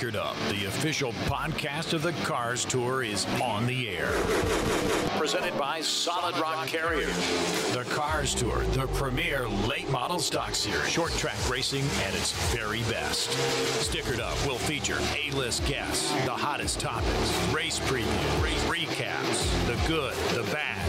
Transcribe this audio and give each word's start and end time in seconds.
Up, 0.00 0.34
the 0.48 0.64
official 0.64 1.12
podcast 1.26 1.92
of 1.92 2.00
the 2.00 2.12
Cars 2.24 2.64
Tour, 2.64 3.02
is 3.02 3.26
on 3.42 3.66
the 3.66 3.90
air. 3.90 4.10
Presented 5.18 5.58
by 5.58 5.82
Solid 5.82 6.38
Rock 6.38 6.66
Carrier. 6.66 7.04
The 7.74 7.84
Cars 7.90 8.34
Tour, 8.34 8.64
the 8.72 8.86
premier 8.94 9.46
late 9.46 9.90
model 9.90 10.18
stock 10.18 10.54
series. 10.54 10.88
Short 10.88 11.12
track 11.12 11.36
racing 11.50 11.84
at 12.02 12.14
its 12.14 12.32
very 12.54 12.80
best. 12.84 13.28
Stickered 13.86 14.20
Up 14.20 14.38
will 14.46 14.56
feature 14.56 14.96
A 15.22 15.30
list 15.36 15.66
guests, 15.66 16.10
the 16.24 16.30
hottest 16.30 16.80
topics, 16.80 17.52
race 17.52 17.78
previews, 17.80 18.42
race 18.42 18.64
recaps, 18.64 19.66
the 19.66 19.76
good, 19.86 20.14
the 20.34 20.50
bad, 20.50 20.79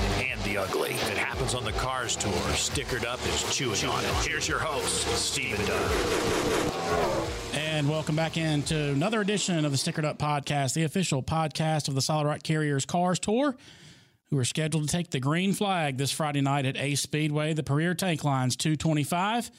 the 0.51 0.57
ugly. 0.57 0.91
If 0.91 1.11
it 1.11 1.17
happens 1.17 1.55
on 1.55 1.63
the 1.63 1.71
Cars 1.73 2.15
Tour, 2.15 2.31
Stickered 2.31 3.05
Up 3.05 3.25
is 3.27 3.55
chewing 3.55 3.85
on 3.85 4.03
it. 4.03 4.11
Here's 4.27 4.47
your 4.49 4.59
host, 4.59 5.07
Stephen 5.15 5.65
Dunn. 5.65 7.21
And 7.53 7.89
welcome 7.89 8.17
back 8.17 8.35
into 8.35 8.75
another 8.75 9.21
edition 9.21 9.63
of 9.63 9.71
the 9.71 9.77
Stickered 9.77 10.03
Up 10.03 10.17
Podcast, 10.17 10.73
the 10.73 10.83
official 10.83 11.23
podcast 11.23 11.87
of 11.87 11.95
the 11.95 12.01
Solid 12.01 12.27
Rock 12.27 12.43
Carriers 12.43 12.85
Cars 12.85 13.17
Tour, 13.19 13.55
who 14.29 14.37
are 14.37 14.45
scheduled 14.45 14.89
to 14.89 14.91
take 14.91 15.11
the 15.11 15.21
green 15.21 15.53
flag 15.53 15.97
this 15.97 16.11
Friday 16.11 16.41
night 16.41 16.65
at 16.65 16.75
Ace 16.75 17.01
Speedway, 17.01 17.53
the 17.53 17.63
Premier 17.63 17.93
Tank 17.93 18.25
Lines 18.25 18.57
225. 18.57 19.51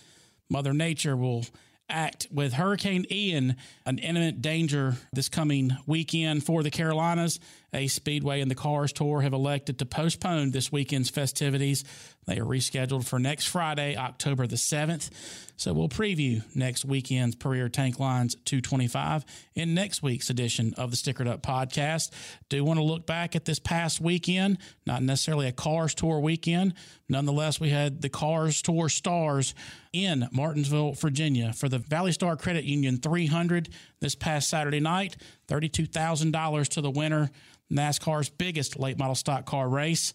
Mother 0.50 0.74
Nature 0.74 1.16
will 1.16 1.46
act 1.88 2.26
with 2.30 2.52
Hurricane 2.54 3.06
Ian 3.10 3.56
an 3.86 3.98
imminent 3.98 4.42
danger 4.42 4.96
this 5.12 5.28
coming 5.28 5.76
weekend 5.86 6.44
for 6.44 6.62
the 6.62 6.70
Carolinas. 6.70 7.40
Ace 7.74 7.94
Speedway 7.94 8.40
and 8.40 8.50
the 8.50 8.54
Cars 8.54 8.92
Tour 8.92 9.22
have 9.22 9.32
elected 9.32 9.78
to 9.78 9.86
postpone 9.86 10.50
this 10.50 10.70
weekend's 10.70 11.08
festivities. 11.10 11.84
They 12.26 12.38
are 12.38 12.44
rescheduled 12.44 13.06
for 13.06 13.18
next 13.18 13.46
Friday, 13.46 13.96
October 13.96 14.46
the 14.46 14.56
7th. 14.56 15.10
So 15.56 15.72
we'll 15.72 15.88
preview 15.88 16.42
next 16.54 16.84
weekend's 16.84 17.34
Premier 17.34 17.68
Tank 17.68 17.98
Lines 17.98 18.34
225 18.44 19.24
in 19.54 19.74
next 19.74 20.02
week's 20.02 20.30
edition 20.30 20.74
of 20.76 20.90
the 20.90 20.96
Stickered 20.96 21.28
Up 21.28 21.42
podcast. 21.42 22.10
Do 22.48 22.64
want 22.64 22.78
to 22.78 22.84
look 22.84 23.06
back 23.06 23.34
at 23.34 23.44
this 23.44 23.58
past 23.58 24.00
weekend, 24.00 24.58
not 24.86 25.02
necessarily 25.02 25.48
a 25.48 25.52
Cars 25.52 25.94
Tour 25.94 26.20
weekend. 26.20 26.74
Nonetheless, 27.08 27.60
we 27.60 27.70
had 27.70 28.02
the 28.02 28.08
Cars 28.08 28.62
Tour 28.62 28.88
stars 28.88 29.54
in 29.92 30.28
Martinsville, 30.32 30.92
Virginia 30.92 31.52
for 31.52 31.68
the 31.68 31.78
Valley 31.78 32.12
Star 32.12 32.36
Credit 32.36 32.64
Union 32.64 32.98
300 32.98 33.68
this 34.02 34.14
past 34.14 34.50
Saturday 34.50 34.80
night. 34.80 35.16
$32,000 35.48 36.68
to 36.68 36.80
the 36.82 36.90
winner, 36.90 37.30
NASCAR's 37.72 38.28
biggest 38.28 38.78
late 38.78 38.98
model 38.98 39.14
stock 39.14 39.46
car 39.46 39.68
race. 39.68 40.12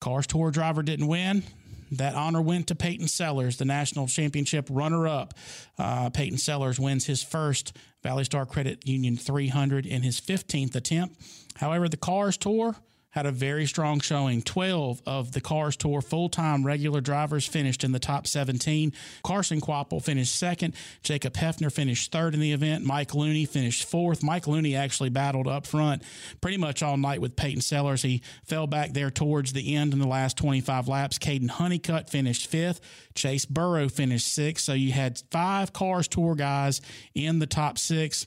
Cars 0.00 0.26
Tour 0.26 0.50
driver 0.50 0.82
didn't 0.82 1.06
win. 1.06 1.44
That 1.92 2.14
honor 2.14 2.42
went 2.42 2.68
to 2.68 2.74
Peyton 2.74 3.06
Sellers, 3.06 3.58
the 3.58 3.64
national 3.64 4.06
championship 4.06 4.66
runner 4.70 5.06
up. 5.06 5.34
Uh, 5.78 6.10
Peyton 6.10 6.38
Sellers 6.38 6.80
wins 6.80 7.04
his 7.06 7.22
first 7.22 7.76
Valley 8.02 8.24
Star 8.24 8.46
Credit 8.46 8.86
Union 8.86 9.16
300 9.16 9.86
in 9.86 10.02
his 10.02 10.20
15th 10.20 10.74
attempt. 10.74 11.20
However, 11.56 11.88
the 11.88 11.98
Cars 11.98 12.36
Tour 12.36 12.76
had 13.12 13.26
a 13.26 13.30
very 13.30 13.66
strong 13.66 14.00
showing. 14.00 14.42
12 14.42 15.02
of 15.06 15.32
the 15.32 15.40
Cars 15.40 15.76
Tour 15.76 16.00
full 16.00 16.28
time 16.28 16.66
regular 16.66 17.00
drivers 17.00 17.46
finished 17.46 17.84
in 17.84 17.92
the 17.92 17.98
top 17.98 18.26
17. 18.26 18.92
Carson 19.22 19.60
Kvapil 19.60 20.02
finished 20.02 20.34
second. 20.34 20.74
Jacob 21.02 21.34
Heafner 21.34 21.70
finished 21.70 22.10
third 22.10 22.34
in 22.34 22.40
the 22.40 22.52
event. 22.52 22.84
Mike 22.84 23.14
Looney 23.14 23.44
finished 23.44 23.84
fourth. 23.84 24.22
Mike 24.22 24.46
Looney 24.46 24.74
actually 24.74 25.10
battled 25.10 25.46
up 25.46 25.66
front 25.66 26.02
pretty 26.40 26.56
much 26.56 26.82
all 26.82 26.96
night 26.96 27.20
with 27.20 27.36
Peyton 27.36 27.60
Sellers. 27.60 28.02
He 28.02 28.22
fell 28.44 28.66
back 28.66 28.92
there 28.92 29.10
towards 29.10 29.52
the 29.52 29.76
end 29.76 29.92
in 29.92 29.98
the 29.98 30.08
last 30.08 30.38
25 30.38 30.88
laps. 30.88 31.18
Kaden 31.18 31.50
Honeycutt 31.50 32.08
finished 32.08 32.46
fifth. 32.46 32.80
Chase 33.14 33.44
Burrow 33.44 33.88
finished 33.88 34.32
sixth. 34.32 34.64
So 34.64 34.72
you 34.72 34.92
had 34.92 35.20
five 35.30 35.72
Cars 35.72 36.08
Tour 36.08 36.34
guys 36.34 36.80
in 37.14 37.38
the 37.38 37.46
top 37.46 37.78
six 37.78 38.26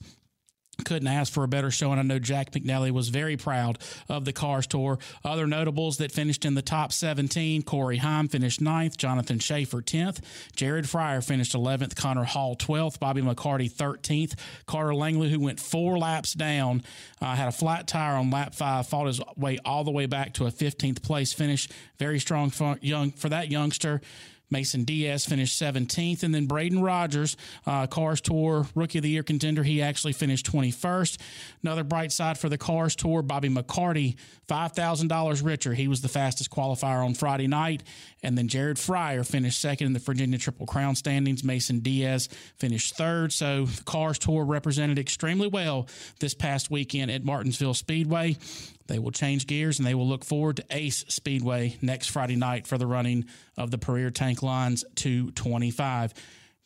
couldn't 0.84 1.08
ask 1.08 1.32
for 1.32 1.44
a 1.44 1.48
better 1.48 1.72
show. 1.72 1.92
And 1.92 2.00
I 2.00 2.04
know 2.04 2.20
Jack 2.20 2.52
McNelly 2.52 2.92
was 2.92 3.10
very 3.10 3.38
proud 3.38 3.80
of 4.10 4.26
the 4.26 4.34
Cars 4.34 4.68
Tour. 4.68 5.00
Other 5.24 5.48
notables 5.48 5.98
that 5.98 6.12
finished 6.12 6.46
in 6.46 6.56
the 6.56 6.62
top 6.62 6.92
17 6.92 7.64
Corey 7.64 7.98
Heim 7.98 8.28
finished 8.28 8.62
9th, 8.62 8.98
Jonathan 8.98 9.40
Schaefer 9.40 9.82
10th, 9.82 10.20
Jared 10.56 10.86
Fryar 10.86 11.24
finished 11.24 11.54
11th, 11.54 11.96
Connor 11.96 12.24
Hall 12.24 12.56
12th, 12.56 13.00
Bobby 13.00 13.22
McCarty 13.22 13.72
13th, 13.72 14.36
Carter 14.66 14.94
Langley, 14.94 15.30
who 15.30 15.40
went 15.40 15.60
four 15.60 15.98
laps 15.98 16.34
down, 16.34 16.84
uh, 17.22 17.36
had 17.36 17.48
a 17.48 17.52
flat 17.52 17.88
tire 17.88 18.16
on 18.16 18.30
lap 18.30 18.54
five, 18.54 18.88
fought 18.88 19.08
his 19.08 19.22
way 19.38 19.58
all 19.66 19.84
the 19.84 19.92
way 19.92 20.06
back 20.06 20.34
to 20.34 20.46
a 20.46 20.52
15th 20.52 21.02
place 21.02 21.34
finish. 21.34 21.68
Very 21.98 22.20
strong 22.20 22.50
for, 22.50 22.78
young, 22.82 23.12
for 23.12 23.30
that 23.30 23.50
youngster. 23.50 24.02
Mason 24.50 24.84
Diaz 24.84 25.26
finished 25.26 25.60
17th. 25.62 26.24
And 26.24 26.34
then 26.34 26.46
Braden 26.46 26.82
Rogers, 26.82 27.38
uh, 27.66 27.88
Cars 27.88 28.22
Tour 28.22 28.68
Rookie 28.76 29.00
of 29.00 29.04
the 29.04 29.10
Year 29.10 29.24
contender, 29.24 29.64
he 29.64 29.82
actually 29.82 30.14
finished 30.14 30.46
21st. 30.52 31.18
Another 31.64 31.84
bright 31.84 32.12
side 32.12 32.38
for 32.38 32.50
the 32.50 32.58
Cars 32.58 32.96
Tour, 32.96 33.22
Bobby 33.22 33.50
McCarty, 33.50 34.16
$5,000 34.48 35.46
richer. 35.46 35.74
He 35.74 35.88
was 35.88 36.02
the 36.02 36.08
fastest 36.08 36.52
qualifier 36.52 37.04
on 37.04 37.14
Friday 37.14 37.48
night. 37.48 37.84
And 38.24 38.38
then 38.38 38.48
Jared 38.48 38.78
Fryar 38.78 39.26
finished 39.26 39.60
second 39.60 39.88
in 39.88 39.94
the 39.94 40.00
Virginia 40.00 40.38
Triple 40.38 40.66
Crown 40.66 40.96
standings. 40.96 41.44
Mason 41.44 41.80
Diaz 41.80 42.28
finished 42.58 42.96
third. 42.96 43.32
So 43.32 43.66
the 43.66 43.84
Cars 43.84 44.20
Tour 44.20 44.46
represented 44.46 45.00
extremely 45.00 45.48
well 45.48 45.88
this 46.20 46.34
past 46.34 46.72
weekend 46.72 47.12
at 47.12 47.24
Martinsville 47.24 47.74
Speedway. 47.74 48.38
They 48.88 49.00
will 49.00 49.12
change 49.12 49.48
gears 49.48 49.80
and 49.80 49.88
they 49.88 49.96
will 49.96 50.08
look 50.08 50.24
forward 50.24 50.58
to 50.58 50.66
Ace 50.70 51.06
Speedway 51.08 51.78
next 51.82 52.10
Friday 52.10 52.36
night 52.36 52.68
for 52.68 52.78
the 52.78 52.86
running 52.88 53.26
of 53.58 53.72
the 53.72 53.78
Premier 53.78 54.12
Tank 54.12 54.44
Lines 54.44 54.86
225. 54.96 56.14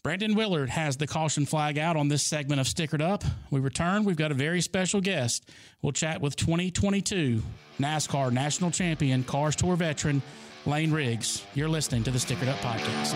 Brandon 0.02 0.34
Willard 0.34 0.70
has 0.70 0.96
the 0.96 1.08
caution 1.08 1.46
flag 1.46 1.78
out 1.78 1.98
on 1.98 2.08
this 2.08 2.24
segment 2.24 2.62
of 2.62 2.68
Stickered 2.68 3.02
Up. 3.02 3.24
We 3.52 3.60
return. 3.60 4.06
We've 4.06 4.16
got 4.16 4.32
a 4.32 4.36
very 4.36 4.62
special 4.62 5.02
guest. 5.02 5.50
We'll 5.82 5.92
chat 5.92 6.22
with 6.22 6.38
2022 6.38 7.42
NASCAR 7.80 8.32
National 8.32 8.72
Champion, 8.72 9.24
Cars 9.24 9.58
Tour 9.58 9.76
veteran, 9.76 10.22
Lane 10.66 10.92
Riggs. 10.92 11.46
You're 11.54 11.70
listening 11.70 12.04
to 12.04 12.12
the 12.12 12.20
Stickered 12.20 12.48
Up 12.48 12.58
Podcast. 12.60 13.14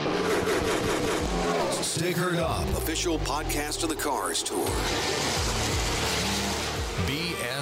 Stickered 1.82 2.38
Up, 2.38 2.68
official 2.78 3.18
podcast 3.20 3.84
of 3.84 3.90
the 3.90 3.96
Cars 3.96 4.44
Tour. 4.44 5.43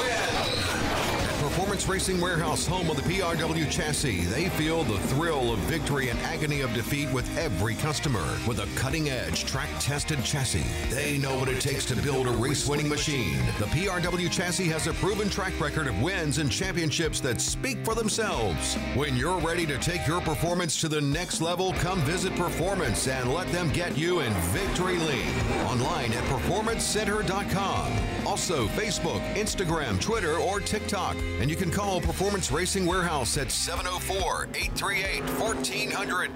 win. 0.00 1.31
Performance 1.52 1.86
Racing 1.86 2.18
Warehouse, 2.18 2.66
home 2.66 2.88
of 2.88 2.96
the 2.96 3.02
PRW 3.02 3.70
chassis, 3.70 4.22
they 4.22 4.48
feel 4.48 4.84
the 4.84 4.98
thrill 5.00 5.52
of 5.52 5.58
victory 5.60 6.08
and 6.08 6.18
agony 6.20 6.62
of 6.62 6.72
defeat 6.72 7.12
with 7.12 7.28
every 7.36 7.74
customer. 7.74 8.24
With 8.48 8.60
a 8.60 8.66
cutting 8.74 9.10
edge, 9.10 9.44
track 9.44 9.68
tested 9.78 10.24
chassis, 10.24 10.64
they 10.88 11.18
know 11.18 11.38
what 11.38 11.50
it 11.50 11.60
takes 11.60 11.84
to 11.86 11.96
build 11.96 12.26
a 12.26 12.30
race 12.30 12.66
winning 12.66 12.88
machine. 12.88 13.36
The 13.58 13.66
PRW 13.66 14.32
chassis 14.32 14.64
has 14.68 14.86
a 14.86 14.94
proven 14.94 15.28
track 15.28 15.52
record 15.60 15.88
of 15.88 16.00
wins 16.00 16.38
and 16.38 16.50
championships 16.50 17.20
that 17.20 17.38
speak 17.38 17.84
for 17.84 17.94
themselves. 17.94 18.76
When 18.94 19.14
you're 19.14 19.38
ready 19.38 19.66
to 19.66 19.76
take 19.76 20.06
your 20.06 20.22
performance 20.22 20.80
to 20.80 20.88
the 20.88 21.02
next 21.02 21.42
level, 21.42 21.74
come 21.74 22.00
visit 22.00 22.34
Performance 22.34 23.06
and 23.08 23.30
let 23.30 23.46
them 23.52 23.70
get 23.72 23.94
you 23.98 24.20
in 24.20 24.32
victory 24.54 24.96
lane. 25.00 25.38
Online 25.66 26.14
at 26.14 26.24
performancecenter.com. 26.24 27.92
Also, 28.26 28.66
Facebook, 28.68 29.20
Instagram, 29.34 30.00
Twitter, 30.00 30.36
or 30.36 30.58
TikTok. 30.58 31.16
And 31.42 31.50
you 31.50 31.56
can 31.56 31.72
call 31.72 32.00
Performance 32.00 32.52
Racing 32.52 32.86
Warehouse 32.86 33.36
at 33.36 33.50
704 33.50 34.44
838 34.54 35.22
1400. 35.40 36.32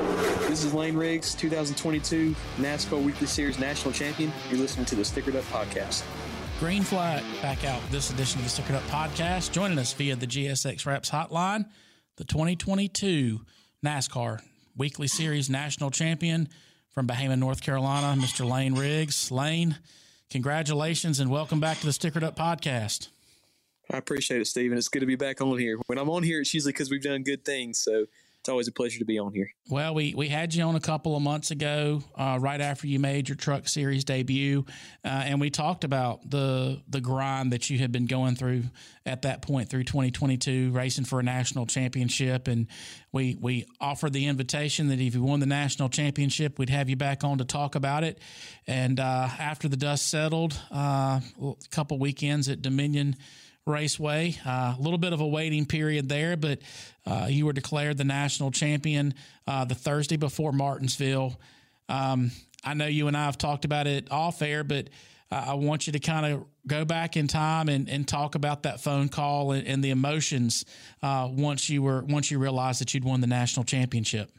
This 0.49 0.65
is 0.65 0.75
Lane 0.75 0.97
Riggs, 0.97 1.33
2022 1.37 2.35
NASCAR 2.57 3.01
Weekly 3.01 3.29
Series 3.29 3.57
National 3.61 3.95
Champion. 3.95 4.33
You're 4.51 4.59
listening 4.59 4.85
to 4.87 4.97
the 4.97 5.05
Stickered 5.05 5.37
Up 5.37 5.45
Podcast. 5.45 6.03
Green 6.59 6.83
flag 6.83 7.23
back 7.41 7.65
out 7.65 7.81
this 7.93 8.11
edition 8.11 8.41
of 8.41 8.47
the 8.47 8.51
Stickered 8.51 8.75
Up 8.75 8.83
Podcast. 8.89 9.53
Joining 9.53 9.79
us 9.79 9.93
via 9.93 10.17
the 10.17 10.27
GSX 10.27 10.85
Wraps 10.87 11.09
Hotline, 11.09 11.67
the 12.17 12.25
2022 12.25 13.43
NASCAR 13.85 14.41
Weekly 14.77 15.07
Series 15.07 15.49
National 15.49 15.93
Champion 15.93 16.49
from 16.91 17.07
Bahama, 17.07 17.37
North 17.37 17.63
Carolina, 17.63 18.21
Mr. 18.21 18.45
Lane 18.45 18.75
Riggs. 18.75 19.31
Lane, 19.31 19.79
congratulations 20.31 21.21
and 21.21 21.31
welcome 21.31 21.61
back 21.61 21.79
to 21.79 21.87
the 21.87 21.93
Stickered 21.93 22.25
Up 22.25 22.37
Podcast. 22.37 23.11
I 23.91 23.99
appreciate 23.99 24.41
it, 24.41 24.47
Stephen. 24.47 24.77
It's 24.77 24.89
good 24.89 25.01
to 25.01 25.07
be 25.07 25.17
back 25.17 25.41
on 25.41 25.59
here. 25.59 25.79
When 25.87 25.99
I'm 25.99 26.11
on 26.11 26.23
here, 26.23 26.41
it's 26.41 26.53
usually 26.53 26.73
because 26.73 26.91
we've 26.91 27.03
done 27.03 27.23
good 27.23 27.45
things. 27.45 27.79
So 27.79 28.07
it's 28.47 28.49
always 28.49 28.69
a 28.69 28.73
pleasure 28.73 29.01
to 29.01 29.05
be 29.05 29.19
on 29.19 29.33
here. 29.33 29.53
Well, 29.71 29.93
we 29.93 30.15
we 30.15 30.29
had 30.29 30.55
you 30.55 30.63
on 30.63 30.77
a 30.77 30.81
couple 30.81 31.17
of 31.17 31.23
months 31.23 31.51
ago, 31.51 32.01
uh, 32.15 32.39
right 32.41 32.61
after 32.61 32.87
you 32.87 33.01
made 33.01 33.29
your 33.29 33.35
Truck 33.35 33.67
Series 33.67 34.05
debut, 34.05 34.65
uh, 35.05 35.09
and 35.09 35.41
we 35.41 35.51
talked 35.51 35.83
about 35.83 36.31
the 36.31 36.81
the 36.89 37.01
grind 37.01 37.53
that 37.53 37.71
you 37.71 37.79
had 37.79 37.91
been 37.91 38.07
going 38.07 38.37
through 38.37 38.63
at 39.05 39.23
that 39.23 39.43
point 39.43 39.69
through 39.69 39.83
2022, 39.83 40.71
racing 40.71 41.07
for 41.07 41.19
a 41.19 41.25
national 41.25 41.67
championship, 41.67 42.47
and 42.47 42.69
we 43.11 43.37
we 43.41 43.67
offered 43.81 44.13
the 44.13 44.27
invitation 44.27 44.89
that 44.89 45.01
if 45.01 45.17
you 45.17 45.25
won 45.25 45.41
the 45.41 45.47
national 45.47 45.89
championship, 45.89 46.57
we'd 46.57 46.71
have 46.71 46.89
you 46.89 46.95
back 46.95 47.25
on 47.25 47.39
to 47.39 47.45
talk 47.45 47.75
about 47.75 48.05
it. 48.05 48.21
And 48.69 49.01
uh, 49.01 49.29
after 49.41 49.69
the 49.69 49.77
dust 49.77 50.09
settled, 50.09 50.57
uh, 50.71 51.19
a 51.43 51.55
couple 51.73 51.99
weekends 51.99 52.49
at 52.49 52.63
Dominion. 52.63 53.17
Raceway. 53.67 54.37
Uh, 54.47 54.75
a 54.79 54.81
little 54.81 54.99
bit 54.99 55.13
of 55.13 55.21
a 55.21 55.27
waiting 55.27 55.67
period 55.67 56.09
there, 56.09 56.37
but 56.37 56.61
uh, 57.05 57.27
you 57.29 57.47
were 57.47 57.53
declared 57.53 57.99
the 57.99 58.05
national 58.05 58.51
champion 58.51 59.15
uh, 59.47 59.65
the 59.65 59.75
Thursday 59.75 60.17
before 60.17 60.53
Martinsville. 60.53 61.39
Um, 61.89 62.31
I 62.65 62.75
know 62.75 62.87
you 62.87 63.09
and 63.09 63.17
I 63.17 63.25
have 63.25 63.39
talked 63.39 63.65
about 63.65 63.87
it 63.87 64.11
off 64.11 64.43
air, 64.43 64.65
but 64.65 64.89
I 65.31 65.55
want 65.55 65.87
you 65.87 65.93
to 65.93 65.99
kind 65.99 66.35
of 66.35 66.45
go 66.67 66.85
back 66.85 67.17
in 67.17 67.27
time 67.27 67.69
and, 67.69 67.89
and 67.89 68.07
talk 68.07 68.37
about 68.37 68.63
that 68.63 68.81
phone 68.81 69.09
call 69.09 69.53
and, 69.53 69.67
and 69.67 69.83
the 69.83 69.91
emotions 69.91 70.65
uh, 71.03 71.29
once 71.31 71.69
you 71.69 71.83
were 71.83 72.03
once 72.03 72.31
you 72.31 72.39
realized 72.39 72.81
that 72.81 72.95
you'd 72.95 73.05
won 73.05 73.21
the 73.21 73.27
national 73.27 73.65
championship. 73.65 74.31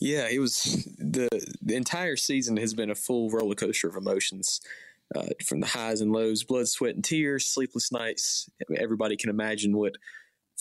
Yeah, 0.00 0.28
it 0.30 0.38
was 0.38 0.86
the 0.98 1.28
the 1.60 1.74
entire 1.74 2.16
season 2.16 2.56
has 2.56 2.72
been 2.72 2.90
a 2.90 2.94
full 2.94 3.30
roller 3.30 3.54
coaster 3.54 3.88
of 3.88 3.96
emotions 3.96 4.60
uh, 5.14 5.26
from 5.44 5.60
the 5.60 5.66
highs 5.66 6.00
and 6.00 6.12
lows, 6.12 6.44
blood, 6.44 6.68
sweat, 6.68 6.94
and 6.94 7.04
tears, 7.04 7.46
sleepless 7.46 7.92
nights. 7.92 8.48
Everybody 8.76 9.16
can 9.16 9.30
imagine 9.30 9.76
what 9.76 9.92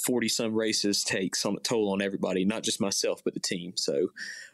40 0.05 0.27
some 0.27 0.53
races 0.53 1.03
takes 1.03 1.45
on 1.45 1.55
a 1.55 1.59
toll 1.61 1.91
on 1.91 2.01
everybody, 2.01 2.45
not 2.45 2.63
just 2.63 2.81
myself, 2.81 3.21
but 3.23 3.33
the 3.33 3.39
team. 3.39 3.73
So, 3.75 4.07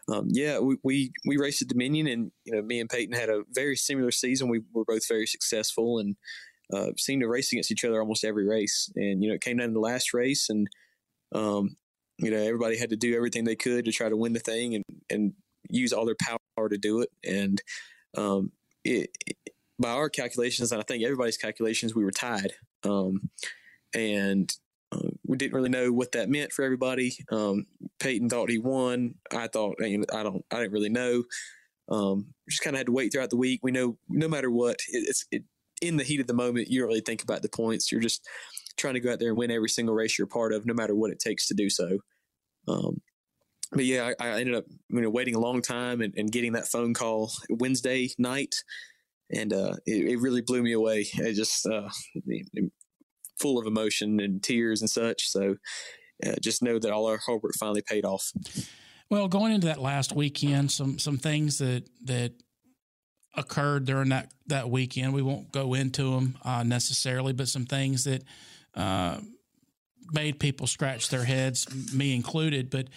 um, 0.08 0.28
yeah, 0.30 0.60
we, 0.60 0.78
we, 0.84 1.12
we 1.26 1.38
raced 1.38 1.62
at 1.62 1.68
Dominion 1.68 2.08
and, 2.08 2.32
you 2.46 2.54
know, 2.54 2.62
me 2.62 2.80
and 2.80 2.90
Peyton 2.90 3.16
had 3.16 3.30
a 3.30 3.44
very 3.52 3.76
similar 3.76 4.12
season. 4.12 4.50
We 4.50 4.62
were 4.74 4.86
both 4.86 5.08
very 5.08 5.26
successful 5.26 6.00
and 6.00 6.16
uh, 6.74 6.92
seemed 6.98 7.22
to 7.22 7.28
race 7.28 7.52
against 7.52 7.72
each 7.72 7.84
other 7.84 8.00
almost 8.00 8.24
every 8.24 8.48
race. 8.48 8.92
And, 8.96 9.24
you 9.24 9.30
know, 9.30 9.36
it 9.36 9.42
came 9.42 9.58
down 9.58 9.70
to 9.70 9.74
the 9.74 9.80
last 9.80 10.14
race 10.14 10.48
and, 10.50 10.68
um, 11.34 11.76
you 12.20 12.30
know, 12.30 12.38
everybody 12.38 12.78
had 12.78 12.92
to 12.92 12.98
do 12.98 13.16
everything 13.16 13.44
they 13.44 13.56
could 13.56 13.86
to 13.86 13.92
try 13.92 14.10
to 14.10 14.18
win 14.18 14.34
the 14.34 14.40
thing 14.40 14.76
and, 14.76 14.86
and 15.10 15.34
use 15.70 15.92
all 15.92 16.06
their 16.06 16.16
power 16.22 16.70
to 16.70 16.78
do 16.78 17.02
it. 17.02 17.10
And, 17.26 17.62
um, 18.16 18.52
it, 18.84 19.10
it 19.26 19.38
by 19.82 19.90
our 19.90 20.10
calculations, 20.10 20.72
and 20.72 20.80
I 20.80 20.84
think 20.84 21.04
everybody's 21.04 21.38
calculations, 21.38 21.96
we 21.96 22.04
were 22.04 22.12
tied. 22.12 22.54
Um, 22.84 23.30
and 23.94 24.52
uh, 24.92 25.10
we 25.26 25.38
didn't 25.38 25.54
really 25.54 25.70
know 25.70 25.92
what 25.92 26.12
that 26.14 26.30
meant 26.30 26.52
for 26.52 26.64
everybody. 26.64 27.18
Um, 27.32 27.66
Peyton 28.00 28.30
thought 28.30 28.50
he 28.50 28.60
won. 28.60 29.16
I 29.34 29.48
thought, 29.48 29.78
I 29.82 30.24
don't, 30.24 30.46
I 30.52 30.58
didn't 30.58 30.72
really 30.72 30.90
know. 30.90 31.24
Um, 31.90 32.28
just 32.50 32.64
kind 32.64 32.76
of 32.76 32.80
had 32.80 32.88
to 32.88 32.94
wait 32.94 33.12
throughout 33.12 33.30
the 33.30 33.38
week. 33.38 33.62
We 33.64 33.72
know 33.72 33.98
no 34.08 34.28
matter 34.28 34.50
what, 34.50 34.78
it, 34.90 35.06
it's 35.08 35.26
it, 35.32 35.44
in 35.82 35.98
the 35.98 36.04
heat 36.04 36.22
of 36.22 36.28
the 36.28 36.34
moment. 36.34 36.70
You 36.70 36.82
don't 36.82 36.90
really 36.90 37.02
think 37.02 37.24
about 37.24 37.42
the 37.42 37.50
points. 37.50 37.92
You're 37.92 38.02
just 38.02 38.28
trying 38.78 38.94
to 38.94 39.00
go 39.00 39.12
out 39.12 39.20
there 39.20 39.30
and 39.30 39.38
win 39.38 39.52
every 39.52 39.70
single 39.70 39.96
race 39.96 40.18
you're 40.18 40.28
part 40.28 40.54
of, 40.54 40.66
no 40.66 40.74
matter 40.74 40.96
what 40.96 41.12
it 41.12 41.20
takes 41.20 41.48
to 41.48 41.54
do 41.54 41.70
so. 41.70 42.00
Um, 42.68 43.02
but 43.72 43.86
yeah, 43.86 44.12
I, 44.20 44.28
I, 44.28 44.40
ended 44.40 44.56
up 44.56 44.66
you 44.90 45.02
know 45.02 45.10
waiting 45.10 45.36
a 45.36 45.40
long 45.40 45.62
time 45.62 46.02
and, 46.02 46.14
and 46.16 46.32
getting 46.32 46.54
that 46.54 46.68
phone 46.68 46.94
call 46.94 47.32
Wednesday 47.50 48.10
night 48.18 48.56
and 49.34 49.54
uh, 49.54 49.74
it, 49.86 50.12
it, 50.12 50.20
really 50.20 50.42
blew 50.42 50.62
me 50.62 50.74
away. 50.74 51.08
It 51.14 51.34
just 51.34 51.66
uh, 51.66 51.90
full 53.40 53.58
of 53.58 53.66
emotion 53.66 54.20
and 54.20 54.42
tears 54.42 54.82
and 54.82 54.90
such. 54.90 55.30
So 55.30 55.56
uh, 56.26 56.36
just 56.42 56.62
know 56.62 56.80
that 56.80 56.92
all 56.92 57.08
our 57.08 57.18
hard 57.18 57.42
work 57.42 57.54
finally 57.60 57.82
paid 57.82 58.06
off. 58.06 58.32
Well, 59.10 59.28
going 59.28 59.54
into 59.54 59.68
that 59.68 59.82
last 59.82 60.14
weekend, 60.14 60.72
some 60.72 61.00
some 61.00 61.18
things 61.18 61.58
that 61.58 61.84
that 62.06 62.34
occurred 63.36 63.86
during 63.86 64.10
that 64.10 64.32
that 64.48 64.70
weekend. 64.70 65.14
We 65.14 65.22
won't 65.22 65.52
go 65.52 65.74
into 65.74 66.12
them 66.12 66.38
uh, 66.44 66.64
necessarily, 66.64 67.34
but 67.34 67.48
some 67.48 67.66
things 67.66 68.04
that 68.06 68.24
uh, 68.76 69.18
made 70.12 70.40
people 70.40 70.68
scratch 70.68 71.10
their 71.10 71.24
heads, 71.24 71.68
me 71.94 72.16
included. 72.16 72.70
But 72.70 72.88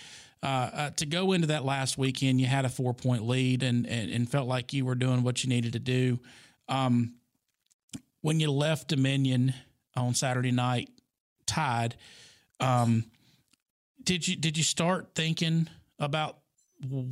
uh, 0.44 0.70
uh, 0.74 0.90
to 0.90 1.06
go 1.06 1.32
into 1.32 1.46
that 1.46 1.64
last 1.64 1.96
weekend, 1.96 2.38
you 2.38 2.46
had 2.46 2.66
a 2.66 2.68
four 2.68 2.92
point 2.92 3.26
lead 3.26 3.62
and, 3.62 3.86
and, 3.86 4.10
and 4.10 4.30
felt 4.30 4.46
like 4.46 4.74
you 4.74 4.84
were 4.84 4.94
doing 4.94 5.22
what 5.22 5.42
you 5.42 5.48
needed 5.48 5.72
to 5.72 5.78
do. 5.78 6.20
Um, 6.68 7.14
when 8.20 8.40
you 8.40 8.50
left 8.50 8.88
Dominion 8.88 9.54
on 9.96 10.12
Saturday 10.12 10.50
night, 10.50 10.90
tied, 11.46 11.94
um, 12.60 13.06
did 14.02 14.28
you 14.28 14.36
did 14.36 14.58
you 14.58 14.64
start 14.64 15.14
thinking 15.14 15.66
about 15.98 16.38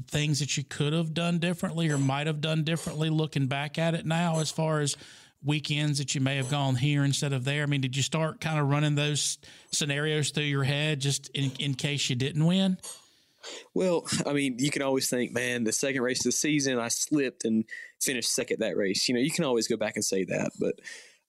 things 0.08 0.40
that 0.40 0.58
you 0.58 0.64
could 0.64 0.92
have 0.92 1.14
done 1.14 1.38
differently 1.38 1.88
or 1.88 1.96
might 1.96 2.26
have 2.26 2.42
done 2.42 2.64
differently 2.64 3.08
looking 3.08 3.46
back 3.46 3.78
at 3.78 3.94
it 3.94 4.04
now 4.04 4.40
as 4.40 4.50
far 4.50 4.80
as 4.80 4.98
weekends 5.42 5.98
that 5.98 6.14
you 6.14 6.20
may 6.20 6.36
have 6.36 6.50
gone 6.50 6.76
here 6.76 7.02
instead 7.02 7.32
of 7.32 7.44
there? 7.44 7.62
I 7.62 7.66
mean, 7.66 7.80
did 7.80 7.96
you 7.96 8.02
start 8.02 8.42
kind 8.42 8.58
of 8.58 8.68
running 8.68 8.94
those 8.94 9.38
scenarios 9.70 10.30
through 10.32 10.44
your 10.44 10.64
head 10.64 11.00
just 11.00 11.30
in, 11.30 11.50
in 11.58 11.72
case 11.72 12.10
you 12.10 12.16
didn't 12.16 12.44
win? 12.44 12.76
Well, 13.74 14.06
I 14.26 14.32
mean, 14.32 14.56
you 14.58 14.70
can 14.70 14.82
always 14.82 15.08
think, 15.08 15.32
man, 15.32 15.64
the 15.64 15.72
second 15.72 16.02
race 16.02 16.20
of 16.20 16.24
the 16.24 16.32
season, 16.32 16.78
I 16.78 16.88
slipped 16.88 17.44
and 17.44 17.64
finished 18.00 18.34
second 18.34 18.58
that 18.60 18.76
race. 18.76 19.08
You 19.08 19.14
know, 19.14 19.20
you 19.20 19.30
can 19.30 19.44
always 19.44 19.68
go 19.68 19.76
back 19.76 19.96
and 19.96 20.04
say 20.04 20.24
that, 20.24 20.52
but 20.58 20.74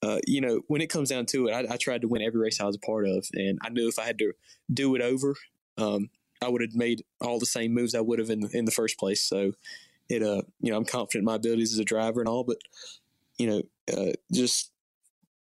uh, 0.04 0.20
you 0.28 0.42
know, 0.42 0.62
when 0.68 0.82
it 0.82 0.90
comes 0.90 1.10
down 1.10 1.26
to 1.28 1.48
it, 1.48 1.54
I, 1.54 1.74
I, 1.74 1.78
tried 1.78 2.02
to 2.02 2.10
win 2.10 2.22
every 2.22 2.42
race 2.42 2.60
I 2.60 2.66
was 2.66 2.76
a 2.76 2.86
part 2.86 3.08
of, 3.08 3.26
and 3.34 3.58
I 3.62 3.70
knew 3.70 3.88
if 3.88 3.98
I 3.98 4.04
had 4.04 4.20
to 4.20 4.34
do 4.72 4.96
it 4.96 5.02
over, 5.02 5.36
um, 5.78 6.10
I 6.42 6.50
would 6.50 6.62
have 6.62 6.76
made 6.76 7.04
all 7.22 7.40
the 7.40 7.46
same 7.46 7.74
moves 7.74 7.96
I 7.96 8.02
would 8.02 8.20
have 8.20 8.30
in 8.30 8.42
the, 8.42 8.50
in 8.52 8.66
the 8.66 8.72
first 8.72 9.00
place. 9.00 9.24
So, 9.24 9.54
it, 10.10 10.22
uh, 10.22 10.42
you 10.60 10.72
know, 10.72 10.78
I'm 10.78 10.84
confident 10.84 11.22
in 11.22 11.26
my 11.26 11.36
abilities 11.36 11.72
as 11.72 11.80
a 11.80 11.86
driver 11.86 12.20
and 12.20 12.28
all, 12.28 12.44
but 12.44 12.58
you 13.38 13.48
know, 13.48 13.62
uh, 13.96 14.12
just 14.32 14.72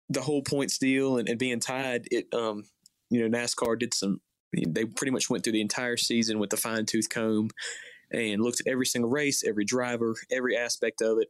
the 0.10 0.22
whole 0.22 0.42
points 0.42 0.80
deal 0.80 1.18
and, 1.18 1.30
and 1.30 1.38
being 1.38 1.60
tied, 1.60 2.08
it, 2.12 2.34
um, 2.34 2.64
you 3.10 3.22
know, 3.28 3.38
NASCAR 3.38 3.78
did 3.78 3.94
some 3.94 4.22
they 4.54 4.86
pretty 4.86 5.12
much 5.12 5.30
went 5.30 5.44
through 5.44 5.54
the 5.54 5.62
entire 5.62 5.98
season 5.98 6.40
with 6.40 6.54
a 6.54 6.58
fine 6.58 6.86
tooth 6.86 7.10
comb 7.10 7.50
and 8.12 8.42
looked 8.42 8.62
at 8.62 8.68
every 8.68 8.86
single 8.86 9.10
race, 9.10 9.44
every 9.44 9.66
driver, 9.66 10.16
every 10.32 10.56
aspect 10.56 11.02
of 11.02 11.18
it, 11.20 11.28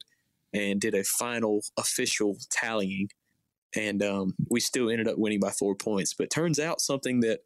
and 0.53 0.79
did 0.79 0.93
a 0.93 1.03
final 1.03 1.61
official 1.77 2.37
tallying. 2.51 3.09
And 3.75 4.01
um, 4.03 4.35
we 4.49 4.59
still 4.59 4.89
ended 4.89 5.07
up 5.07 5.17
winning 5.17 5.39
by 5.39 5.51
four 5.51 5.75
points. 5.75 6.13
But 6.13 6.29
turns 6.29 6.59
out 6.59 6.79
something 6.79 7.19
that 7.21 7.39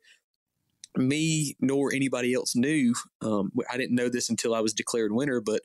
me 0.98 1.56
nor 1.60 1.94
anybody 1.94 2.34
else 2.34 2.56
knew. 2.56 2.94
Um, 3.22 3.51
I 3.72 3.78
didn't 3.78 3.96
know 3.96 4.10
this 4.10 4.30
until 4.30 4.54
I 4.54 4.60
was 4.60 4.74
declared 4.74 5.13
winner, 5.13 5.42
but 5.42 5.62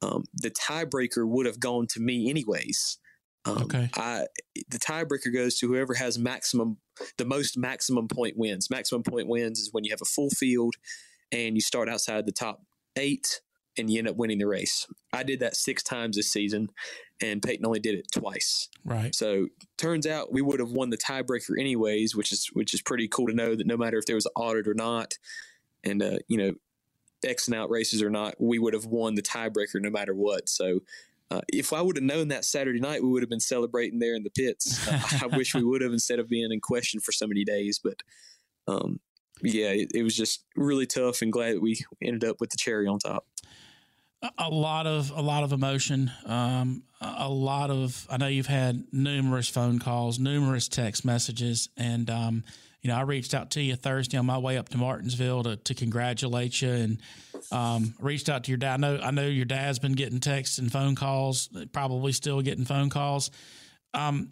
um, 0.00 0.24
the 0.34 0.50
tiebreaker 0.50 1.26
would 1.26 1.46
have 1.46 1.60
gone 1.60 1.86
to 1.88 2.00
me 2.00 2.28
anyways. 2.30 2.98
Um, 3.44 3.62
okay. 3.64 3.90
I, 3.96 4.26
the 4.68 4.78
tiebreaker 4.78 5.32
goes 5.32 5.58
to 5.58 5.68
whoever 5.68 5.94
has 5.94 6.18
maximum, 6.18 6.78
the 7.18 7.24
most 7.24 7.58
maximum 7.58 8.08
point 8.08 8.36
wins. 8.36 8.70
Maximum 8.70 9.02
point 9.02 9.26
wins 9.26 9.58
is 9.58 9.70
when 9.72 9.84
you 9.84 9.90
have 9.90 10.02
a 10.02 10.06
full 10.06 10.30
field 10.30 10.76
and 11.32 11.56
you 11.56 11.60
start 11.60 11.88
outside 11.88 12.26
the 12.26 12.32
top 12.32 12.62
eight 12.96 13.40
and 13.78 13.90
you 13.90 13.98
end 13.98 14.08
up 14.08 14.16
winning 14.16 14.38
the 14.38 14.46
race. 14.46 14.86
I 15.12 15.22
did 15.22 15.40
that 15.40 15.56
six 15.56 15.82
times 15.82 16.16
this 16.16 16.30
season, 16.30 16.68
and 17.22 17.42
Peyton 17.42 17.64
only 17.64 17.80
did 17.80 17.94
it 17.94 18.06
twice. 18.12 18.68
Right. 18.84 19.14
So 19.14 19.48
turns 19.78 20.06
out 20.06 20.32
we 20.32 20.42
would 20.42 20.60
have 20.60 20.72
won 20.72 20.90
the 20.90 20.98
tiebreaker 20.98 21.58
anyways, 21.58 22.14
which 22.14 22.32
is 22.32 22.48
which 22.52 22.74
is 22.74 22.82
pretty 22.82 23.08
cool 23.08 23.28
to 23.28 23.34
know 23.34 23.54
that 23.54 23.66
no 23.66 23.76
matter 23.76 23.98
if 23.98 24.06
there 24.06 24.16
was 24.16 24.26
an 24.26 24.32
audit 24.36 24.68
or 24.68 24.74
not, 24.74 25.14
and 25.82 26.02
uh, 26.02 26.18
you 26.28 26.36
know, 26.36 26.52
X 27.24 27.48
and 27.48 27.56
out 27.56 27.70
races 27.70 28.02
or 28.02 28.10
not, 28.10 28.34
we 28.38 28.58
would 28.58 28.74
have 28.74 28.86
won 28.86 29.14
the 29.14 29.22
tiebreaker 29.22 29.80
no 29.80 29.90
matter 29.90 30.14
what. 30.14 30.48
So. 30.48 30.80
Uh, 31.32 31.40
if 31.48 31.72
I 31.72 31.80
would 31.80 31.96
have 31.96 32.04
known 32.04 32.28
that 32.28 32.44
Saturday 32.44 32.80
night, 32.80 33.02
we 33.02 33.08
would 33.08 33.22
have 33.22 33.30
been 33.30 33.40
celebrating 33.40 33.98
there 33.98 34.14
in 34.14 34.22
the 34.22 34.30
pits. 34.30 34.86
Uh, 34.92 35.00
I 35.22 35.36
wish 35.36 35.54
we 35.54 35.64
would 35.64 35.80
have 35.80 35.92
instead 35.92 36.18
of 36.18 36.28
being 36.28 36.50
in 36.50 36.60
question 36.60 37.00
for 37.00 37.12
so 37.12 37.26
many 37.26 37.44
days. 37.44 37.80
But 37.82 38.02
um, 38.66 39.00
yeah, 39.42 39.70
it, 39.70 39.92
it 39.94 40.02
was 40.02 40.16
just 40.16 40.44
really 40.56 40.86
tough, 40.86 41.22
and 41.22 41.32
glad 41.32 41.54
that 41.54 41.62
we 41.62 41.78
ended 42.02 42.24
up 42.24 42.36
with 42.40 42.50
the 42.50 42.58
cherry 42.58 42.86
on 42.86 42.98
top 42.98 43.26
a 44.38 44.48
lot 44.48 44.86
of 44.86 45.10
a 45.10 45.20
lot 45.20 45.42
of 45.42 45.52
emotion 45.52 46.10
um, 46.26 46.84
a 47.00 47.28
lot 47.28 47.70
of 47.70 48.06
i 48.08 48.16
know 48.16 48.28
you've 48.28 48.46
had 48.46 48.84
numerous 48.92 49.48
phone 49.48 49.78
calls 49.78 50.18
numerous 50.18 50.68
text 50.68 51.04
messages 51.04 51.68
and 51.76 52.08
um, 52.08 52.44
you 52.82 52.88
know 52.88 52.96
i 52.96 53.02
reached 53.02 53.32
out 53.32 53.50
to 53.50 53.62
you 53.62 53.74
thursday 53.74 54.18
on 54.18 54.26
my 54.26 54.38
way 54.38 54.58
up 54.58 54.68
to 54.68 54.76
martinsville 54.76 55.42
to, 55.42 55.56
to 55.56 55.74
congratulate 55.74 56.60
you 56.60 56.70
and 56.70 56.98
um, 57.50 57.94
reached 57.98 58.28
out 58.28 58.44
to 58.44 58.50
your 58.50 58.58
dad. 58.58 58.74
I 58.74 58.76
know 58.76 59.00
i 59.02 59.10
know 59.10 59.26
your 59.26 59.44
dad's 59.44 59.78
been 59.78 59.92
getting 59.92 60.20
texts 60.20 60.58
and 60.58 60.70
phone 60.70 60.94
calls 60.94 61.48
probably 61.72 62.12
still 62.12 62.40
getting 62.40 62.64
phone 62.64 62.90
calls. 62.90 63.30
Um, 63.94 64.30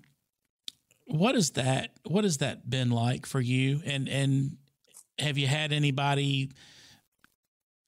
what 1.06 1.34
is 1.34 1.50
that 1.52 1.90
what 2.06 2.24
has 2.24 2.38
that 2.38 2.68
been 2.68 2.90
like 2.90 3.26
for 3.26 3.40
you? 3.40 3.82
And 3.84 4.08
and 4.08 4.56
have 5.18 5.36
you 5.36 5.46
had 5.46 5.72
anybody 5.72 6.50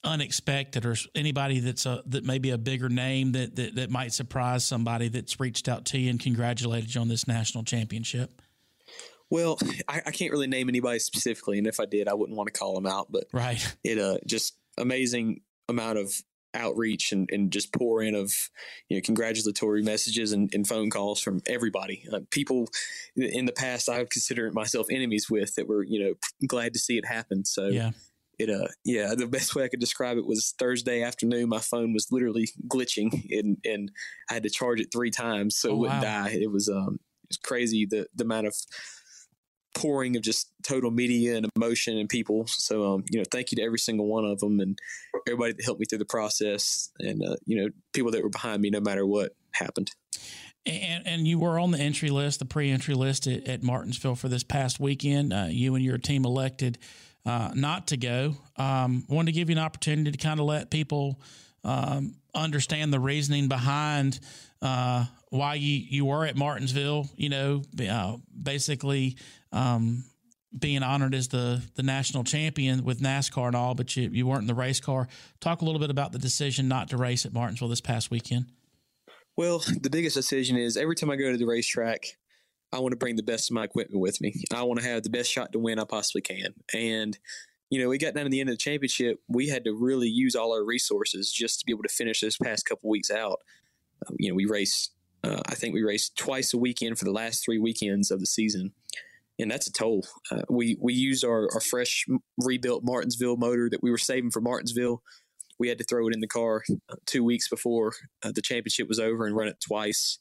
unexpected 0.03 0.85
or 0.85 0.95
anybody 1.15 1.59
that's 1.59 1.85
a 1.85 2.03
that 2.07 2.25
may 2.25 2.37
be 2.37 2.49
a 2.49 2.57
bigger 2.57 2.89
name 2.89 3.31
that, 3.31 3.55
that 3.55 3.75
that 3.75 3.89
might 3.89 4.13
surprise 4.13 4.65
somebody 4.65 5.07
that's 5.07 5.39
reached 5.39 5.69
out 5.69 5.85
to 5.85 5.97
you 5.97 6.09
and 6.09 6.19
congratulated 6.19 6.93
you 6.93 7.01
on 7.01 7.07
this 7.07 7.27
national 7.27 7.63
championship? 7.63 8.41
Well, 9.33 9.57
I, 9.89 10.01
I 10.05 10.11
can't 10.11 10.31
really 10.31 10.47
name 10.47 10.69
anybody 10.69 10.99
specifically, 10.99 11.57
and 11.57 11.67
if 11.67 11.79
I 11.79 11.85
did, 11.85 12.07
I 12.07 12.13
wouldn't 12.13 12.37
want 12.37 12.53
to 12.53 12.57
call 12.57 12.75
them 12.75 12.85
out. 12.85 13.11
But 13.11 13.25
right, 13.33 13.75
it 13.83 13.97
uh 13.97 14.19
just 14.25 14.55
amazing 14.77 15.41
amount 15.67 15.97
of 15.97 16.13
outreach 16.55 17.11
and, 17.11 17.27
and 17.31 17.51
just 17.51 17.73
pour 17.73 18.03
in 18.03 18.13
of 18.13 18.31
you 18.87 18.95
know 18.95 19.01
congratulatory 19.03 19.81
messages 19.81 20.33
and, 20.33 20.51
and 20.53 20.67
phone 20.67 20.91
calls 20.91 21.19
from 21.19 21.41
everybody 21.47 22.05
uh, 22.13 22.19
people 22.29 22.67
in 23.15 23.45
the 23.45 23.51
past 23.51 23.89
i 23.89 23.97
would 23.97 24.11
consider 24.11 24.51
myself 24.51 24.85
enemies 24.91 25.31
with 25.31 25.55
that 25.55 25.67
were 25.67 25.83
you 25.83 25.99
know 25.99 26.13
glad 26.47 26.71
to 26.71 26.77
see 26.77 26.95
it 26.95 27.07
happen 27.07 27.43
so 27.43 27.69
yeah 27.69 27.89
it 28.37 28.51
uh 28.51 28.67
yeah 28.85 29.15
the 29.15 29.25
best 29.25 29.55
way 29.55 29.63
i 29.63 29.67
could 29.67 29.79
describe 29.79 30.15
it 30.15 30.27
was 30.27 30.53
thursday 30.59 31.01
afternoon 31.01 31.49
my 31.49 31.57
phone 31.57 31.91
was 31.91 32.11
literally 32.11 32.47
glitching 32.67 33.09
and 33.31 33.57
and 33.65 33.91
i 34.29 34.35
had 34.35 34.43
to 34.43 34.49
charge 34.51 34.79
it 34.79 34.89
three 34.93 35.09
times 35.09 35.57
so 35.57 35.69
oh, 35.69 35.73
it 35.73 35.77
wouldn't 35.77 36.03
wow. 36.03 36.23
die 36.23 36.37
it 36.39 36.51
was 36.51 36.69
um 36.69 36.99
it 37.23 37.29
was 37.29 37.37
crazy 37.37 37.87
the 37.87 38.05
the 38.13 38.23
amount 38.23 38.45
of 38.45 38.55
pouring 39.73 40.15
of 40.15 40.21
just 40.21 40.51
total 40.63 40.91
media 40.91 41.35
and 41.35 41.47
emotion 41.55 41.97
and 41.97 42.09
people 42.09 42.45
so 42.47 42.93
um 42.93 43.03
you 43.09 43.19
know 43.19 43.25
thank 43.31 43.51
you 43.51 43.55
to 43.55 43.63
every 43.63 43.79
single 43.79 44.05
one 44.05 44.25
of 44.25 44.39
them 44.39 44.59
and 44.59 44.77
everybody 45.27 45.53
that 45.53 45.63
helped 45.63 45.79
me 45.79 45.85
through 45.89 45.97
the 45.97 46.05
process 46.05 46.89
and 46.99 47.23
uh, 47.23 47.35
you 47.45 47.59
know 47.59 47.69
people 47.93 48.11
that 48.11 48.23
were 48.23 48.29
behind 48.29 48.61
me 48.61 48.69
no 48.69 48.79
matter 48.79 49.05
what 49.05 49.31
happened 49.53 49.91
and, 50.65 51.05
and 51.05 51.27
you 51.27 51.39
were 51.39 51.59
on 51.59 51.71
the 51.71 51.79
entry 51.79 52.09
list, 52.09 52.39
the 52.39 52.45
pre-entry 52.45 52.95
list 52.95 53.27
at, 53.27 53.47
at 53.47 53.63
Martinsville 53.63 54.15
for 54.15 54.29
this 54.29 54.43
past 54.43 54.79
weekend. 54.79 55.33
Uh, 55.33 55.47
you 55.49 55.75
and 55.75 55.83
your 55.83 55.97
team 55.97 56.23
elected 56.23 56.77
uh, 57.25 57.51
not 57.53 57.87
to 57.87 57.97
go. 57.97 58.35
Um, 58.57 59.05
wanted 59.09 59.27
to 59.27 59.31
give 59.33 59.49
you 59.49 59.57
an 59.57 59.61
opportunity 59.61 60.11
to 60.11 60.17
kind 60.17 60.39
of 60.39 60.45
let 60.45 60.71
people 60.71 61.19
um, 61.63 62.15
understand 62.33 62.93
the 62.93 62.99
reasoning 62.99 63.47
behind 63.47 64.19
uh, 64.61 65.05
why 65.29 65.55
you, 65.55 65.85
you 65.89 66.05
were 66.05 66.25
at 66.25 66.35
Martinsville. 66.35 67.09
You 67.15 67.29
know, 67.29 67.61
uh, 67.89 68.17
basically 68.41 69.17
um, 69.53 70.03
being 70.57 70.83
honored 70.83 71.15
as 71.15 71.29
the 71.29 71.61
the 71.75 71.83
national 71.83 72.23
champion 72.23 72.83
with 72.83 72.99
NASCAR 72.99 73.47
and 73.47 73.55
all, 73.55 73.75
but 73.75 73.95
you, 73.95 74.09
you 74.11 74.27
weren't 74.27 74.41
in 74.41 74.47
the 74.47 74.53
race 74.53 74.79
car. 74.79 75.07
Talk 75.39 75.61
a 75.61 75.65
little 75.65 75.79
bit 75.79 75.89
about 75.89 76.11
the 76.11 76.19
decision 76.19 76.67
not 76.67 76.89
to 76.89 76.97
race 76.97 77.25
at 77.25 77.33
Martinsville 77.33 77.69
this 77.69 77.81
past 77.81 78.11
weekend. 78.11 78.45
Well, 79.35 79.63
the 79.81 79.89
biggest 79.89 80.15
decision 80.15 80.57
is 80.57 80.77
every 80.77 80.95
time 80.95 81.09
I 81.09 81.15
go 81.15 81.31
to 81.31 81.37
the 81.37 81.45
racetrack, 81.45 82.17
I 82.71 82.79
want 82.79 82.91
to 82.91 82.97
bring 82.97 83.15
the 83.15 83.23
best 83.23 83.49
of 83.49 83.55
my 83.55 83.63
equipment 83.63 83.99
with 83.99 84.21
me. 84.21 84.33
I 84.53 84.61
want 84.63 84.79
to 84.79 84.85
have 84.85 85.01
the 85.01 85.09
best 85.09 85.31
shot 85.31 85.51
to 85.53 85.59
win 85.59 85.79
I 85.79 85.85
possibly 85.85 86.21
can. 86.21 86.53
And, 86.73 87.17
you 87.71 87.81
know, 87.81 87.89
we 87.89 87.97
got 87.97 88.13
down 88.13 88.25
to 88.25 88.29
the 88.29 88.39
end 88.39 88.49
of 88.49 88.53
the 88.53 88.57
championship. 88.57 89.21
We 89.27 89.47
had 89.47 89.63
to 89.63 89.73
really 89.73 90.07
use 90.07 90.35
all 90.35 90.53
our 90.53 90.63
resources 90.63 91.31
just 91.31 91.59
to 91.59 91.65
be 91.65 91.71
able 91.71 91.83
to 91.83 91.89
finish 91.89 92.21
this 92.21 92.37
past 92.37 92.65
couple 92.65 92.91
weeks 92.91 93.09
out. 93.09 93.39
Um, 94.07 94.15
you 94.19 94.29
know, 94.29 94.35
we 94.35 94.45
raced, 94.45 94.91
uh, 95.23 95.41
I 95.47 95.55
think 95.55 95.73
we 95.73 95.81
raced 95.81 96.15
twice 96.15 96.53
a 96.53 96.57
weekend 96.59 96.99
for 96.99 97.05
the 97.05 97.11
last 97.11 97.43
three 97.43 97.57
weekends 97.57 98.11
of 98.11 98.19
the 98.19 98.27
season. 98.27 98.73
And 99.39 99.49
that's 99.49 99.67
a 99.67 99.71
toll. 99.71 100.05
Uh, 100.31 100.43
we 100.49 100.77
we 100.79 100.93
used 100.93 101.25
our, 101.25 101.49
our 101.53 101.59
fresh 101.59 102.05
rebuilt 102.37 102.83
Martinsville 102.83 103.37
motor 103.37 103.67
that 103.69 103.81
we 103.81 103.89
were 103.89 103.97
saving 103.97 104.31
for 104.31 104.41
Martinsville. 104.41 105.01
We 105.59 105.69
had 105.69 105.77
to 105.79 105.83
throw 105.83 106.07
it 106.07 106.13
in 106.13 106.19
the 106.19 106.27
car 106.27 106.63
uh, 106.89 106.95
two 107.05 107.23
weeks 107.23 107.49
before 107.49 107.93
uh, 108.23 108.31
the 108.31 108.41
championship 108.41 108.87
was 108.87 108.99
over 108.99 109.25
and 109.25 109.35
run 109.35 109.47
it 109.47 109.57
twice. 109.65 110.19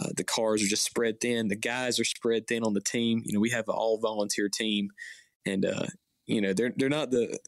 Uh, 0.00 0.08
the 0.16 0.24
cars 0.24 0.62
are 0.62 0.66
just 0.66 0.84
spread 0.84 1.20
thin. 1.20 1.48
The 1.48 1.56
guys 1.56 2.00
are 2.00 2.04
spread 2.04 2.46
thin 2.46 2.64
on 2.64 2.74
the 2.74 2.80
team. 2.80 3.22
You 3.24 3.34
know, 3.34 3.40
we 3.40 3.50
have 3.50 3.68
an 3.68 3.74
all 3.76 3.98
volunteer 3.98 4.48
team, 4.48 4.88
and 5.46 5.64
uh, 5.64 5.86
you 6.26 6.40
know 6.40 6.52
they're 6.52 6.72
they're 6.76 6.88
not 6.88 7.10
the 7.10 7.38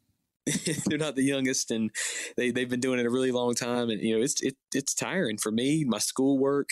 they're 0.87 0.99
not 0.99 1.17
the 1.17 1.25
youngest, 1.25 1.71
and 1.71 1.91
they 2.37 2.51
they've 2.51 2.69
been 2.69 2.81
doing 2.81 3.01
it 3.01 3.07
a 3.07 3.11
really 3.11 3.33
long 3.33 3.55
time. 3.55 3.91
And 3.91 4.01
you 4.01 4.17
know, 4.17 4.23
it's 4.23 4.41
it, 4.43 4.57
it's 4.73 4.95
tiring 4.95 5.39
for 5.39 5.51
me, 5.51 5.85
my 5.85 5.99
schoolwork, 5.99 6.71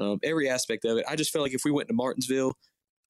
um, 0.00 0.18
every 0.22 0.48
aspect 0.48 0.84
of 0.86 0.96
it. 0.96 1.04
I 1.08 1.16
just 1.16 1.30
felt 1.30 1.42
like 1.42 1.54
if 1.54 1.64
we 1.64 1.70
went 1.70 1.88
to 1.88 1.94
Martinsville, 1.94 2.56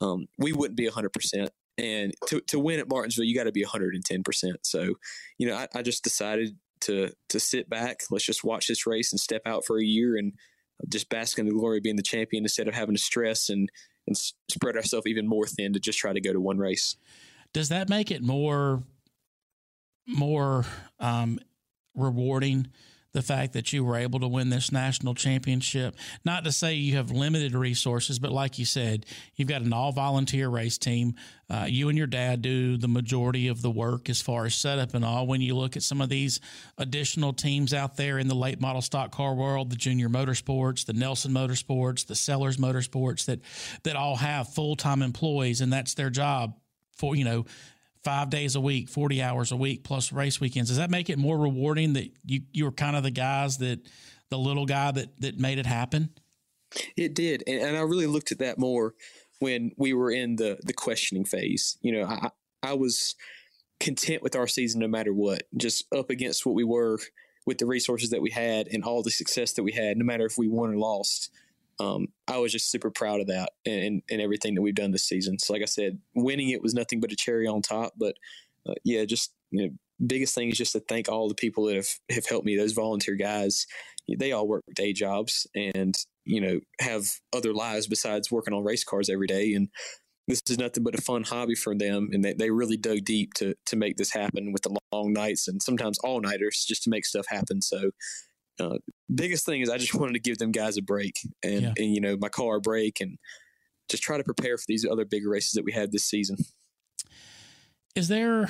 um, 0.03 0.27
we 0.39 0.53
wouldn't 0.53 0.77
be 0.77 0.87
hundred 0.87 1.13
percent. 1.13 1.51
And 1.79 2.13
to, 2.27 2.41
to 2.49 2.59
win 2.59 2.81
at 2.81 2.89
Martinsville, 2.89 3.25
you 3.25 3.35
got 3.35 3.45
to 3.45 3.53
be 3.53 3.65
110%. 3.65 4.53
So, 4.63 4.95
you 5.39 5.47
know, 5.47 5.57
I, 5.57 5.69
I 5.75 5.81
just 5.81 6.05
decided 6.05 6.55
to 6.83 7.13
to 7.31 7.41
sit 7.41 7.71
back. 7.71 8.01
Let's 8.11 8.27
just 8.27 8.45
watch 8.45 8.67
this 8.67 8.87
race 8.87 9.13
and 9.13 9.21
step 9.21 9.43
out 9.47 9.65
for 9.65 9.79
a 9.79 9.85
year 9.85 10.17
and 10.17 10.33
just 10.89 11.09
bask 11.09 11.39
in 11.39 11.47
the 11.47 11.53
glory 11.53 11.79
of 11.79 11.85
being 11.85 11.97
the 11.97 12.03
champion 12.03 12.45
instead 12.45 12.69
of 12.69 12.75
having 12.75 12.95
to 12.95 13.01
stress 13.01 13.49
and 13.49 13.71
and 14.07 14.17
spread 14.51 14.77
ourselves 14.77 15.07
even 15.07 15.29
more 15.29 15.47
thin 15.47 15.73
to 15.73 15.81
just 15.81 15.99
try 15.99 16.13
to 16.13 16.21
go 16.21 16.33
to 16.33 16.41
one 16.41 16.59
race. 16.59 16.97
Does 17.53 17.69
that 17.69 17.89
make 17.89 18.11
it 18.11 18.23
more 18.23 18.83
more 20.07 20.67
um, 20.99 21.39
rewarding 21.95 22.69
the 23.13 23.23
fact 23.23 23.53
that 23.53 23.73
you 23.73 23.85
were 23.85 23.97
able 23.97 24.21
to 24.21 24.29
win 24.29 24.49
this 24.49 24.73
national 24.73 25.15
championship. 25.15 25.95
Not 26.25 26.45
to 26.45 26.53
say 26.53 26.75
you 26.75 26.97
have 26.97 27.11
limited 27.11 27.55
resources, 27.55 28.19
but 28.19 28.33
like 28.33 28.59
you 28.59 28.65
said, 28.65 29.05
you've 29.37 29.49
got 29.49 29.63
an 29.63 29.73
all 29.73 29.93
volunteer 29.93 30.49
race 30.49 30.79
team. 30.79 31.15
Uh, 31.51 31.67
you 31.69 31.91
and 31.91 31.99
your 31.99 32.07
dad 32.07 32.41
do 32.41 32.79
the 32.79 32.89
majority 32.89 33.49
of 33.49 33.61
the 33.61 33.71
work 33.71 34.09
as 34.09 34.23
far 34.23 34.47
as 34.47 34.55
setup 34.55 34.95
and 34.95 35.05
all. 35.05 35.27
When 35.27 35.43
you 35.43 35.55
look 35.55 35.77
at 35.77 35.83
some 35.83 36.01
of 36.01 36.09
these 36.09 36.41
additional 36.79 37.35
teams 37.35 37.75
out 37.75 37.97
there 37.97 38.19
in 38.19 38.29
the 38.29 38.35
late 38.35 38.61
model 38.61 38.81
stock 38.81 39.13
car 39.13 39.35
world, 39.35 39.71
the 39.71 39.77
Junior 39.77 40.09
Motorsports, 40.09 40.87
the 40.87 40.95
Nelson 40.95 41.33
Motorsports, 41.33 42.07
the 42.07 42.15
Sellers 42.15 42.57
Motorsports, 42.57 43.27
that 43.27 43.41
that 43.83 43.97
all 43.97 44.17
have 44.17 44.49
full 44.49 44.77
time 44.77 45.03
employees, 45.03 45.61
and 45.61 45.71
that's 45.71 45.95
their 45.95 46.11
job 46.11 46.55
for 46.97 47.15
you 47.15 47.25
know 47.25 47.45
five 48.05 48.31
days 48.31 48.57
a 48.57 48.61
week, 48.61 48.89
40 48.89 49.23
hours 49.23 49.53
a 49.53 49.57
week 49.57 49.85
plus 49.85 50.13
race 50.13 50.41
weekends. 50.41 50.71
Does 50.71 50.79
that 50.79 50.91
make 50.91 51.11
it 51.11 51.19
more 51.19 51.39
rewarding 51.39 51.93
that 51.95 52.11
you, 52.25 52.43
you 52.53 52.65
were 52.65 52.73
kind 52.73 52.97
of 52.97 53.03
the 53.03 53.11
guys 53.11 53.59
that 53.59 53.81
the 54.31 54.39
little 54.39 54.67
guy 54.67 54.91
that, 54.91 55.21
that 55.21 55.39
made 55.39 55.59
it 55.59 55.67
happen? 55.67 56.11
It 56.97 57.15
did. 57.15 57.43
And, 57.47 57.61
and 57.63 57.77
I 57.77 57.81
really 57.81 58.07
looked 58.07 58.33
at 58.33 58.39
that 58.39 58.59
more 58.59 58.95
when 59.39 59.73
we 59.77 59.93
were 59.93 60.11
in 60.11 60.37
the, 60.37 60.59
the 60.63 60.73
questioning 60.73 61.25
phase. 61.25 61.77
You 61.83 61.93
know, 61.93 62.07
I, 62.07 62.31
I 62.63 62.73
was 62.75 63.15
content 63.79 64.23
with 64.23 64.37
our 64.37 64.47
season 64.47 64.81
no 64.81 64.89
matter 64.89 65.13
what, 65.13 65.43
just 65.57 65.85
up 65.93 66.11
against 66.11 66.47
what 66.47 66.55
we 66.55 66.65
were 66.65 66.99
with 67.47 67.59
the 67.59 67.67
resources 67.67 68.11
that 68.11 68.23
we 68.23 68.31
had 68.31 68.69
and 68.69 68.85
all 68.85 69.03
the 69.03 69.11
success 69.11 69.53
that 69.55 69.65
we 69.65 69.73
had, 69.73 69.97
no 69.97 70.05
matter 70.05 70.25
if 70.25 70.39
we 70.39 70.49
won 70.49 70.71
or 70.71 70.77
lost 70.77 71.31
um, 71.83 72.09
I 72.29 72.39
was 72.39 72.53
just 72.53 72.71
super 72.71 72.91
proud 72.91 73.21
of 73.21 73.27
that 73.27 73.51
and, 73.67 74.03
and 74.11 74.21
everything 74.21 74.55
that 74.55 74.63
we've 74.63 74.75
done 74.75 74.93
this 74.93 75.09
season. 75.09 75.39
So, 75.39 75.53
like 75.53 75.63
I 75.63 75.67
said, 75.67 75.99
winning 76.15 76.51
it 76.51 76.63
was 76.63 76.75
nothing 76.75 77.01
but 77.01 77.13
a 77.13 77.17
cherry 77.17 77.47
on 77.47 77.63
top. 77.63 77.93
But 77.99 78.15
uh, 78.69 78.75
yeah, 78.85 79.05
just 79.05 79.33
you 79.51 79.67
know, 79.67 79.71
biggest 80.07 80.35
thing 80.35 80.51
is 80.51 80.59
just 80.59 80.73
to 80.73 80.81
thank 80.81 81.09
all 81.09 81.29
the 81.29 81.35
people 81.35 81.65
that 81.67 81.77
have 81.77 81.89
have 82.11 82.27
helped 82.27 82.47
me. 82.47 82.57
Those 82.57 82.73
volunteer 82.73 83.17
guys, 83.17 83.67
they 84.19 84.33
all 84.33 84.49
work 84.49 84.65
day 84.75 84.93
jobs 84.93 85.47
and 85.55 85.95
you 86.25 86.41
know 86.41 86.61
have 86.81 87.05
other 87.33 87.53
lives 87.53 87.87
besides 87.87 88.31
working 88.31 88.55
on 88.55 88.65
race 88.65 88.85
cars 88.85 89.09
every 89.09 89.27
day. 89.27 89.55
And 89.55 89.69
this 90.29 90.41
is 90.49 90.59
nothing 90.59 90.85
but 90.85 90.97
a 90.97 91.03
fun 91.03 91.25
hobby 91.25 91.57
for 91.57 91.75
them. 91.75 92.11
And 92.13 92.25
they, 92.25 92.33
they 92.35 92.51
really 92.51 92.77
dug 92.77 93.05
deep 93.05 93.35
to 93.35 93.55
to 93.67 93.77
make 93.77 93.97
this 93.97 94.13
happen 94.13 94.53
with 94.53 94.63
the 94.63 94.77
long 94.93 95.13
nights 95.13 95.49
and 95.49 95.61
sometimes 95.63 95.99
all 96.05 96.21
nighters 96.21 96.65
just 96.67 96.85
to 96.85 96.91
make 96.91 97.05
stuff 97.05 97.27
happen. 97.29 97.61
So 97.61 97.91
uh, 98.61 98.79
biggest 99.13 99.47
thing 99.47 99.61
is 99.61 99.71
I 99.71 99.79
just 99.79 99.95
wanted 99.99 100.15
to 100.15 100.21
give 100.21 100.39
them 100.39 100.53
guys 100.53 100.77
a 100.77 100.83
break 100.83 101.17
and, 101.43 101.63
yeah. 101.63 101.75
and 101.77 101.95
you 101.95 102.01
know 102.01 102.17
my 102.21 102.29
car 102.29 102.57
a 102.57 102.61
break 102.61 103.01
and 103.01 103.19
just 103.89 104.03
try 104.03 104.17
to 104.17 104.25
prepare 104.25 104.57
for 104.57 104.65
these 104.69 104.87
other 104.91 105.05
big 105.05 105.27
races 105.27 105.53
that 105.53 105.65
we 105.65 105.73
had 105.73 105.93
this 105.93 106.05
season. 106.05 106.39
Is 107.95 108.09
there? 108.09 108.49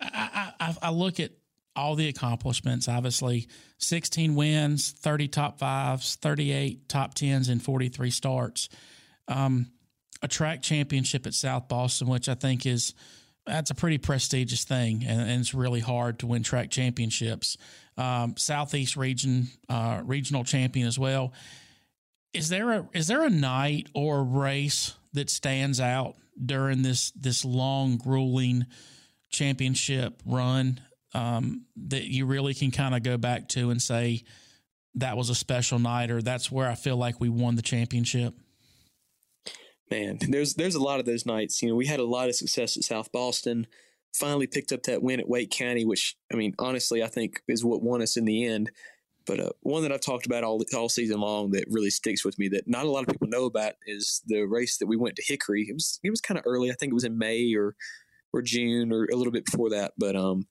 I, 0.00 0.52
I, 0.58 0.76
I 0.82 0.90
look 0.90 1.20
at 1.20 1.30
all 1.76 1.94
the 1.94 2.08
accomplishments. 2.08 2.88
Obviously, 2.88 3.48
16 3.78 4.34
wins, 4.34 4.90
30 4.90 5.28
top 5.28 5.58
fives, 5.58 6.16
38 6.16 6.88
top 6.88 7.14
tens, 7.14 7.48
and 7.48 7.62
43 7.62 8.10
starts. 8.10 8.68
Um, 9.28 9.70
a 10.22 10.28
track 10.28 10.62
championship 10.62 11.26
at 11.26 11.34
South 11.34 11.68
Boston, 11.68 12.08
which 12.08 12.28
I 12.28 12.34
think 12.34 12.66
is 12.66 12.94
that's 13.46 13.70
a 13.70 13.74
pretty 13.74 13.98
prestigious 13.98 14.64
thing, 14.64 15.04
and, 15.06 15.20
and 15.20 15.40
it's 15.40 15.54
really 15.54 15.80
hard 15.80 16.20
to 16.20 16.26
win 16.26 16.42
track 16.42 16.70
championships. 16.70 17.56
Um, 17.96 18.36
Southeast 18.36 18.96
region 18.96 19.48
uh, 19.68 20.02
regional 20.04 20.44
champion 20.44 20.86
as 20.86 20.98
well. 20.98 21.32
Is 22.32 22.48
there 22.48 22.72
a 22.72 22.88
is 22.94 23.08
there 23.08 23.24
a 23.24 23.30
night 23.30 23.88
or 23.94 24.20
a 24.20 24.22
race 24.22 24.94
that 25.12 25.28
stands 25.28 25.80
out 25.80 26.14
during 26.44 26.82
this 26.82 27.10
this 27.12 27.44
long 27.44 27.98
grueling 27.98 28.66
championship 29.30 30.22
run 30.24 30.80
um, 31.14 31.66
that 31.76 32.04
you 32.04 32.26
really 32.26 32.54
can 32.54 32.70
kind 32.70 32.94
of 32.94 33.02
go 33.02 33.16
back 33.16 33.48
to 33.48 33.70
and 33.70 33.82
say 33.82 34.22
that 34.94 35.16
was 35.16 35.30
a 35.30 35.34
special 35.34 35.78
night 35.78 36.10
or 36.10 36.22
that's 36.22 36.50
where 36.50 36.68
I 36.68 36.74
feel 36.74 36.96
like 36.96 37.20
we 37.20 37.28
won 37.28 37.56
the 37.56 37.62
championship? 37.62 38.34
Man, 39.90 40.18
there's 40.28 40.54
there's 40.54 40.74
a 40.74 40.82
lot 40.82 41.00
of 41.00 41.06
those 41.06 41.26
nights. 41.26 41.62
You 41.62 41.68
know, 41.68 41.74
we 41.74 41.86
had 41.86 42.00
a 42.00 42.04
lot 42.04 42.28
of 42.28 42.34
success 42.34 42.76
at 42.76 42.84
South 42.84 43.12
Boston. 43.12 43.66
Finally 44.14 44.46
picked 44.46 44.72
up 44.72 44.82
that 44.82 45.02
win 45.02 45.20
at 45.20 45.28
Wake 45.28 45.50
County, 45.50 45.84
which 45.84 46.16
I 46.32 46.36
mean, 46.36 46.54
honestly, 46.58 47.02
I 47.02 47.08
think 47.08 47.42
is 47.48 47.64
what 47.64 47.82
won 47.82 48.02
us 48.02 48.16
in 48.16 48.24
the 48.24 48.44
end. 48.44 48.70
But 49.26 49.40
uh, 49.40 49.50
one 49.60 49.82
that 49.82 49.92
I've 49.92 50.00
talked 50.00 50.26
about 50.26 50.44
all 50.44 50.62
all 50.74 50.88
season 50.88 51.20
long 51.20 51.50
that 51.52 51.64
really 51.70 51.90
sticks 51.90 52.24
with 52.24 52.38
me 52.38 52.48
that 52.48 52.66
not 52.66 52.84
a 52.84 52.90
lot 52.90 53.02
of 53.02 53.08
people 53.08 53.28
know 53.28 53.44
about 53.44 53.74
is 53.86 54.22
the 54.26 54.42
race 54.42 54.78
that 54.78 54.86
we 54.86 54.96
went 54.96 55.16
to 55.16 55.24
Hickory. 55.26 55.66
It 55.68 55.74
was 55.74 56.00
it 56.02 56.10
was 56.10 56.20
kind 56.20 56.38
of 56.38 56.44
early. 56.46 56.70
I 56.70 56.74
think 56.74 56.90
it 56.90 56.94
was 56.94 57.04
in 57.04 57.18
May 57.18 57.54
or 57.54 57.76
or 58.32 58.42
June 58.42 58.92
or 58.92 59.06
a 59.12 59.16
little 59.16 59.32
bit 59.32 59.44
before 59.44 59.70
that. 59.70 59.92
But 59.98 60.16
um, 60.16 60.46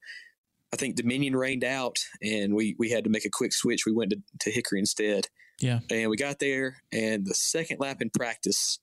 I 0.72 0.76
think 0.76 0.96
Dominion 0.96 1.36
rained 1.36 1.64
out, 1.64 1.98
and 2.22 2.54
we 2.54 2.76
we 2.78 2.90
had 2.90 3.04
to 3.04 3.10
make 3.10 3.24
a 3.24 3.30
quick 3.30 3.52
switch. 3.52 3.84
We 3.84 3.92
went 3.92 4.10
to, 4.10 4.22
to 4.40 4.50
Hickory 4.50 4.78
instead. 4.78 5.26
Yeah, 5.60 5.80
and 5.90 6.10
we 6.10 6.16
got 6.16 6.38
there, 6.38 6.78
and 6.92 7.26
the 7.26 7.34
second 7.34 7.78
lap 7.78 8.00
in 8.00 8.10
practice, 8.10 8.78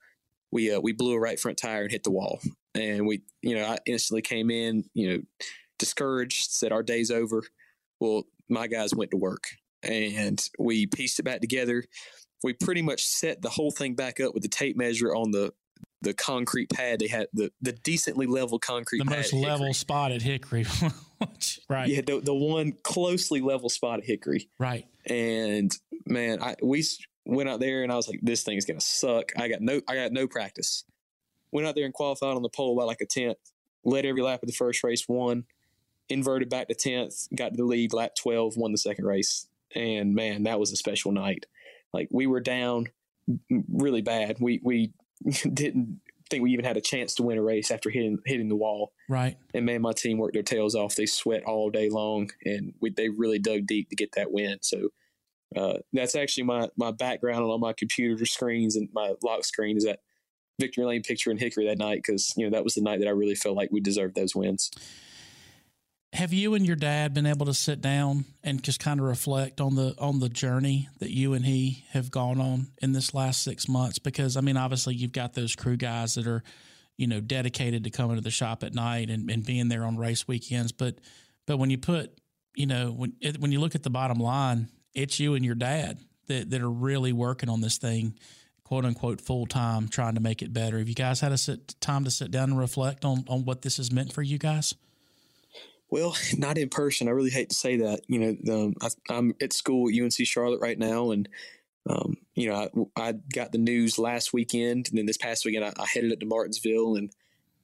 we 0.52 0.74
uh, 0.74 0.80
we 0.80 0.94
blew 0.94 1.14
a 1.14 1.20
right 1.20 1.40
front 1.40 1.58
tire 1.58 1.84
and 1.84 1.92
hit 1.92 2.04
the 2.04 2.12
wall, 2.12 2.40
and 2.76 3.08
we 3.08 3.22
you 3.42 3.56
know 3.56 3.66
I 3.66 3.78
instantly 3.86 4.22
came 4.22 4.50
in 4.50 4.86
you 4.94 5.10
know 5.10 5.22
discouraged, 5.78 6.52
said 6.52 6.72
our 6.72 6.84
day's 6.84 7.12
over. 7.12 7.44
Well, 8.00 8.24
my 8.50 8.68
guys 8.68 8.94
went 8.94 9.12
to 9.12 9.18
work, 9.18 9.48
and 9.84 10.42
we 10.58 10.86
pieced 10.86 11.20
it 11.20 11.24
back 11.24 11.42
together. 11.42 11.84
We 12.44 12.54
pretty 12.54 12.82
much 12.82 13.04
set 13.04 13.42
the 13.42 13.50
whole 13.50 13.72
thing 13.72 13.96
back 13.96 14.20
up 14.20 14.34
with 14.34 14.44
the 14.44 14.50
tape 14.50 14.78
measure 14.78 15.14
on 15.14 15.32
the 15.32 15.54
the 16.02 16.14
concrete 16.14 16.70
pad. 16.70 17.00
They 17.00 17.08
had 17.08 17.28
the 17.34 17.52
the 17.62 17.74
decently 17.74 18.26
level 18.26 18.60
concrete. 18.60 19.00
The 19.00 19.06
most 19.06 19.34
level 19.34 19.74
spot 19.74 20.12
at 20.12 20.22
Hickory, 20.22 20.66
right? 21.70 21.90
Yeah, 21.90 22.02
the 22.02 22.22
the 22.22 22.34
one 22.34 22.74
closely 22.84 23.42
level 23.42 23.70
spot 23.70 24.00
at 24.00 24.06
Hickory, 24.06 24.50
right? 24.58 24.86
And 25.06 25.72
man, 26.06 26.42
I 26.42 26.56
we 26.64 26.84
went 27.26 27.50
out 27.50 27.60
there 27.60 27.84
and 27.84 27.92
I 27.92 27.96
was 27.96 28.08
like, 28.08 28.20
this 28.22 28.44
thing 28.44 28.58
is 28.58 28.66
gonna 28.66 28.82
suck. 28.82 29.32
I 29.38 29.48
got 29.48 29.62
no 29.62 29.82
I 29.88 29.96
got 29.96 30.12
no 30.12 30.28
practice. 30.28 30.84
Went 31.52 31.68
out 31.68 31.76
there 31.76 31.86
and 31.86 31.94
qualified 31.94 32.36
on 32.36 32.42
the 32.42 32.50
pole 32.50 32.76
by 32.76 32.84
like 32.84 33.02
a 33.02 33.06
tenth. 33.06 33.38
Led 33.84 34.06
every 34.06 34.22
lap 34.22 34.44
of 34.44 34.48
the 34.48 34.54
first 34.54 34.84
race, 34.84 35.08
won. 35.08 35.46
Inverted 36.10 36.50
back 36.50 36.68
to 36.68 36.76
tenth, 36.76 37.28
got 37.36 37.52
to 37.52 37.58
the 37.58 37.64
lead, 37.64 37.94
lap 37.94 38.12
twelve, 38.20 38.58
won 38.58 38.72
the 38.72 38.78
second 38.78 39.06
race. 39.06 39.48
And 39.76 40.16
man, 40.16 40.44
that 40.44 40.60
was 40.60 40.72
a 40.72 40.76
special 40.76 41.12
night. 41.12 41.46
Like 41.94 42.08
we 42.12 42.28
were 42.28 42.40
down 42.40 42.88
really 43.72 44.02
bad. 44.02 44.38
We 44.40 44.60
we 44.64 44.94
didn't 45.54 46.02
think 46.30 46.44
we 46.44 46.52
even 46.52 46.66
had 46.66 46.78
a 46.78 46.82
chance 46.82 47.16
to 47.16 47.24
win 47.24 47.38
a 47.38 47.42
race 47.42 47.72
after 47.72 47.90
hitting 47.90 48.20
hitting 48.26 48.50
the 48.50 48.56
wall. 48.56 48.94
Right. 49.08 49.38
And 49.54 49.66
man, 49.66 49.82
my 49.82 49.94
team 49.94 50.18
worked 50.18 50.34
their 50.34 50.44
tails 50.44 50.76
off. 50.76 50.96
They 50.96 51.06
sweat 51.06 51.44
all 51.44 51.70
day 51.70 51.90
long, 51.90 52.32
and 52.46 52.74
we, 52.80 52.92
they 52.92 53.10
really 53.10 53.40
dug 53.40 53.66
deep 53.66 53.90
to 53.90 53.96
get 53.96 54.14
that 54.14 54.32
win. 54.32 54.60
So 54.62 54.90
uh, 55.56 55.80
that's 55.94 56.16
actually 56.16 56.44
my 56.44 56.70
my 56.78 56.92
background 56.92 57.44
on 57.44 57.50
all 57.50 57.58
my 57.58 57.74
computer 57.74 58.26
screens 58.26 58.76
and 58.76 58.90
my 58.94 59.14
lock 59.24 59.44
screen 59.44 59.78
is 59.78 59.86
that 59.86 60.00
Victory 60.60 60.86
Lane 60.86 61.04
picture 61.04 61.32
in 61.32 61.38
Hickory 61.38 61.68
that 61.68 61.78
night 61.78 62.02
because 62.06 62.34
you 62.38 62.46
know 62.46 62.56
that 62.56 62.64
was 62.64 62.76
the 62.76 62.82
night 62.82 63.00
that 63.00 63.08
I 63.08 63.12
really 63.12 63.36
felt 63.36 63.56
like 63.56 63.70
we 63.72 63.80
deserved 63.80 64.16
those 64.16 64.36
wins. 64.36 64.70
Have 66.14 66.34
you 66.34 66.56
and 66.56 66.66
your 66.66 66.76
dad 66.76 67.14
been 67.14 67.28
able 67.28 67.46
to 67.46 67.54
sit 67.54 67.82
down 67.82 68.26
and 68.44 68.64
just 68.64 68.80
kind 68.80 69.00
of 69.00 69.06
reflect 69.06 69.62
on 69.62 69.76
the 69.76 69.96
on 69.98 70.20
the 70.20 70.30
journey 70.30 70.90
that 71.00 71.12
you 71.12 71.34
and 71.34 71.46
he 71.46 71.86
have 71.92 72.12
gone 72.12 72.42
on 72.42 72.68
in 72.82 72.94
this 72.94 73.14
last 73.14 73.44
six 73.44 73.68
months? 73.68 74.00
Because 74.00 74.38
i 74.38 74.42
mean 74.42 74.58
obviously 74.58 74.96
you've 74.96 75.14
got 75.14 75.34
those 75.34 75.56
crew 75.56 75.78
guys 75.78 76.16
that 76.16 76.28
are 76.28 76.44
you 76.98 77.08
know 77.08 77.22
dedicated 77.22 77.86
to 77.86 77.90
coming 77.90 78.18
to 78.18 78.22
the 78.22 78.30
shop 78.30 78.64
at 78.64 78.76
night 78.76 79.10
and, 79.10 79.32
and 79.32 79.46
being 79.46 79.70
there 79.70 79.86
on 79.86 79.98
race 79.98 80.28
weekends 80.28 80.74
but 80.74 81.00
but 81.48 81.58
when 81.58 81.70
you 81.70 81.78
put 81.78 82.12
you 82.56 82.66
know 82.66 82.92
when 82.92 83.14
when 83.40 83.52
you 83.52 83.60
look 83.60 83.74
at 83.74 83.84
the 83.84 83.90
bottom 83.90 84.20
line 84.20 84.68
it's 84.94 85.20
you 85.20 85.36
and 85.36 85.46
your 85.46 85.56
dad 85.56 86.00
that, 86.28 86.50
that 86.50 86.62
are 86.62 86.70
really 86.70 87.14
working 87.14 87.50
on 87.50 87.62
this 87.62 87.78
thing 87.78 88.16
quote 88.64 88.86
unquote 88.86 89.20
full 89.22 89.46
time 89.46 89.88
trying 89.88 90.16
to 90.16 90.22
make 90.22 90.42
it 90.42 90.54
better 90.54 90.78
have 90.78 90.90
you 90.90 90.96
guys 90.96 91.22
had 91.22 91.32
a 91.32 91.38
sit, 91.38 91.76
time 91.82 92.04
to 92.04 92.12
sit 92.12 92.32
down 92.32 92.52
and 92.52 92.60
reflect 92.60 93.04
on 93.04 93.24
on 93.28 93.46
what 93.46 93.62
this 93.62 93.78
has 93.78 93.92
meant 93.92 94.14
for 94.14 94.22
you 94.22 94.38
guys 94.38 94.74
well, 95.90 96.16
not 96.38 96.58
in 96.58 96.70
person. 96.70 97.08
I 97.08 97.12
really 97.12 97.30
hate 97.30 97.50
to 97.50 97.56
say 97.56 97.78
that. 97.78 98.02
You 98.08 98.20
know, 98.20 98.54
um, 98.54 98.74
I, 98.82 99.14
am 99.14 99.34
at 99.42 99.54
school 99.54 99.90
at 99.90 100.00
UNC 100.00 100.14
Charlotte 100.26 100.62
right 100.62 100.78
now, 100.78 101.12
and 101.12 101.28
um, 101.90 102.18
you 102.36 102.50
know, 102.50 102.90
I, 102.96 103.10
I, 103.10 103.14
got 103.34 103.52
the 103.52 103.58
news 103.58 103.98
last 103.98 104.32
weekend, 104.34 104.90
and 104.90 104.98
then 104.98 105.06
this 105.06 105.18
past 105.18 105.46
weekend 105.46 105.66
I, 105.66 105.74
I 105.78 105.86
headed 105.92 106.12
up 106.12 106.20
to 106.20 106.26
Martinsville, 106.26 106.96
and 106.96 107.12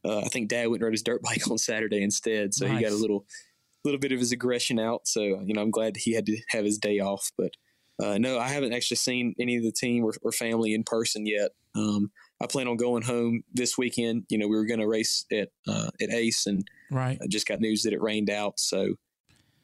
uh, 0.04 0.20
I 0.20 0.30
think 0.30 0.50
Dad 0.50 0.68
went 0.68 0.82
and 0.82 0.84
rode 0.84 0.94
his 0.94 1.04
dirt 1.04 1.22
bike 1.22 1.48
on 1.52 1.58
Saturday 1.58 2.02
instead, 2.02 2.54
so 2.54 2.68
nice. 2.68 2.78
he 2.78 2.84
got 2.84 2.94
a 2.94 2.98
little 2.98 3.26
little 3.86 4.00
bit 4.00 4.12
of 4.12 4.20
his 4.20 4.32
aggression 4.32 4.80
out. 4.80 5.08
So 5.08 5.22
you 5.22 5.54
know, 5.54 5.62
I'm 5.62 5.72
glad 5.72 5.98
he 5.98 6.14
had 6.14 6.26
to 6.28 6.38
have 6.50 6.66
his 6.66 6.78
day 6.78 7.00
off. 7.00 7.32
But 7.38 7.52
uh, 8.04 8.18
no, 8.18 8.40
I 8.40 8.50
haven't 8.50 8.74
actually 8.74 8.98
seen 8.98 9.34
any 9.40 9.58
of 9.58 9.64
the 9.64 9.72
team 9.72 10.04
or, 10.04 10.14
or 10.22 10.32
family 10.32 10.74
in 10.74 10.84
person 10.84 11.26
yet. 11.26 11.52
Um, 11.76 12.12
I 12.42 12.48
plan 12.48 12.68
on 12.68 12.78
going 12.78 13.04
home 13.04 13.44
this 13.54 13.78
weekend. 13.78 14.26
You 14.30 14.38
know, 14.38 14.48
we 14.48 14.56
were 14.56 14.66
going 14.66 14.80
to 14.80 14.88
race 14.88 15.26
at 15.32 15.50
uh, 15.68 15.90
at 16.02 16.12
Ace, 16.12 16.46
and 16.48 16.68
right, 16.92 17.18
I 17.22 17.28
just 17.28 17.48
got 17.48 17.62
news 17.62 17.84
that 17.84 17.94
it 17.94 18.02
rained 18.02 18.30
out. 18.30 18.60
So, 18.60 18.96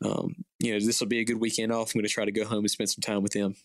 um, 0.04 0.36
you 0.60 0.74
know, 0.74 0.86
this 0.86 1.00
will 1.00 1.08
be 1.08 1.20
a 1.20 1.26
good 1.26 1.40
weekend 1.40 1.72
off. 1.72 1.94
I'm 1.94 2.00
going 2.00 2.08
to 2.08 2.14
try 2.14 2.26
to 2.26 2.32
go 2.32 2.46
home 2.46 2.60
and 2.60 2.72
spend 2.72 2.90
some 2.90 3.02
time 3.02 3.24
with 3.24 3.34
them. 3.34 3.56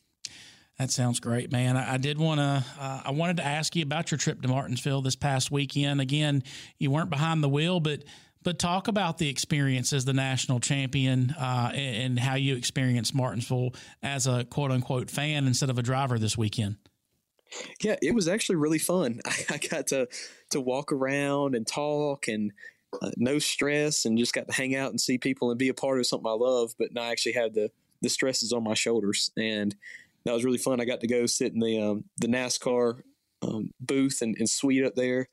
That 0.79 0.91
sounds 0.91 1.21
great, 1.21 1.51
man. 1.51 1.77
I, 1.77 1.95
I 1.95 1.97
did 1.97 2.19
want 2.19 2.39
to. 2.39 2.65
Uh, 2.79 3.03
I 3.07 3.11
wanted 3.13 3.39
to 3.39 3.47
ask 3.47 3.75
you 3.77 3.83
about 3.83 4.11
your 4.11 4.19
trip 4.19 4.43
to 4.43 4.49
Martinsville 4.49 5.03
this 5.03 5.17
past 5.17 5.51
weekend. 5.51 6.01
Again, 6.01 6.43
you 6.79 6.91
weren't 6.91 7.09
behind 7.09 7.43
the 7.43 7.49
wheel, 7.49 7.81
but 7.81 8.05
but 8.47 8.61
talk 8.61 8.87
about 8.87 9.19
the 9.19 9.29
experience 9.29 9.93
as 9.93 10.05
the 10.05 10.13
national 10.13 10.61
champion 10.61 11.35
uh, 11.37 11.73
and, 11.75 11.97
and 11.97 12.21
how 12.21 12.37
you 12.37 12.55
experienced 12.55 13.13
Martinsville 13.13 13.75
as 14.05 14.29
a 14.29 14.45
quote 14.45 14.71
unquote 14.71 15.11
fan 15.11 15.49
instead 15.49 15.69
of 15.69 15.81
a 15.81 15.83
driver 15.83 16.17
this 16.17 16.39
weekend. 16.39 16.77
Yeah, 17.83 17.97
it 18.01 18.15
was 18.15 18.29
actually 18.29 18.55
really 18.55 18.79
fun. 18.79 19.21
I, 19.27 19.35
I 19.51 19.57
got 19.59 19.89
to 19.89 20.07
to 20.51 20.61
walk 20.61 20.93
around 20.93 21.57
and 21.57 21.67
talk 21.67 22.29
and 22.29 22.53
uh, 23.03 23.11
no 23.17 23.41
stress 23.41 24.05
and 24.05 24.17
just 24.17 24.33
got 24.33 24.47
to 24.47 24.55
hang 24.55 24.77
out 24.77 24.91
and 24.91 25.01
see 25.01 25.19
people 25.19 25.51
and 25.51 25.59
be 25.59 25.69
a 25.69 25.75
part 25.75 25.99
of 25.99 26.07
something 26.07 26.31
I 26.31 26.35
love, 26.35 26.73
but 26.79 26.95
not 26.95 27.11
actually 27.11 27.33
had 27.33 27.53
the 27.53 27.73
the 28.01 28.09
stresses 28.09 28.53
on 28.53 28.63
my 28.63 28.75
shoulders. 28.75 29.33
And 29.37 29.75
that 30.25 30.35
was 30.35 30.45
really 30.45 30.59
fun. 30.59 30.81
I 30.81 30.85
got 30.85 31.01
to 31.01 31.09
go 31.09 31.27
sit 31.27 31.53
in 31.53 31.59
the 31.59 31.83
um, 31.83 32.05
the 32.19 32.29
NASCAR 32.29 33.01
um, 33.43 33.71
booth 33.81 34.23
and, 34.23 34.37
and 34.39 34.49
suite 34.49 34.85
up 34.85 34.95
there. 34.95 35.31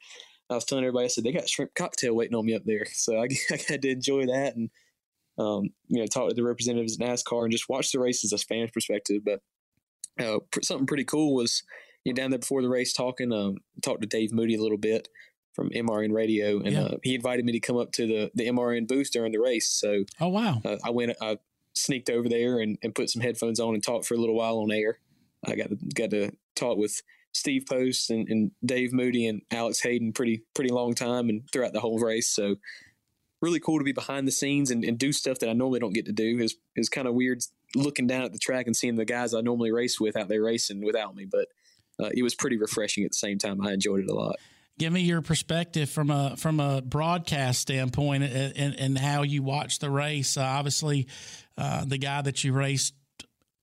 I 0.49 0.55
was 0.55 0.65
telling 0.65 0.83
everybody, 0.83 1.05
I 1.05 1.07
said 1.07 1.23
they 1.23 1.31
got 1.31 1.49
shrimp 1.49 1.73
cocktail 1.73 2.13
waiting 2.13 2.35
on 2.35 2.45
me 2.45 2.53
up 2.53 2.63
there, 2.65 2.85
so 2.91 3.17
I, 3.17 3.23
I 3.51 3.57
got 3.69 3.81
to 3.81 3.89
enjoy 3.89 4.25
that 4.27 4.55
and 4.55 4.69
um, 5.37 5.69
you 5.87 5.99
know 5.99 6.05
talk 6.05 6.29
to 6.29 6.35
the 6.35 6.43
representatives 6.43 6.99
at 6.99 7.07
NASCAR 7.07 7.43
and 7.43 7.51
just 7.51 7.69
watch 7.69 7.91
the 7.91 7.99
races 7.99 8.33
as 8.33 8.43
fans' 8.43 8.71
perspective. 8.71 9.23
But 9.25 9.41
uh, 10.23 10.39
something 10.61 10.87
pretty 10.87 11.05
cool 11.05 11.33
was 11.33 11.63
you 12.03 12.13
know, 12.13 12.17
down 12.17 12.29
there 12.31 12.39
before 12.39 12.61
the 12.61 12.69
race 12.69 12.93
talking. 12.93 13.31
Um, 13.31 13.57
talked 13.81 14.01
to 14.01 14.07
Dave 14.07 14.31
Moody 14.31 14.55
a 14.55 14.61
little 14.61 14.77
bit 14.77 15.07
from 15.53 15.69
MRN 15.69 16.11
Radio, 16.11 16.59
and 16.59 16.71
yeah. 16.71 16.83
uh, 16.83 16.97
he 17.03 17.15
invited 17.15 17.45
me 17.45 17.51
to 17.53 17.59
come 17.59 17.77
up 17.77 17.91
to 17.93 18.07
the 18.07 18.31
the 18.35 18.47
MRN 18.47 18.87
booth 18.87 19.11
during 19.11 19.31
the 19.31 19.39
race. 19.39 19.69
So, 19.69 20.03
oh 20.19 20.29
wow, 20.29 20.61
uh, 20.65 20.77
I 20.83 20.89
went, 20.89 21.15
I 21.21 21.37
sneaked 21.73 22.09
over 22.09 22.29
there 22.29 22.59
and, 22.59 22.77
and 22.83 22.93
put 22.93 23.09
some 23.09 23.21
headphones 23.21 23.59
on 23.59 23.73
and 23.73 23.83
talked 23.83 24.05
for 24.05 24.13
a 24.13 24.17
little 24.17 24.35
while 24.35 24.59
on 24.59 24.71
air. 24.71 24.99
I 25.45 25.55
got 25.55 25.69
to, 25.69 25.75
got 25.93 26.11
to 26.11 26.31
talk 26.55 26.77
with 26.77 27.01
Steve 27.33 27.65
Post 27.69 28.09
and, 28.09 28.27
and 28.29 28.51
Dave 28.63 28.93
Moody 28.93 29.27
and 29.27 29.41
Alex 29.51 29.81
Hayden 29.81 30.13
pretty 30.13 30.43
pretty 30.53 30.71
long 30.71 30.93
time 30.93 31.29
and 31.29 31.49
throughout 31.51 31.73
the 31.73 31.79
whole 31.79 31.99
race. 31.99 32.29
So 32.29 32.55
really 33.41 33.59
cool 33.59 33.79
to 33.79 33.83
be 33.83 33.91
behind 33.91 34.27
the 34.27 34.31
scenes 34.31 34.71
and, 34.71 34.85
and 34.85 34.97
do 34.97 35.11
stuff 35.11 35.39
that 35.39 35.49
I 35.49 35.53
normally 35.53 35.79
don't 35.79 35.93
get 35.93 36.05
to 36.05 36.11
do. 36.11 36.39
Is 36.39 36.55
is 36.75 36.89
kind 36.89 37.07
of 37.07 37.13
weird 37.13 37.43
looking 37.75 38.07
down 38.07 38.23
at 38.23 38.31
the 38.31 38.39
track 38.39 38.67
and 38.67 38.75
seeing 38.75 38.95
the 38.95 39.05
guys 39.05 39.33
I 39.33 39.41
normally 39.41 39.71
race 39.71 39.99
with 39.99 40.15
out 40.15 40.29
there 40.29 40.43
racing 40.43 40.83
without 40.83 41.15
me, 41.15 41.25
but 41.25 41.47
uh, 41.99 42.09
it 42.13 42.23
was 42.23 42.35
pretty 42.35 42.57
refreshing 42.57 43.03
at 43.03 43.11
the 43.11 43.17
same 43.17 43.39
time. 43.39 43.61
I 43.61 43.73
enjoyed 43.73 44.01
it 44.01 44.09
a 44.09 44.13
lot. 44.13 44.37
Give 44.79 44.91
me 44.91 45.01
your 45.01 45.21
perspective 45.21 45.89
from 45.89 46.09
a 46.09 46.35
from 46.37 46.59
a 46.59 46.81
broadcast 46.81 47.59
standpoint 47.61 48.23
and, 48.23 48.75
and 48.75 48.97
how 48.97 49.23
you 49.23 49.43
watch 49.43 49.79
the 49.79 49.89
race. 49.89 50.37
Uh, 50.37 50.41
obviously, 50.43 51.07
uh, 51.57 51.85
the 51.85 51.97
guy 51.97 52.21
that 52.21 52.43
you 52.43 52.53
raced 52.53 52.93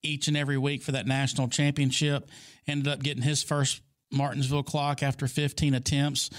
each 0.02 0.28
and 0.28 0.36
every 0.36 0.58
week 0.58 0.82
for 0.82 0.92
that 0.92 1.06
national 1.06 1.48
championship 1.48 2.30
ended 2.66 2.88
up 2.88 3.02
getting 3.02 3.22
his 3.22 3.42
first 3.42 3.82
Martinsville 4.12 4.62
clock 4.62 5.02
after 5.02 5.26
15 5.26 5.74
attempts. 5.74 6.30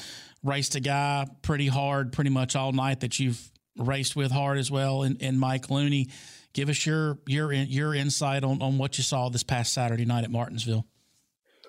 Raced 0.44 0.76
a 0.76 0.80
guy 0.80 1.28
pretty 1.42 1.68
hard, 1.68 2.14
pretty 2.14 2.32
much 2.32 2.56
all 2.56 2.72
night 2.72 3.02
that 3.02 3.20
you've 3.20 3.52
raced 3.78 4.16
with 4.16 4.32
hard 4.32 4.58
as 4.58 4.72
well, 4.72 5.04
and, 5.04 5.22
and 5.22 5.40
Mike 5.40 5.70
Looney. 5.70 6.10
Give 6.54 6.68
us 6.68 6.86
your 6.86 7.20
your 7.28 7.54
your 7.54 7.96
insight 7.96 8.44
on, 8.44 8.62
on 8.62 8.78
what 8.78 8.98
you 8.98 9.04
saw 9.04 9.30
this 9.30 9.44
past 9.44 9.74
Saturday 9.74 10.04
night 10.04 10.24
at 10.24 10.32
Martinsville. 10.32 10.86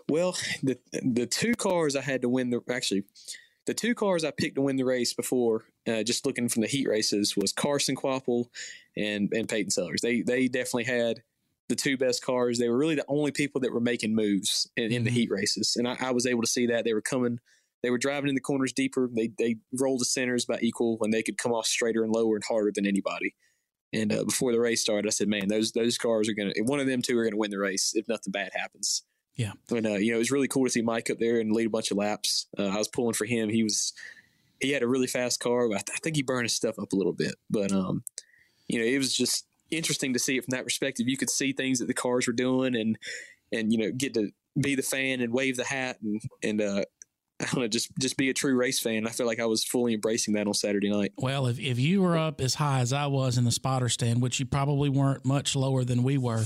Well, 0.08 0.36
the 0.62 0.78
the 1.02 1.26
two 1.26 1.54
cars 1.54 1.94
I 1.94 2.00
had 2.00 2.22
to 2.22 2.28
win 2.28 2.50
the 2.50 2.60
actually 2.68 3.04
the 3.66 3.74
two 3.74 3.94
cars 3.94 4.24
I 4.24 4.32
picked 4.32 4.56
to 4.56 4.62
win 4.62 4.76
the 4.76 4.84
race 4.84 5.14
before, 5.14 5.64
uh, 5.86 6.02
just 6.02 6.26
looking 6.26 6.48
from 6.48 6.62
the 6.62 6.68
heat 6.68 6.88
races, 6.88 7.36
was 7.36 7.52
Carson 7.52 7.94
Kvapil 7.94 8.46
and 8.96 9.32
and 9.32 9.48
Peyton 9.48 9.70
Sellers. 9.70 10.00
They 10.00 10.22
they 10.22 10.48
definitely 10.48 10.84
had 10.84 11.22
the 11.68 11.76
two 11.76 11.96
best 11.96 12.24
cars. 12.24 12.58
They 12.58 12.68
were 12.68 12.76
really 12.76 12.94
the 12.94 13.04
only 13.08 13.30
people 13.30 13.60
that 13.60 13.72
were 13.72 13.80
making 13.80 14.14
moves 14.14 14.68
in, 14.76 14.84
in 14.84 14.90
mm-hmm. 14.90 15.04
the 15.04 15.10
heat 15.10 15.30
races, 15.30 15.76
and 15.76 15.88
I, 15.88 15.96
I, 16.00 16.10
was 16.10 16.26
able 16.26 16.42
to 16.42 16.48
see 16.48 16.66
that 16.66 16.84
they 16.84 16.94
were 16.94 17.02
coming. 17.02 17.38
They 17.82 17.90
were 17.90 17.98
driving 17.98 18.28
in 18.28 18.34
the 18.34 18.40
corners 18.40 18.72
deeper. 18.72 19.08
They 19.12 19.30
they 19.38 19.56
rolled 19.72 20.00
the 20.00 20.06
centers 20.06 20.44
about 20.44 20.62
equal, 20.62 20.98
and 21.00 21.12
they 21.12 21.22
could 21.22 21.38
come 21.38 21.52
off 21.52 21.66
straighter 21.66 22.04
and 22.04 22.12
lower 22.12 22.36
and 22.36 22.44
harder 22.44 22.72
than 22.74 22.86
anybody. 22.86 23.34
And 23.92 24.12
uh, 24.12 24.24
before 24.24 24.52
the 24.52 24.60
race 24.60 24.80
started, 24.80 25.06
I 25.06 25.10
said, 25.10 25.28
"Man, 25.28 25.48
those 25.48 25.72
those 25.72 25.98
cars 25.98 26.28
are 26.28 26.34
going 26.34 26.52
to. 26.52 26.62
One 26.62 26.80
of 26.80 26.86
them 26.86 27.02
two 27.02 27.18
are 27.18 27.24
going 27.24 27.32
to 27.32 27.38
win 27.38 27.50
the 27.50 27.58
race 27.58 27.92
if 27.94 28.08
nothing 28.08 28.32
bad 28.32 28.50
happens." 28.54 29.02
Yeah, 29.36 29.52
and 29.70 29.86
uh, 29.86 29.94
you 29.94 30.10
know 30.10 30.16
it 30.16 30.18
was 30.18 30.30
really 30.30 30.48
cool 30.48 30.64
to 30.64 30.70
see 30.70 30.82
Mike 30.82 31.10
up 31.10 31.18
there 31.18 31.40
and 31.40 31.52
lead 31.52 31.66
a 31.66 31.70
bunch 31.70 31.90
of 31.90 31.96
laps. 31.96 32.46
Uh, 32.58 32.68
I 32.68 32.76
was 32.76 32.88
pulling 32.88 33.14
for 33.14 33.24
him. 33.24 33.48
He 33.48 33.62
was 33.62 33.92
he 34.60 34.70
had 34.70 34.82
a 34.82 34.88
really 34.88 35.06
fast 35.06 35.40
car. 35.40 35.66
I, 35.66 35.68
th- 35.68 35.90
I, 35.94 35.98
think 36.02 36.16
he 36.16 36.22
burned 36.22 36.44
his 36.44 36.54
stuff 36.54 36.78
up 36.78 36.92
a 36.92 36.96
little 36.96 37.12
bit, 37.12 37.34
but 37.50 37.72
um, 37.72 38.04
you 38.68 38.78
know 38.78 38.84
it 38.84 38.98
was 38.98 39.14
just 39.14 39.46
interesting 39.72 40.12
to 40.12 40.18
see 40.18 40.36
it 40.36 40.44
from 40.44 40.52
that 40.52 40.64
perspective. 40.64 41.08
You 41.08 41.16
could 41.16 41.30
see 41.30 41.52
things 41.52 41.78
that 41.78 41.86
the 41.86 41.94
cars 41.94 42.26
were 42.26 42.32
doing, 42.32 42.76
and 42.76 42.98
and 43.52 43.72
you 43.72 43.78
know 43.78 43.90
get 43.90 44.14
to 44.14 44.30
be 44.60 44.74
the 44.74 44.82
fan 44.82 45.20
and 45.20 45.32
wave 45.32 45.56
the 45.56 45.64
hat 45.64 45.98
and 46.02 46.20
and 46.42 46.60
uh, 46.60 46.84
I 47.42 47.46
don't 47.46 47.60
know, 47.62 47.68
just 47.68 47.90
just 47.98 48.16
be 48.16 48.30
a 48.30 48.34
true 48.34 48.54
race 48.54 48.78
fan. 48.78 49.06
I 49.06 49.10
feel 49.10 49.26
like 49.26 49.40
I 49.40 49.46
was 49.46 49.64
fully 49.64 49.94
embracing 49.94 50.34
that 50.34 50.46
on 50.46 50.54
Saturday 50.54 50.90
night. 50.90 51.12
Well, 51.16 51.46
if 51.46 51.58
if 51.58 51.78
you 51.78 52.02
were 52.02 52.16
up 52.16 52.40
as 52.40 52.54
high 52.54 52.80
as 52.80 52.92
I 52.92 53.06
was 53.06 53.36
in 53.36 53.44
the 53.44 53.50
spotter 53.50 53.88
stand, 53.88 54.22
which 54.22 54.38
you 54.38 54.46
probably 54.46 54.88
weren't 54.88 55.24
much 55.24 55.56
lower 55.56 55.82
than 55.82 56.04
we 56.04 56.18
were, 56.18 56.44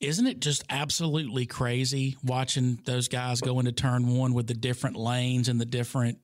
isn't 0.00 0.26
it 0.26 0.40
just 0.40 0.62
absolutely 0.68 1.46
crazy 1.46 2.16
watching 2.22 2.80
those 2.84 3.08
guys 3.08 3.40
go 3.40 3.58
into 3.58 3.72
turn 3.72 4.08
one 4.08 4.34
with 4.34 4.46
the 4.46 4.54
different 4.54 4.96
lanes 4.96 5.48
and 5.48 5.60
the 5.60 5.64
different 5.64 6.18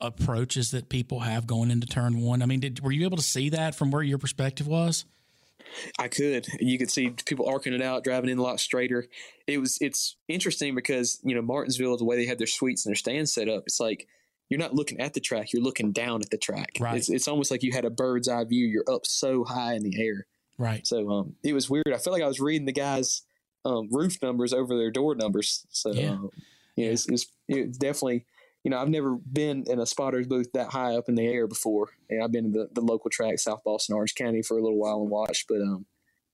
approaches 0.00 0.70
that 0.70 0.88
people 0.88 1.20
have 1.20 1.46
going 1.46 1.70
into 1.70 1.86
turn 1.86 2.20
one? 2.20 2.40
I 2.40 2.46
mean, 2.46 2.60
did 2.60 2.80
were 2.80 2.92
you 2.92 3.04
able 3.04 3.18
to 3.18 3.22
see 3.22 3.50
that 3.50 3.74
from 3.74 3.90
where 3.90 4.02
your 4.02 4.18
perspective 4.18 4.66
was? 4.66 5.04
I 5.98 6.08
could. 6.08 6.46
You 6.60 6.78
could 6.78 6.90
see 6.90 7.10
people 7.10 7.48
arcing 7.48 7.72
it 7.72 7.82
out, 7.82 8.04
driving 8.04 8.30
in 8.30 8.38
a 8.38 8.42
lot 8.42 8.60
straighter. 8.60 9.06
It 9.46 9.58
was. 9.58 9.78
It's 9.80 10.16
interesting 10.28 10.74
because 10.74 11.20
you 11.22 11.34
know 11.34 11.42
Martinsville, 11.42 11.96
the 11.96 12.04
way 12.04 12.16
they 12.16 12.26
have 12.26 12.38
their 12.38 12.46
suites 12.46 12.84
and 12.84 12.90
their 12.90 12.96
stands 12.96 13.32
set 13.32 13.48
up, 13.48 13.64
it's 13.66 13.80
like 13.80 14.06
you're 14.48 14.60
not 14.60 14.74
looking 14.74 15.00
at 15.00 15.14
the 15.14 15.20
track; 15.20 15.52
you're 15.52 15.62
looking 15.62 15.92
down 15.92 16.22
at 16.22 16.30
the 16.30 16.38
track. 16.38 16.76
Right. 16.78 16.96
It's, 16.96 17.08
it's 17.10 17.28
almost 17.28 17.50
like 17.50 17.62
you 17.62 17.72
had 17.72 17.84
a 17.84 17.90
bird's 17.90 18.28
eye 18.28 18.44
view. 18.44 18.66
You're 18.66 18.84
up 18.90 19.06
so 19.06 19.44
high 19.44 19.74
in 19.74 19.82
the 19.82 20.00
air. 20.00 20.26
Right. 20.58 20.86
So 20.86 21.10
um, 21.10 21.34
it 21.42 21.52
was 21.52 21.68
weird. 21.68 21.88
I 21.88 21.98
felt 21.98 22.14
like 22.14 22.22
I 22.22 22.28
was 22.28 22.40
reading 22.40 22.66
the 22.66 22.72
guys' 22.72 23.22
um, 23.64 23.88
roof 23.90 24.22
numbers 24.22 24.52
over 24.52 24.76
their 24.76 24.90
door 24.90 25.14
numbers. 25.14 25.66
So 25.70 25.92
yeah, 25.92 26.10
um, 26.10 26.30
you 26.76 26.86
know, 26.86 26.92
it's, 26.92 27.08
it's, 27.08 27.26
it's 27.48 27.78
definitely 27.78 28.26
you 28.64 28.70
know, 28.70 28.78
I've 28.78 28.88
never 28.88 29.14
been 29.14 29.64
in 29.66 29.78
a 29.78 29.86
spotter's 29.86 30.26
booth 30.26 30.50
that 30.54 30.70
high 30.70 30.96
up 30.96 31.08
in 31.08 31.14
the 31.14 31.26
air 31.26 31.46
before. 31.46 31.90
And 32.08 32.24
I've 32.24 32.32
been 32.32 32.46
in 32.46 32.52
the, 32.52 32.68
the 32.72 32.80
local 32.80 33.10
track, 33.10 33.38
South 33.38 33.62
Boston, 33.62 33.94
Orange 33.94 34.14
County, 34.14 34.42
for 34.42 34.56
a 34.58 34.62
little 34.62 34.78
while 34.78 35.02
and 35.02 35.10
watched, 35.10 35.46
but 35.48 35.60
um, 35.60 35.84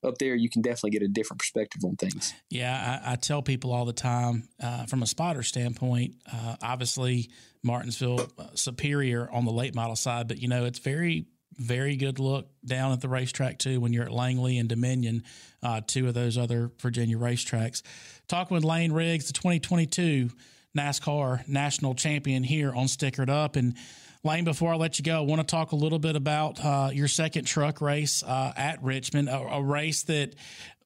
up 0.03 0.17
there 0.19 0.35
you 0.35 0.49
can 0.49 0.63
definitely 0.63 0.91
get 0.91 1.03
a 1.03 1.09
different 1.09 1.41
perspective 1.41 1.85
on 1.85 1.97
things. 1.97 2.33
Yeah, 2.49 3.01
I, 3.05 3.13
I 3.13 3.17
tell 3.17 3.43
people 3.43 3.73
all 3.73 3.85
the 3.85 3.93
time 3.93 4.49
uh, 4.63 4.87
from 4.87 5.03
a 5.03 5.07
spotter 5.07 5.43
standpoint. 5.43 6.15
Uh, 6.33 6.57
obviously, 6.63 7.31
Martinsville 7.63 8.29
uh, 8.39 8.47
superior 8.55 9.29
on 9.31 9.45
the 9.45 9.53
late 9.53 9.75
model 9.75 9.97
side, 9.97 10.29
but 10.29 10.41
you 10.41 10.49
know 10.49 10.65
it's 10.65 10.79
very 10.79 11.27
very 11.57 11.97
good 11.97 12.19
look 12.19 12.49
down 12.65 12.93
at 12.93 13.01
the 13.03 13.09
racetrack 13.09 13.59
too 13.59 13.81
when 13.81 13.93
you're 13.93 14.05
at 14.05 14.13
Langley 14.13 14.57
and 14.57 14.69
Dominion, 14.69 15.25
uh, 15.63 15.81
two 15.87 16.09
of 16.09 16.15
those 16.15 16.39
other 16.39 16.71
Virginia 16.81 17.19
racetracks. 17.19 17.83
Talking 18.29 18.55
with 18.55 18.65
Lane 18.65 18.93
Riggs, 18.93 19.27
the 19.27 19.33
2022 19.35 20.31
NASCAR 20.77 21.47
national 21.49 21.95
champion 21.95 22.43
here 22.43 22.73
on 22.73 22.87
Stickered 22.87 23.29
Up. 23.29 23.57
And 23.57 23.75
Lane, 24.23 24.45
before 24.45 24.73
I 24.73 24.77
let 24.77 24.99
you 24.99 25.05
go, 25.05 25.17
I 25.17 25.21
want 25.21 25.41
to 25.41 25.47
talk 25.47 25.73
a 25.73 25.77
little 25.77 25.99
bit 25.99 26.15
about 26.15 26.63
uh, 26.65 26.91
your 26.93 27.09
second 27.09 27.45
truck 27.45 27.81
race 27.81 28.23
uh, 28.23 28.53
at 28.57 28.83
Richmond, 28.83 29.29
a, 29.29 29.39
a, 29.39 29.63
race 29.63 30.03
that 30.05 30.35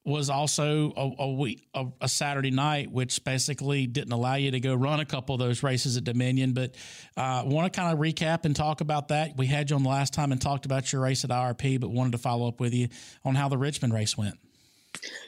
was 0.05 0.29
also 0.29 0.93
a, 0.95 1.23
a 1.23 1.31
week, 1.31 1.67
a, 1.73 1.85
a, 1.99 2.07
Saturday 2.07 2.51
night, 2.51 2.91
which 2.91 3.23
basically 3.23 3.87
didn't 3.87 4.13
allow 4.13 4.35
you 4.35 4.51
to 4.51 4.59
go 4.59 4.73
run 4.73 4.99
a 4.99 5.05
couple 5.05 5.35
of 5.35 5.39
those 5.39 5.63
races 5.63 5.97
at 5.97 6.03
Dominion. 6.03 6.53
But 6.53 6.75
I 7.17 7.39
uh, 7.39 7.45
want 7.45 7.71
to 7.71 7.77
kind 7.77 7.91
of 7.91 7.99
recap 7.99 8.45
and 8.45 8.55
talk 8.55 8.81
about 8.81 9.09
that. 9.09 9.35
We 9.35 9.47
had 9.47 9.69
you 9.69 9.75
on 9.75 9.83
the 9.83 9.89
last 9.89 10.13
time 10.13 10.31
and 10.31 10.39
talked 10.39 10.65
about 10.65 10.93
your 10.93 11.01
race 11.01 11.23
at 11.23 11.31
IRP, 11.31 11.81
but 11.81 11.89
wanted 11.89 12.13
to 12.13 12.19
follow 12.19 12.47
up 12.47 12.59
with 12.59 12.73
you 12.73 12.87
on 13.25 13.35
how 13.35 13.49
the 13.49 13.57
Richmond 13.57 13.93
race 13.93 14.17
went. 14.17 14.35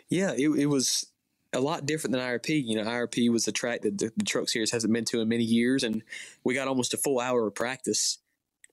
Yeah, 0.09 0.31
it, 0.31 0.49
it 0.49 0.67
was 0.67 1.05
a 1.53 1.59
lot 1.59 1.85
different 1.85 2.13
than 2.13 2.21
IRP. 2.21 2.63
You 2.65 2.77
know, 2.77 2.89
IRP 2.89 3.29
was 3.31 3.47
a 3.47 3.51
track 3.51 3.81
that 3.81 3.97
the, 3.97 4.11
the 4.15 4.25
Truck 4.25 4.49
Series 4.49 4.71
hasn't 4.71 4.93
been 4.93 5.05
to 5.05 5.21
in 5.21 5.29
many 5.29 5.43
years, 5.43 5.83
and 5.83 6.03
we 6.43 6.53
got 6.53 6.67
almost 6.67 6.93
a 6.93 6.97
full 6.97 7.19
hour 7.19 7.47
of 7.47 7.55
practice. 7.55 8.19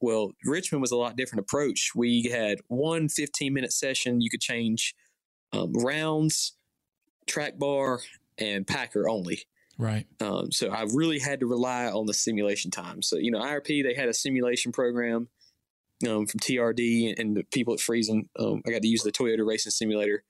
Well, 0.01 0.33
Richmond 0.45 0.83
was 0.83 0.91
a 0.91 0.97
lot 0.97 1.17
different 1.17 1.41
approach. 1.41 1.93
We 1.95 2.25
had 2.25 2.59
one 2.69 3.09
15 3.09 3.53
minute 3.53 3.73
session. 3.73 4.21
You 4.21 4.29
could 4.29 4.41
change 4.41 4.95
um, 5.53 5.73
rounds, 5.73 6.53
track 7.27 7.59
bar, 7.59 8.01
and 8.39 8.67
packer 8.67 9.09
only. 9.09 9.45
Right. 9.79 10.07
Um, 10.21 10.53
so 10.53 10.71
I 10.71 10.83
really 10.93 11.19
had 11.19 11.41
to 11.41 11.47
rely 11.47 11.87
on 11.87 12.07
the 12.07 12.15
simulation 12.15 12.71
time. 12.71 13.03
So, 13.03 13.17
you 13.17 13.31
know, 13.31 13.41
IRP, 13.41 13.83
they 13.83 13.95
had 13.95 14.09
a 14.09 14.15
simulation 14.15 14.73
program 14.73 15.29
um, 16.09 16.27
from 16.27 16.41
TRD 16.41 17.19
and 17.19 17.37
the 17.37 17.45
people 17.45 17.75
at 17.75 17.81
Friesen. 17.81 18.29
Um, 18.39 18.63
I 18.67 18.71
got 18.71 18.83
to 18.83 18.89
use 18.89 19.03
the 19.03 19.13
Toyota 19.13 19.47
Racing 19.47 19.71
Simulator. 19.71 20.23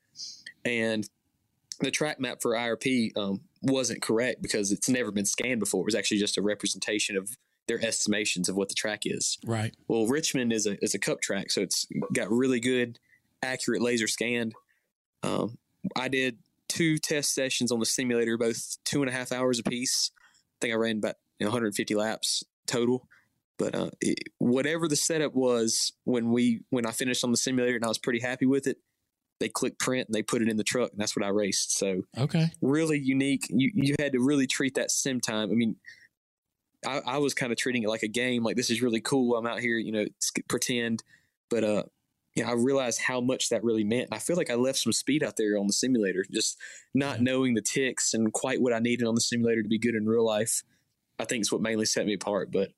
And 0.64 1.08
the 1.84 1.90
track 1.90 2.18
map 2.18 2.42
for 2.42 2.52
IRP 2.52 3.16
um, 3.16 3.40
wasn't 3.62 4.02
correct 4.02 4.42
because 4.42 4.72
it's 4.72 4.88
never 4.88 5.10
been 5.10 5.26
scanned 5.26 5.60
before. 5.60 5.82
It 5.82 5.86
was 5.86 5.94
actually 5.94 6.18
just 6.18 6.38
a 6.38 6.42
representation 6.42 7.16
of 7.16 7.36
their 7.66 7.82
estimations 7.84 8.48
of 8.48 8.56
what 8.56 8.68
the 8.68 8.74
track 8.74 9.02
is. 9.04 9.38
Right. 9.46 9.74
Well, 9.88 10.06
Richmond 10.06 10.52
is 10.52 10.66
a 10.66 10.82
is 10.84 10.94
a 10.94 10.98
cup 10.98 11.20
track, 11.20 11.50
so 11.50 11.62
it's 11.62 11.86
got 12.12 12.30
really 12.30 12.60
good, 12.60 12.98
accurate 13.42 13.82
laser 13.82 14.06
scanned. 14.06 14.54
Um, 15.22 15.58
I 15.96 16.08
did 16.08 16.38
two 16.68 16.98
test 16.98 17.34
sessions 17.34 17.70
on 17.70 17.78
the 17.78 17.86
simulator, 17.86 18.36
both 18.36 18.76
two 18.84 19.02
and 19.02 19.08
a 19.08 19.12
half 19.12 19.32
hours 19.32 19.58
apiece. 19.58 20.10
I 20.16 20.56
think 20.60 20.74
I 20.74 20.76
ran 20.76 20.98
about 20.98 21.14
you 21.38 21.44
know, 21.44 21.50
150 21.50 21.94
laps 21.94 22.44
total. 22.66 23.06
But 23.56 23.74
uh, 23.74 23.90
it, 24.00 24.18
whatever 24.38 24.88
the 24.88 24.96
setup 24.96 25.34
was 25.34 25.92
when 26.04 26.32
we 26.32 26.62
when 26.70 26.86
I 26.86 26.90
finished 26.90 27.22
on 27.22 27.30
the 27.30 27.36
simulator, 27.36 27.76
and 27.76 27.84
I 27.84 27.88
was 27.88 27.98
pretty 27.98 28.20
happy 28.20 28.46
with 28.46 28.66
it 28.66 28.78
they 29.40 29.48
click 29.48 29.78
print 29.78 30.08
and 30.08 30.14
they 30.14 30.22
put 30.22 30.42
it 30.42 30.48
in 30.48 30.56
the 30.56 30.64
truck 30.64 30.90
and 30.92 31.00
that's 31.00 31.16
what 31.16 31.24
I 31.24 31.28
raced. 31.28 31.76
So 31.76 32.02
okay, 32.16 32.50
really 32.60 32.98
unique. 32.98 33.46
You 33.50 33.70
you 33.74 33.94
had 33.98 34.12
to 34.12 34.20
really 34.20 34.46
treat 34.46 34.74
that 34.74 34.90
sim 34.90 35.20
time. 35.20 35.50
I 35.50 35.54
mean, 35.54 35.76
I, 36.86 37.00
I 37.06 37.18
was 37.18 37.34
kind 37.34 37.52
of 37.52 37.58
treating 37.58 37.82
it 37.82 37.88
like 37.88 38.02
a 38.02 38.08
game. 38.08 38.42
Like 38.42 38.56
this 38.56 38.70
is 38.70 38.82
really 38.82 39.00
cool. 39.00 39.36
I'm 39.36 39.46
out 39.46 39.60
here, 39.60 39.76
you 39.76 39.92
know, 39.92 40.06
pretend. 40.48 41.02
But 41.50 41.64
uh, 41.64 41.82
you 42.34 42.42
know, 42.42 42.50
I 42.50 42.54
realized 42.54 43.00
how 43.00 43.20
much 43.20 43.48
that 43.48 43.64
really 43.64 43.84
meant. 43.84 44.08
I 44.12 44.18
feel 44.18 44.36
like 44.36 44.50
I 44.50 44.54
left 44.54 44.78
some 44.78 44.92
speed 44.92 45.22
out 45.22 45.36
there 45.36 45.56
on 45.58 45.66
the 45.66 45.72
simulator, 45.72 46.24
just 46.32 46.58
not 46.94 47.18
yeah. 47.18 47.22
knowing 47.24 47.54
the 47.54 47.62
ticks 47.62 48.14
and 48.14 48.32
quite 48.32 48.60
what 48.60 48.72
I 48.72 48.80
needed 48.80 49.06
on 49.06 49.14
the 49.14 49.20
simulator 49.20 49.62
to 49.62 49.68
be 49.68 49.78
good 49.78 49.94
in 49.94 50.06
real 50.06 50.24
life. 50.24 50.62
I 51.18 51.24
think 51.24 51.42
it's 51.42 51.52
what 51.52 51.60
mainly 51.60 51.84
set 51.86 52.06
me 52.06 52.14
apart. 52.14 52.50
But 52.50 52.70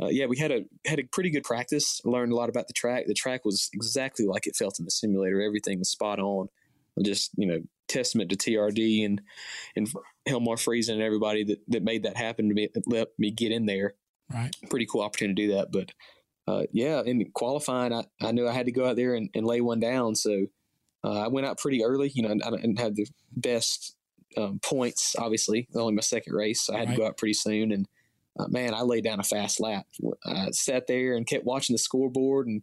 uh, 0.00 0.08
yeah, 0.08 0.26
we 0.26 0.38
had 0.38 0.50
a 0.50 0.64
had 0.86 0.98
a 0.98 1.04
pretty 1.04 1.30
good 1.30 1.44
practice. 1.44 2.00
Learned 2.04 2.32
a 2.32 2.36
lot 2.36 2.48
about 2.48 2.66
the 2.68 2.72
track. 2.72 3.04
The 3.06 3.14
track 3.14 3.44
was 3.44 3.68
exactly 3.72 4.26
like 4.26 4.46
it 4.46 4.56
felt 4.56 4.78
in 4.78 4.84
the 4.84 4.90
simulator. 4.90 5.42
Everything 5.42 5.78
was 5.78 5.90
spot 5.90 6.18
on. 6.18 6.48
Just 7.02 7.30
you 7.36 7.46
know, 7.46 7.60
testament 7.88 8.30
to 8.30 8.36
TRD 8.36 9.04
and 9.04 9.20
and 9.76 9.88
Halmar 10.28 10.56
Friesen 10.56 10.94
and 10.94 11.02
everybody 11.02 11.44
that 11.44 11.58
that 11.68 11.82
made 11.82 12.04
that 12.04 12.16
happen 12.16 12.48
to 12.48 12.54
me. 12.54 12.68
Let 12.86 13.08
me 13.18 13.30
get 13.30 13.52
in 13.52 13.66
there. 13.66 13.94
Right. 14.32 14.54
Pretty 14.70 14.86
cool 14.86 15.02
opportunity 15.02 15.46
to 15.46 15.48
do 15.48 15.54
that. 15.56 15.72
But 15.72 15.92
uh, 16.46 16.64
yeah, 16.72 17.02
in 17.04 17.30
qualifying, 17.32 17.92
I, 17.92 18.04
I 18.22 18.32
knew 18.32 18.48
I 18.48 18.52
had 18.52 18.66
to 18.66 18.72
go 18.72 18.88
out 18.88 18.96
there 18.96 19.14
and, 19.14 19.28
and 19.34 19.46
lay 19.46 19.60
one 19.60 19.80
down. 19.80 20.14
So 20.14 20.46
uh, 21.04 21.20
I 21.24 21.28
went 21.28 21.46
out 21.46 21.58
pretty 21.58 21.84
early. 21.84 22.10
You 22.14 22.22
know, 22.22 22.34
I 22.44 22.50
didn't 22.50 22.80
have 22.80 22.94
the 22.94 23.06
best 23.32 23.96
um, 24.36 24.60
points. 24.62 25.14
Obviously, 25.18 25.68
only 25.74 25.94
my 25.94 26.00
second 26.00 26.34
race, 26.34 26.62
so 26.62 26.74
I 26.74 26.78
had 26.78 26.88
right. 26.88 26.94
to 26.94 27.00
go 27.00 27.06
out 27.06 27.18
pretty 27.18 27.34
soon 27.34 27.72
and 27.72 27.86
uh, 28.40 28.48
man, 28.48 28.74
I 28.74 28.82
laid 28.82 29.04
down 29.04 29.20
a 29.20 29.24
fast 29.24 29.60
lap. 29.60 29.86
I 30.24 30.50
sat 30.52 30.86
there 30.86 31.14
and 31.14 31.26
kept 31.26 31.44
watching 31.44 31.74
the 31.74 31.78
scoreboard 31.78 32.46
and 32.46 32.62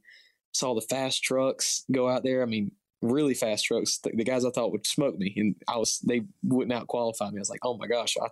saw 0.52 0.74
the 0.74 0.82
fast 0.82 1.24
trucks 1.24 1.84
go 1.92 2.10
out 2.10 2.24
there. 2.24 2.42
I 2.42 2.46
mean, 2.46 2.72
really 3.02 3.34
fast 3.34 3.66
trucks. 3.66 4.00
The, 4.00 4.12
the, 4.16 4.24
guys 4.24 4.46
I 4.46 4.50
thought 4.50 4.72
would 4.72 4.88
smoke 4.88 5.18
me, 5.18 5.34
and 5.38 5.56
I 5.68 5.78
was 5.78 6.00
they 6.00 6.22
wouldn't 6.44 6.74
out 6.74 6.88
qualify 6.88 7.30
me. 7.30 7.38
I 7.38 7.40
was 7.40 7.50
like, 7.50 7.63
oh 7.63 7.78
my 7.78 7.88
gosh, 7.88 8.16
I, 8.22 8.28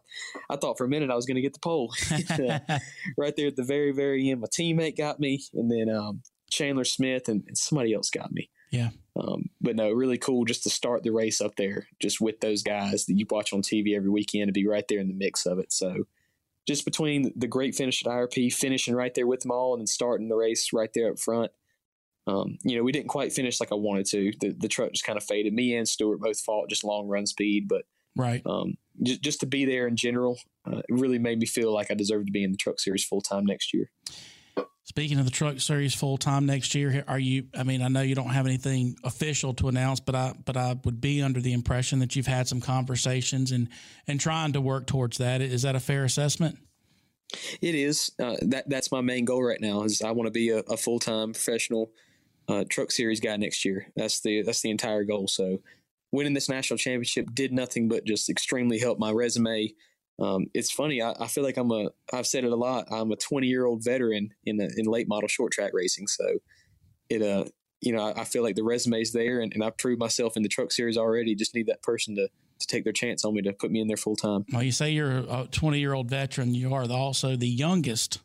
I 0.49 0.58
thought 0.58 0.77
for 0.77 0.86
a 0.86 0.89
minute 0.89 1.12
I 1.12 1.15
was 1.15 1.25
going 1.25 1.36
to 1.36 1.41
get 1.41 1.53
the 1.53 1.60
pole. 1.60 1.93
right 3.17 3.36
there 3.36 3.47
at 3.47 3.55
the 3.55 3.63
very 3.63 3.91
very 3.91 4.29
end, 4.29 4.41
my 4.41 4.47
teammate 4.47 4.97
got 4.97 5.19
me, 5.19 5.43
and 5.53 5.71
then 5.71 5.95
um, 5.95 6.21
Chandler 6.49 6.86
Smith 6.86 7.27
and, 7.27 7.43
and, 7.47 7.58
somebody 7.58 7.93
else 7.93 8.10
got 8.10 8.31
me. 8.31 8.49
Yeah. 8.71 8.89
Um, 9.15 9.49
but 9.62 9.75
no, 9.75 9.91
really 9.91 10.17
cool 10.17 10.45
just 10.45 10.63
to 10.63 10.69
start 10.69 11.03
the 11.03 11.12
race 11.12 11.39
up 11.39 11.55
there, 11.55 11.88
just 12.01 12.19
with 12.19 12.41
those 12.41 12.63
guys 12.63 13.05
that 13.05 13.17
you 13.17 13.25
watch 13.29 13.53
on 13.53 13.62
TV 13.62 13.95
every 13.95 14.10
weekend 14.10 14.47
to 14.47 14.51
be 14.51 14.67
right 14.67 14.86
there 14.89 14.99
in 14.99 15.08
the 15.08 15.13
mix 15.13 15.45
of 15.45 15.60
it. 15.60 15.71
So 15.71 16.05
just 16.67 16.86
between 16.86 17.32
the 17.36 17.47
great 17.47 17.75
finish 17.75 18.06
at 18.06 18.12
IRP, 18.12 18.54
finishing 18.54 18.95
right 18.95 19.13
there 19.13 19.28
with 19.28 19.41
them 19.41 19.51
all, 19.51 19.73
and 19.73 19.82
then 19.82 19.88
starting 19.88 20.28
the 20.28 20.36
race 20.36 20.73
right 20.73 20.89
there 20.93 21.12
up 21.12 21.19
front. 21.19 21.51
um, 22.28 22.58
you 22.63 22.75
know, 22.75 22.84
we 22.84 22.91
didn't 22.91 23.10
quite 23.10 23.34
finish 23.34 23.60
like 23.60 23.71
I 23.71 23.75
wanted 23.75 24.08
to. 24.08 24.34
The, 24.39 24.49
the 24.58 24.67
truck 24.67 24.91
just 24.91 25.06
kind 25.06 25.17
of 25.17 25.23
faded. 25.23 25.54
Me 25.54 25.75
and 25.75 25.88
Stewart 25.88 26.19
both 26.19 26.39
fought 26.39 26.69
just 26.69 26.84
long 26.84 27.08
run 27.08 27.28
speed, 27.28 27.67
but 27.67 27.84
right. 28.15 28.41
Um, 28.45 28.78
just, 29.04 29.21
just 29.21 29.39
to 29.41 29.45
be 29.45 29.65
there 29.65 29.88
in 29.88 29.95
general, 29.95 30.39
uh, 30.65 30.80
it 30.80 30.86
really 30.89 31.19
made 31.19 31.39
me 31.39 31.45
feel 31.45 31.71
like 31.73 31.91
I 31.91 31.93
deserved 31.93 32.28
to 32.28 32.32
be 32.32 32.43
in 32.43 32.51
the 32.51 32.58
truck 32.58 32.80
series 32.80 33.06
full 33.06 33.21
time 33.21 33.45
next 33.45 33.73
year. 33.73 33.91
Speaking 34.86 35.17
of 35.17 35.26
the 35.26 35.32
truck 35.32 35.60
series 35.60 35.95
full 35.95 36.15
time 36.15 36.45
next 36.45 36.76
year, 36.76 37.04
are 37.08 37.17
you? 37.17 37.48
I 37.58 37.63
mean, 37.63 37.82
I 37.82 37.88
know 37.88 38.02
you 38.02 38.13
don't 38.13 38.30
have 38.30 38.45
anything 38.45 38.95
official 39.04 39.52
to 39.56 39.67
announce, 39.67 40.00
but 40.00 40.13
I 40.13 40.34
but 40.45 40.56
I 40.56 40.80
would 40.86 41.02
be 41.02 41.24
under 41.24 41.41
the 41.41 41.54
impression 41.54 42.00
that 42.00 42.15
you've 42.15 42.28
had 42.28 42.48
some 42.48 42.62
conversations 42.62 43.52
and 43.52 43.67
and 44.08 44.19
trying 44.19 44.54
to 44.54 44.62
work 44.62 44.86
towards 44.86 45.17
that. 45.17 45.41
Is 45.41 45.63
that 45.63 45.76
a 45.76 45.80
fair 45.80 46.04
assessment? 46.04 46.60
It 47.62 47.74
is. 47.74 48.12
Uh, 48.21 48.36
that 48.43 48.69
that's 48.69 48.91
my 48.91 49.02
main 49.02 49.26
goal 49.26 49.43
right 49.43 49.60
now. 49.60 49.84
Is 49.84 50.04
I 50.04 50.12
want 50.12 50.28
to 50.28 50.32
be 50.32 50.50
a, 50.50 50.60
a 50.60 50.78
full 50.78 51.00
time 51.00 51.34
professional 51.34 51.91
uh, 52.48 52.63
truck 52.69 52.91
series 52.91 53.19
guy 53.19 53.38
next 53.38 53.65
year. 53.65 53.88
That's 53.95 54.21
the 54.21 54.43
that's 54.43 54.62
the 54.62 54.69
entire 54.69 55.04
goal. 55.04 55.28
So 55.28 55.62
winning 56.12 56.34
this 56.34 56.48
national 56.48 56.78
championship 56.78 57.34
did 57.34 57.52
nothing 57.52 57.88
but 57.88 58.06
just 58.06 58.30
extremely 58.30 58.78
help 58.78 59.00
my 59.00 59.12
resume. 59.12 59.74
Um, 60.19 60.45
it's 60.54 60.71
funny. 60.71 61.01
I, 61.01 61.13
I, 61.19 61.28
feel 61.28 61.43
like 61.43 61.58
I'm 61.58 61.71
a. 61.71 61.89
I've 62.13 62.28
said 62.28 62.45
it 62.45 62.51
a 62.51 62.56
lot. 62.56 62.88
I'm 62.91 63.12
a 63.12 63.17
20 63.17 63.47
year 63.47 63.65
old 63.65 63.84
veteran 63.84 64.30
in 64.45 64.58
the, 64.58 64.73
in 64.78 64.86
late 64.86 65.08
model 65.10 65.28
short 65.28 65.51
track 65.51 65.71
racing. 65.73 66.08
So 66.08 66.25
it 67.10 67.21
uh 67.21 67.45
you 67.82 67.91
know 67.91 68.01
I, 68.01 68.21
I 68.21 68.23
feel 68.23 68.41
like 68.41 68.56
the 68.56 68.63
resume's 68.63 69.12
there 69.12 69.41
and, 69.41 69.54
and 69.54 69.63
I've 69.63 69.78
proved 69.78 69.99
myself 69.99 70.38
in 70.38 70.43
the 70.43 70.49
truck 70.49 70.71
series 70.71 70.97
already. 70.97 71.36
Just 71.36 71.54
need 71.54 71.67
that 71.67 71.84
person 71.84 72.15
to 72.15 72.30
to 72.60 72.67
take 72.67 72.86
their 72.86 72.93
chance 72.93 73.25
on 73.25 73.34
me 73.34 73.41
to 73.41 73.54
put 73.54 73.71
me 73.71 73.82
in 73.82 73.88
there 73.88 73.97
full 73.97 74.15
time. 74.15 74.45
Well, 74.54 74.63
you 74.63 74.71
say 74.71 74.91
you're 74.91 75.17
a 75.17 75.47
20 75.51 75.80
year 75.80 75.93
old 75.93 76.10
veteran. 76.10 76.56
You 76.56 76.73
are 76.73 76.89
also 76.89 77.36
the 77.36 77.47
youngest 77.47 78.19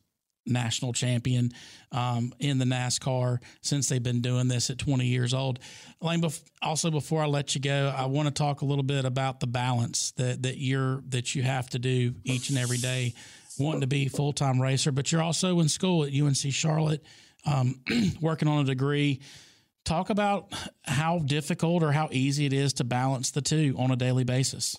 national 0.50 0.92
champion 0.92 1.52
um, 1.92 2.32
in 2.38 2.58
the 2.58 2.64
NASCAR 2.64 3.38
since 3.62 3.88
they've 3.88 4.02
been 4.02 4.20
doing 4.20 4.48
this 4.48 4.70
at 4.70 4.78
20 4.78 5.06
years 5.06 5.34
old. 5.34 5.58
Lane, 6.00 6.22
also 6.62 6.90
before 6.90 7.22
I 7.22 7.26
let 7.26 7.54
you 7.54 7.60
go, 7.60 7.94
I 7.96 8.06
want 8.06 8.28
to 8.28 8.34
talk 8.34 8.62
a 8.62 8.64
little 8.64 8.84
bit 8.84 9.04
about 9.04 9.40
the 9.40 9.46
balance 9.46 10.12
that 10.12 10.42
that 10.42 10.58
you're 10.58 11.02
that 11.08 11.34
you 11.34 11.42
have 11.42 11.68
to 11.70 11.78
do 11.78 12.14
each 12.24 12.50
and 12.50 12.58
every 12.58 12.78
day, 12.78 13.14
wanting 13.58 13.82
to 13.82 13.86
be 13.86 14.08
full 14.08 14.32
time 14.32 14.60
racer, 14.60 14.92
but 14.92 15.10
you're 15.12 15.22
also 15.22 15.60
in 15.60 15.68
school 15.68 16.04
at 16.04 16.14
UNC 16.14 16.36
Charlotte, 16.36 17.04
um, 17.46 17.80
working 18.20 18.48
on 18.48 18.62
a 18.62 18.64
degree. 18.64 19.20
Talk 19.84 20.10
about 20.10 20.52
how 20.84 21.20
difficult 21.20 21.82
or 21.82 21.90
how 21.90 22.08
easy 22.12 22.44
it 22.44 22.52
is 22.52 22.74
to 22.74 22.84
balance 22.84 23.30
the 23.30 23.40
two 23.40 23.74
on 23.78 23.90
a 23.90 23.96
daily 23.96 24.24
basis. 24.24 24.76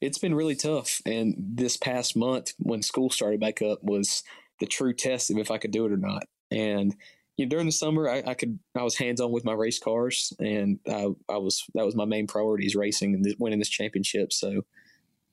It's 0.00 0.18
been 0.18 0.34
really 0.34 0.56
tough, 0.56 1.00
and 1.06 1.34
this 1.38 1.76
past 1.76 2.16
month 2.16 2.52
when 2.58 2.82
school 2.82 3.10
started 3.10 3.40
back 3.40 3.62
up 3.62 3.84
was 3.84 4.24
the 4.60 4.66
true 4.66 4.94
test 4.94 5.30
of 5.30 5.38
if 5.38 5.50
I 5.50 5.58
could 5.58 5.70
do 5.70 5.86
it 5.86 5.92
or 5.92 5.96
not. 5.96 6.24
And 6.50 6.94
you 7.36 7.46
know, 7.46 7.50
during 7.50 7.66
the 7.66 7.72
summer, 7.72 8.08
I, 8.08 8.22
I 8.26 8.34
could 8.34 8.58
I 8.76 8.82
was 8.82 8.96
hands 8.96 9.20
on 9.20 9.32
with 9.32 9.44
my 9.44 9.52
race 9.52 9.78
cars, 9.78 10.32
and 10.38 10.78
I, 10.88 11.08
I 11.28 11.38
was 11.38 11.64
that 11.74 11.84
was 11.84 11.96
my 11.96 12.04
main 12.04 12.26
priority 12.26 12.66
is 12.66 12.76
racing 12.76 13.14
and 13.14 13.34
winning 13.38 13.58
this 13.58 13.68
championship. 13.68 14.32
So, 14.32 14.62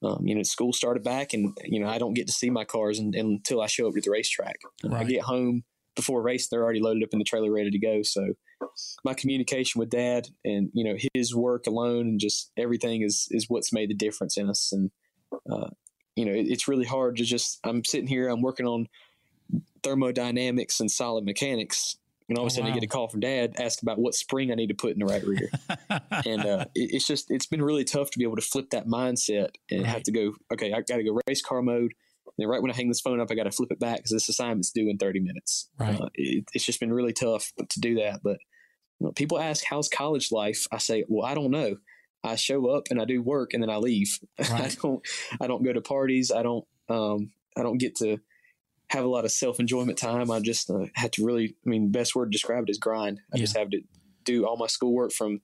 um, 0.04 0.26
you 0.26 0.34
know, 0.34 0.44
school 0.44 0.74
started 0.74 1.04
back, 1.04 1.34
and 1.34 1.56
you 1.64 1.80
know 1.80 1.88
I 1.88 2.00
don't 2.00 2.16
get 2.16 2.28
to 2.28 2.34
see 2.34 2.50
my 2.50 2.66
cars 2.66 2.98
and, 2.98 3.14
until 3.14 3.62
I 3.62 3.68
show 3.68 3.88
up 3.88 3.94
to 3.94 4.02
the 4.02 4.10
racetrack. 4.10 4.58
Right. 4.84 5.02
I 5.02 5.04
get 5.04 5.22
home 5.22 5.64
before 5.96 6.24
race; 6.24 6.48
they're 6.48 6.64
already 6.64 6.82
loaded 6.82 7.04
up 7.04 7.10
in 7.14 7.20
the 7.20 7.26
trailer, 7.26 7.52
ready 7.52 7.70
to 7.70 7.80
go. 7.80 8.02
So, 8.02 8.34
my 9.04 9.14
communication 9.14 9.78
with 9.78 9.92
Dad 9.92 10.28
and 10.44 10.72
you 10.74 10.84
know 10.84 10.98
his 11.14 11.36
work 11.36 11.68
alone 11.68 12.08
and 12.08 12.20
just 12.20 12.52
everything 12.58 13.04
is 13.04 13.28
is 13.30 13.46
what's 13.48 13.72
made 13.72 13.92
the 13.92 13.96
difference 13.96 14.38
in 14.38 14.50
us. 14.50 14.72
And 14.72 14.90
uh, 15.52 15.70
you 16.16 16.26
know, 16.26 16.32
it, 16.32 16.48
it's 16.50 16.68
really 16.68 16.86
hard 16.86 17.18
to 17.18 17.24
just 17.24 17.60
I'm 17.64 17.86
sitting 17.86 18.08
here, 18.08 18.28
I'm 18.28 18.42
working 18.42 18.66
on 18.66 18.88
thermodynamics 19.84 20.80
and 20.80 20.90
solid 20.90 21.26
mechanics. 21.26 21.98
And 22.30 22.38
all 22.38 22.46
of 22.46 22.52
a 22.52 22.54
oh, 22.54 22.56
sudden, 22.56 22.70
wow. 22.70 22.72
I 22.72 22.80
get 22.80 22.84
a 22.84 22.88
call 22.88 23.10
from 23.10 23.20
dad 23.20 23.56
asking 23.58 23.90
about 23.90 24.00
what 24.00 24.16
spring 24.16 24.52
I 24.52 24.56
need 24.56 24.68
to 24.68 24.74
put 24.74 24.94
in 24.94 25.00
the 25.00 25.06
right 25.06 25.24
rear. 25.24 25.50
and 26.26 26.46
uh, 26.46 26.66
it, 26.76 26.92
it's 26.94 27.06
just, 27.06 27.30
it's 27.30 27.46
been 27.46 27.62
really 27.62 27.84
tough 27.84 28.10
to 28.12 28.18
be 28.18 28.24
able 28.24 28.38
to 28.38 28.42
flip 28.42 28.70
that 28.70 28.88
mindset 28.88 29.50
and 29.70 29.82
right. 29.82 29.90
have 29.90 30.04
to 30.04 30.12
go, 30.14 30.34
okay, 30.54 30.72
I 30.72 30.82
got 30.82 30.98
to 30.98 31.04
go 31.04 31.20
race 31.28 31.42
car 31.42 31.62
mode. 31.62 31.92
And 32.26 32.34
then 32.38 32.48
right 32.48 32.62
when 32.62 32.72
I 32.72 32.76
hang 32.76 32.88
this 32.88 33.02
phone 33.02 33.20
up, 33.20 33.30
I 33.32 33.36
got 33.36 33.44
to 33.44 33.52
flip 33.52 33.72
it 33.72 33.80
back 33.80 33.98
because 33.98 34.12
this 34.12 34.30
assignment's 34.30 34.72
due 34.72 34.90
in 34.90 34.98
30 34.98 35.20
minutes. 35.20 35.70
Right. 35.78 36.00
Uh, 36.00 36.10
it, 36.14 36.46
it's 36.54 36.66
just 36.66 36.80
been 36.80 36.94
really 36.94 37.12
tough 37.12 37.52
to 37.68 37.80
do 37.82 37.96
that. 37.96 38.22
But 38.24 38.38
you 39.00 39.08
know, 39.08 39.12
people 39.12 39.40
ask, 39.40 39.66
how's 39.66 39.90
college 39.90 40.32
life? 40.32 40.68
I 40.72 40.78
say, 40.78 41.04
well, 41.10 41.26
I 41.26 41.34
don't 41.34 41.52
know. 41.52 41.78
I 42.24 42.36
show 42.36 42.68
up 42.68 42.84
and 42.90 43.02
I 43.02 43.06
do 43.06 43.22
work 43.22 43.54
and 43.54 43.62
then 43.62 43.70
I 43.70 43.78
leave. 43.78 44.20
Right. 44.40 44.62
I 44.62 44.70
don't, 44.82 45.02
I 45.42 45.48
don't 45.48 45.64
go 45.64 45.74
to 45.74 45.82
parties. 45.82 46.32
I 46.32 46.44
don't, 46.44 46.66
um, 46.88 47.32
I 47.58 47.64
don't 47.64 47.78
get 47.78 47.96
to 47.98 48.20
have 48.92 49.06
a 49.06 49.08
lot 49.08 49.24
of 49.24 49.32
self 49.32 49.60
enjoyment 49.60 49.98
time. 49.98 50.30
I 50.30 50.40
just 50.42 50.70
uh, 50.70 50.86
had 50.96 51.14
to 51.14 51.26
really, 51.26 51.56
I 51.66 51.70
mean, 51.70 51.92
best 51.92 52.14
word 52.14 52.26
to 52.26 52.32
describe 52.32 52.64
it 52.64 52.70
is 52.70 52.78
grind. 52.78 53.22
I 53.34 53.38
yeah. 53.38 53.42
just 53.42 53.58
have 53.58 53.70
to 53.70 53.82
do 54.26 54.46
all 54.46 54.58
my 54.58 54.68
schoolwork 54.68 55.14
from 55.14 55.42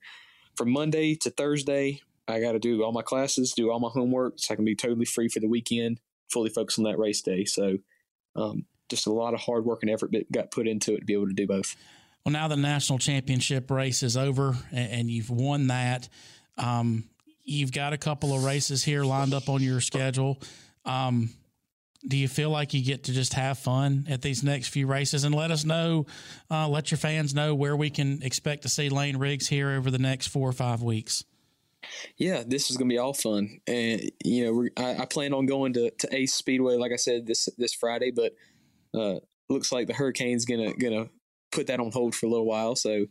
from 0.56 0.70
Monday 0.72 1.16
to 1.16 1.30
Thursday. 1.30 2.02
I 2.28 2.42
got 2.42 2.52
to 2.52 2.60
do 2.60 2.84
all 2.84 2.92
my 2.92 3.02
classes, 3.02 3.54
do 3.54 3.72
all 3.72 3.80
my 3.80 3.90
homework, 3.90 4.34
so 4.38 4.54
I 4.54 4.56
can 4.58 4.66
be 4.66 4.76
totally 4.76 5.06
free 5.06 5.30
for 5.30 5.40
the 5.40 5.48
weekend, 5.48 6.02
fully 6.30 6.50
focused 6.50 6.78
on 6.78 6.84
that 6.84 7.00
race 7.00 7.22
day. 7.22 7.46
So, 7.46 7.78
um, 8.36 8.66
just 8.90 9.08
a 9.08 9.14
lot 9.14 9.34
of 9.34 9.40
hard 9.40 9.64
work 9.64 9.80
and 9.82 9.90
effort 9.90 10.12
that 10.12 10.30
got 10.30 10.52
put 10.52 10.68
into 10.68 10.94
it 10.94 11.00
to 11.00 11.06
be 11.06 11.14
able 11.14 11.28
to 11.28 11.34
do 11.34 11.48
both. 11.48 11.78
Well, 12.26 12.34
now 12.34 12.50
the 12.50 12.58
national 12.58 13.00
championship 13.00 13.72
race 13.72 14.04
is 14.04 14.18
over, 14.18 14.58
and, 14.72 14.92
and 14.92 15.12
you've 15.12 15.30
won 15.30 15.68
that. 15.68 16.10
Um, 16.58 17.06
you've 17.46 17.72
got 17.72 17.94
a 17.94 17.98
couple 17.98 18.36
of 18.36 18.44
races 18.44 18.84
here 18.84 19.06
lined 19.06 19.34
up 19.34 19.48
on 19.48 19.64
your 19.64 19.80
schedule. 19.80 20.38
Um, 20.84 21.30
do 22.08 22.18
you 22.18 22.28
feel 22.28 22.50
like 22.50 22.74
you 22.74 22.84
get 22.84 23.04
to 23.06 23.12
just 23.12 23.34
have 23.34 23.60
fun 23.60 24.06
at 24.10 24.22
these 24.22 24.44
next 24.44 24.70
few 24.70 24.88
races? 24.88 25.24
And 25.24 25.36
let 25.36 25.52
us 25.52 25.66
know 25.66 26.06
uh, 26.50 26.68
let 26.68 26.92
your 26.92 26.98
fans 26.98 27.34
know 27.34 27.54
where 27.54 27.76
we 27.76 27.90
can 27.90 28.22
expect 28.24 28.64
to 28.64 28.70
see 28.70 28.90
lane 28.90 29.18
riggs 29.18 29.48
here 29.48 29.72
over 29.72 29.92
the 29.92 30.00
next 30.00 30.28
four 30.28 30.48
or 30.48 30.54
five 30.54 30.82
weeks. 30.82 31.24
Yeah 32.18 32.44
this 32.46 32.70
is 32.72 32.78
going 32.78 32.90
to 32.90 32.94
be 32.94 32.98
all 32.98 33.14
fun. 33.14 33.60
And 33.68 34.10
you 34.24 34.46
know 34.46 34.84
I, 34.84 35.04
I, 35.04 35.06
plan 35.06 35.34
on 35.34 35.46
going 35.46 35.74
to, 35.74 35.92
to 35.92 36.16
ace 36.16 36.34
speedway 36.34 36.76
like 36.76 36.92
i 36.92 36.96
said 36.96 37.28
this 37.28 37.48
this 37.58 37.74
friday 37.74 38.12
but 38.12 38.34
uh, 38.94 39.20
looks 39.50 39.72
like 39.72 39.88
the 39.88 39.94
hurricane's 39.94 40.46
gonna 40.46 40.74
gonna 40.74 41.10
put 41.52 41.68
that 41.68 41.80
on 41.80 41.92
hold 41.92 42.16
for 42.16 42.26
a 42.26 42.30
little 42.30 42.46
while. 42.46 42.76
So 42.76 43.06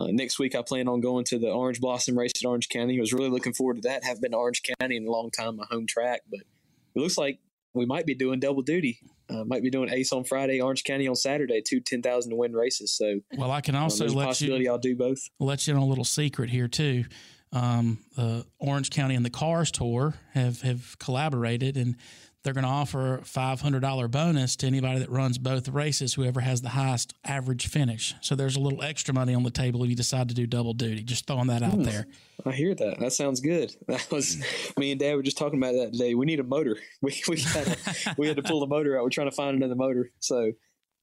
uh, 0.00 0.06
next 0.08 0.38
week 0.38 0.54
i 0.54 0.62
plan 0.62 0.88
on 0.88 1.00
going 1.00 1.24
to 1.26 1.38
the 1.38 1.50
orange 1.50 1.80
blossom 1.80 2.18
race 2.18 2.32
at 2.42 2.46
orange 2.46 2.68
county. 2.68 2.98
I 2.98 3.00
was 3.00 3.12
really 3.12 3.30
looking 3.30 3.54
forward 3.54 3.82
to 3.82 3.88
that. 3.88 4.04
Have 4.04 4.20
been 4.20 4.32
to 4.32 4.36
orange 4.36 4.62
county 4.80 4.96
in 4.96 5.06
a 5.06 5.10
long 5.10 5.30
time 5.30 5.56
my 5.56 5.66
home 5.70 5.86
track 5.86 6.22
but 6.30 6.40
it 6.40 7.00
looks 7.00 7.18
like 7.18 7.38
we 7.74 7.86
might 7.86 8.06
be 8.06 8.14
doing 8.14 8.40
double 8.40 8.62
duty. 8.62 8.98
Uh, 9.28 9.44
might 9.44 9.62
be 9.62 9.70
doing 9.70 9.88
Ace 9.90 10.12
on 10.12 10.24
Friday, 10.24 10.60
Orange 10.60 10.84
County 10.84 11.08
on 11.08 11.16
Saturday, 11.16 11.62
two 11.66 11.80
10,000 11.80 12.30
to 12.30 12.36
win 12.36 12.52
races. 12.52 12.92
So, 12.92 13.20
well, 13.36 13.50
I 13.50 13.60
can 13.60 13.74
also 13.74 14.06
um, 14.06 14.14
let 14.14 14.26
possibility 14.26 14.64
you, 14.64 14.70
I'll 14.70 14.78
do 14.78 14.94
both. 14.94 15.20
Let 15.38 15.66
you 15.66 15.74
know 15.74 15.82
a 15.82 15.84
little 15.84 16.04
secret 16.04 16.50
here 16.50 16.68
too. 16.68 17.04
Um, 17.52 17.98
the 18.16 18.46
Orange 18.58 18.90
County 18.90 19.14
and 19.14 19.24
the 19.24 19.30
Cars 19.30 19.70
Tour 19.70 20.14
have 20.32 20.62
have 20.62 20.98
collaborated, 20.98 21.76
and 21.76 21.96
they're 22.42 22.52
going 22.52 22.64
to 22.64 22.70
offer 22.70 23.16
a 23.16 23.20
$500 23.20 24.10
bonus 24.10 24.56
to 24.56 24.66
anybody 24.66 24.98
that 24.98 25.10
runs 25.10 25.38
both 25.38 25.68
races, 25.68 26.14
whoever 26.14 26.40
has 26.40 26.60
the 26.60 26.70
highest 26.70 27.14
average 27.24 27.68
finish. 27.68 28.14
So 28.20 28.34
there's 28.34 28.56
a 28.56 28.60
little 28.60 28.82
extra 28.82 29.14
money 29.14 29.34
on 29.34 29.44
the 29.44 29.50
table 29.50 29.84
if 29.84 29.90
you 29.90 29.96
decide 29.96 30.28
to 30.28 30.34
do 30.34 30.46
double 30.46 30.74
duty. 30.74 31.02
Just 31.02 31.26
throwing 31.26 31.46
that 31.48 31.62
out 31.62 31.74
hmm. 31.74 31.84
there. 31.84 32.06
I 32.44 32.52
hear 32.52 32.74
that. 32.74 32.98
That 32.98 33.12
sounds 33.12 33.40
good. 33.40 33.74
That 33.86 34.10
was 34.10 34.42
me 34.78 34.90
and 34.92 34.98
Dad 34.98 35.14
were 35.16 35.22
just 35.22 35.36
talking 35.36 35.58
about 35.58 35.74
that 35.74 35.92
today. 35.92 36.14
We 36.14 36.24
need 36.24 36.40
a 36.40 36.44
motor. 36.44 36.78
We 37.02 37.22
we 37.28 37.40
had 37.40 37.76
we 38.18 38.26
had 38.26 38.36
to 38.36 38.42
pull 38.42 38.60
the 38.60 38.66
motor 38.66 38.96
out. 38.96 39.04
We're 39.04 39.10
trying 39.10 39.30
to 39.30 39.36
find 39.36 39.56
another 39.56 39.74
motor. 39.74 40.10
So 40.18 40.52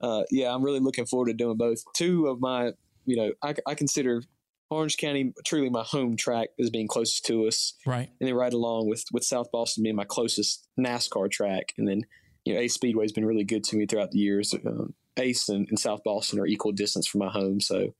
uh, 0.02 0.24
yeah, 0.32 0.54
I'm 0.54 0.64
really 0.64 0.80
looking 0.80 1.06
forward 1.06 1.28
to 1.28 1.34
doing 1.34 1.58
both. 1.58 1.84
Two 1.94 2.28
of 2.28 2.40
my, 2.40 2.72
you 3.06 3.16
know, 3.16 3.32
I, 3.44 3.54
I 3.68 3.76
consider 3.76 4.24
Orange 4.70 4.98
County 4.98 5.34
truly 5.46 5.70
my 5.70 5.84
home 5.84 6.16
track 6.16 6.50
is 6.58 6.70
being 6.70 6.88
closest 6.88 7.26
to 7.26 7.48
us. 7.48 7.74
Right. 7.86 8.10
And 8.20 8.28
then 8.28 8.36
right 8.36 8.54
along 8.54 8.88
with 8.88 9.04
with 9.12 9.24
South 9.24 9.52
Boston 9.52 9.84
being 9.84 9.96
my 9.96 10.06
closest 10.06 10.68
NASCAR 10.80 11.30
track. 11.32 11.74
And 11.78 11.88
then, 11.88 12.04
you 12.46 12.54
know, 12.54 12.60
Ace 12.60 12.76
Speedway 12.76 13.04
has 13.04 13.12
been 13.12 13.26
really 13.26 13.44
good 13.44 13.64
to 13.66 13.76
me 13.76 13.86
throughout 13.86 14.12
the 14.12 14.20
years. 14.20 14.54
Um, 14.54 14.94
Ace 15.18 15.50
and, 15.50 15.68
and, 15.70 15.80
South 15.80 16.02
Boston 16.06 16.40
are 16.40 16.46
equal 16.46 16.72
distance 16.72 17.08
from 17.08 17.20
my 17.20 17.30
home. 17.30 17.60
So, 17.60 17.94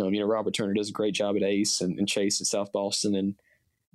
um, 0.00 0.14
you 0.14 0.20
know, 0.20 0.26
Robert 0.26 0.54
Turner 0.54 0.72
does 0.72 0.88
a 0.88 0.92
great 0.92 1.14
job 1.14 1.36
at 1.36 1.42
Ace 1.42 1.80
and, 1.80 1.98
and 1.98 2.08
Chase 2.08 2.40
at 2.40 2.46
South 2.46 2.72
Boston. 2.72 3.14
And, 3.14 3.34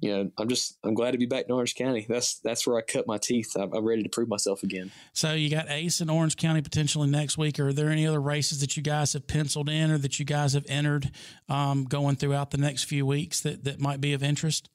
you 0.02 0.16
know, 0.16 0.32
I'm 0.38 0.48
just 0.48 0.78
I'm 0.84 0.94
glad 0.94 1.12
to 1.12 1.18
be 1.18 1.26
back 1.26 1.46
in 1.46 1.52
Orange 1.52 1.76
County. 1.76 2.06
That's 2.08 2.40
that's 2.40 2.66
where 2.66 2.78
I 2.78 2.82
cut 2.82 3.08
my 3.08 3.18
teeth. 3.18 3.56
I'm, 3.56 3.74
I'm, 3.74 3.84
ready 3.84 4.04
to 4.04 4.10
prove 4.10 4.30
myself 4.30 4.64
again. 4.64 4.92
So 5.14 5.34
you 5.34 5.50
got 5.50 5.70
Ace 5.70 6.00
in 6.00 6.10
Orange 6.10 6.38
County 6.38 6.62
potentially 6.62 7.10
next 7.10 7.38
week. 7.38 7.60
Are 7.60 7.74
there 7.74 7.90
any 7.90 8.08
other 8.08 8.22
races 8.22 8.62
that 8.62 8.78
you 8.78 8.84
guys 8.84 9.14
have 9.14 9.28
penciled 9.28 9.70
in 9.70 9.92
or 9.92 9.98
that 9.98 10.20
you 10.20 10.26
guys 10.26 10.54
have 10.54 10.66
entered 10.70 11.12
um, 11.50 11.84
going 11.84 12.16
throughout 12.16 12.52
the 12.52 12.58
next 12.58 12.86
few 12.86 13.06
weeks 13.06 13.42
that 13.42 13.66
that 13.66 13.80
might 13.80 14.00
be 14.00 14.14
of 14.14 14.24
interest? 14.24 14.70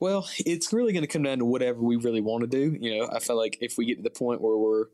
Well, 0.00 0.28
it's 0.38 0.72
really 0.72 0.92
going 0.92 1.04
to 1.04 1.08
come 1.08 1.22
down 1.22 1.38
to 1.38 1.44
whatever 1.44 1.80
we 1.80 1.96
really 1.96 2.20
want 2.20 2.42
to 2.42 2.48
do. 2.48 2.76
You 2.80 2.98
know, 2.98 3.08
I 3.12 3.20
feel 3.20 3.36
like 3.36 3.58
if 3.60 3.78
we 3.78 3.86
get 3.86 3.98
to 3.98 4.02
the 4.02 4.10
point 4.10 4.40
where 4.40 4.56
we're 4.56 4.86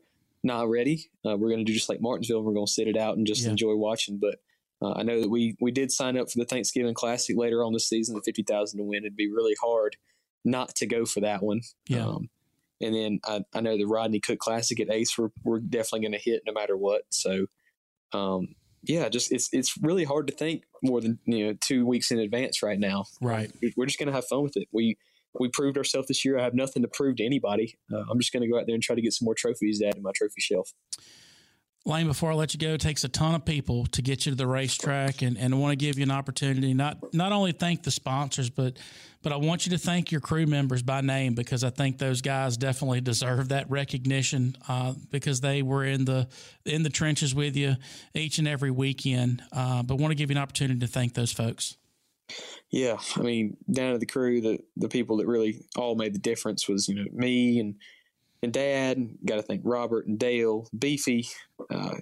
not 0.43 0.69
ready, 0.69 1.09
uh, 1.25 1.35
we're 1.35 1.49
going 1.49 1.59
to 1.59 1.65
do 1.65 1.73
just 1.73 1.89
like 1.89 2.01
Martinsville. 2.01 2.43
We're 2.43 2.53
going 2.53 2.65
to 2.67 2.71
sit 2.71 2.87
it 2.87 2.97
out 2.97 3.17
and 3.17 3.25
just 3.25 3.43
yeah. 3.43 3.49
enjoy 3.49 3.75
watching. 3.75 4.19
But 4.19 4.35
uh, 4.81 4.93
I 4.93 5.03
know 5.03 5.21
that 5.21 5.29
we 5.29 5.55
we 5.59 5.71
did 5.71 5.91
sign 5.91 6.17
up 6.17 6.31
for 6.31 6.39
the 6.39 6.45
Thanksgiving 6.45 6.93
Classic 6.93 7.35
later 7.37 7.63
on 7.63 7.73
this 7.73 7.87
season, 7.87 8.15
the 8.15 8.21
fifty 8.21 8.43
thousand 8.43 8.79
to 8.79 8.83
win. 8.83 9.03
It'd 9.03 9.15
be 9.15 9.31
really 9.31 9.55
hard 9.61 9.97
not 10.45 10.75
to 10.75 10.87
go 10.87 11.05
for 11.05 11.19
that 11.21 11.43
one. 11.43 11.61
Yeah. 11.87 12.07
Um, 12.07 12.29
and 12.81 12.95
then 12.95 13.19
I, 13.25 13.43
I 13.53 13.61
know 13.61 13.77
the 13.77 13.85
Rodney 13.85 14.21
Cook 14.21 14.39
Classic 14.39 14.79
at 14.79 14.89
Ace 14.89 15.17
we're, 15.17 15.29
we're 15.43 15.59
definitely 15.59 16.01
going 16.01 16.13
to 16.13 16.17
hit 16.17 16.43
no 16.45 16.53
matter 16.53 16.77
what. 16.77 17.01
So, 17.09 17.47
um, 18.13 18.55
yeah, 18.83 19.09
just 19.09 19.33
it's 19.33 19.49
it's 19.51 19.75
really 19.81 20.05
hard 20.05 20.27
to 20.27 20.33
think 20.33 20.63
more 20.81 21.01
than 21.01 21.19
you 21.25 21.47
know 21.47 21.57
two 21.59 21.85
weeks 21.85 22.11
in 22.11 22.19
advance 22.19 22.63
right 22.63 22.79
now. 22.79 23.03
Right. 23.21 23.51
We're 23.75 23.85
just 23.85 23.99
gonna 23.99 24.13
have 24.13 24.25
fun 24.27 24.43
with 24.43 24.55
it. 24.55 24.69
We 24.71 24.97
we 25.37 25.49
proved 25.49 25.77
ourselves 25.77 26.07
this 26.07 26.23
year. 26.23 26.39
I 26.39 26.43
have 26.43 26.53
nothing 26.53 26.81
to 26.83 26.87
prove 26.87 27.17
to 27.17 27.25
anybody. 27.25 27.77
Uh, 27.93 28.03
I'm 28.09 28.19
just 28.19 28.31
gonna 28.31 28.47
go 28.47 28.57
out 28.57 28.67
there 28.67 28.75
and 28.75 28.81
try 28.81 28.95
to 28.95 29.01
get 29.01 29.11
some 29.11 29.25
more 29.25 29.35
trophies 29.35 29.79
to 29.79 29.87
add 29.87 29.95
to 29.95 30.01
my 30.01 30.11
trophy 30.15 30.39
shelf. 30.39 30.71
Lane, 31.85 32.07
before 32.07 32.31
I 32.31 32.35
let 32.35 32.53
you 32.53 32.59
go, 32.59 32.73
it 32.73 32.81
takes 32.81 33.03
a 33.03 33.09
ton 33.09 33.35
of 33.35 33.45
people 33.45 33.85
to 33.87 34.01
get 34.01 34.25
you 34.25 34.31
to 34.31 34.35
the 34.35 34.45
racetrack, 34.45 35.21
and, 35.21 35.37
and 35.37 35.53
I 35.53 35.57
want 35.57 35.71
to 35.71 35.77
give 35.77 35.97
you 35.97 36.03
an 36.03 36.11
opportunity 36.11 36.73
not 36.73 37.13
not 37.13 37.31
only 37.31 37.51
thank 37.51 37.83
the 37.83 37.91
sponsors, 37.91 38.49
but 38.49 38.77
but 39.21 39.33
I 39.33 39.37
want 39.37 39.65
you 39.65 39.71
to 39.71 39.77
thank 39.77 40.11
your 40.11 40.21
crew 40.21 40.45
members 40.45 40.81
by 40.81 41.01
name 41.01 41.33
because 41.33 41.63
I 41.63 41.69
think 41.69 41.97
those 41.97 42.21
guys 42.21 42.57
definitely 42.57 43.01
deserve 43.01 43.49
that 43.49 43.69
recognition 43.69 44.55
uh, 44.67 44.93
because 45.09 45.41
they 45.41 45.61
were 45.61 45.83
in 45.85 46.05
the 46.05 46.27
in 46.65 46.83
the 46.83 46.89
trenches 46.89 47.33
with 47.33 47.55
you 47.55 47.75
each 48.13 48.39
and 48.39 48.47
every 48.47 48.71
weekend. 48.71 49.41
Uh, 49.51 49.81
but 49.83 49.97
want 49.97 50.11
to 50.11 50.15
give 50.15 50.29
you 50.29 50.37
an 50.37 50.41
opportunity 50.41 50.79
to 50.79 50.87
thank 50.87 51.13
those 51.13 51.31
folks. 51.31 51.77
Yeah, 52.71 52.97
I 53.15 53.21
mean, 53.21 53.57
down 53.71 53.93
to 53.93 53.99
the 53.99 54.05
crew, 54.05 54.41
the 54.41 54.59
the 54.77 54.89
people 54.89 55.17
that 55.17 55.27
really 55.27 55.65
all 55.75 55.95
made 55.95 56.13
the 56.13 56.19
difference 56.19 56.67
was 56.67 56.87
you 56.87 56.95
know 56.95 57.05
me 57.11 57.59
and 57.59 57.75
and 58.41 58.53
Dad. 58.53 59.09
Got 59.25 59.37
to 59.37 59.41
thank 59.41 59.61
Robert 59.63 60.07
and 60.07 60.19
Dale, 60.19 60.67
Beefy, 60.77 61.29
uh, 61.69 61.95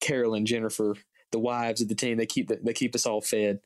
Carolyn, 0.00 0.46
Jennifer, 0.46 0.96
the 1.32 1.38
wives 1.38 1.80
of 1.80 1.88
the 1.88 1.94
team. 1.94 2.16
They 2.16 2.26
keep 2.26 2.48
the, 2.48 2.58
they 2.62 2.72
keep 2.72 2.94
us 2.94 3.06
all 3.06 3.20
fed. 3.20 3.60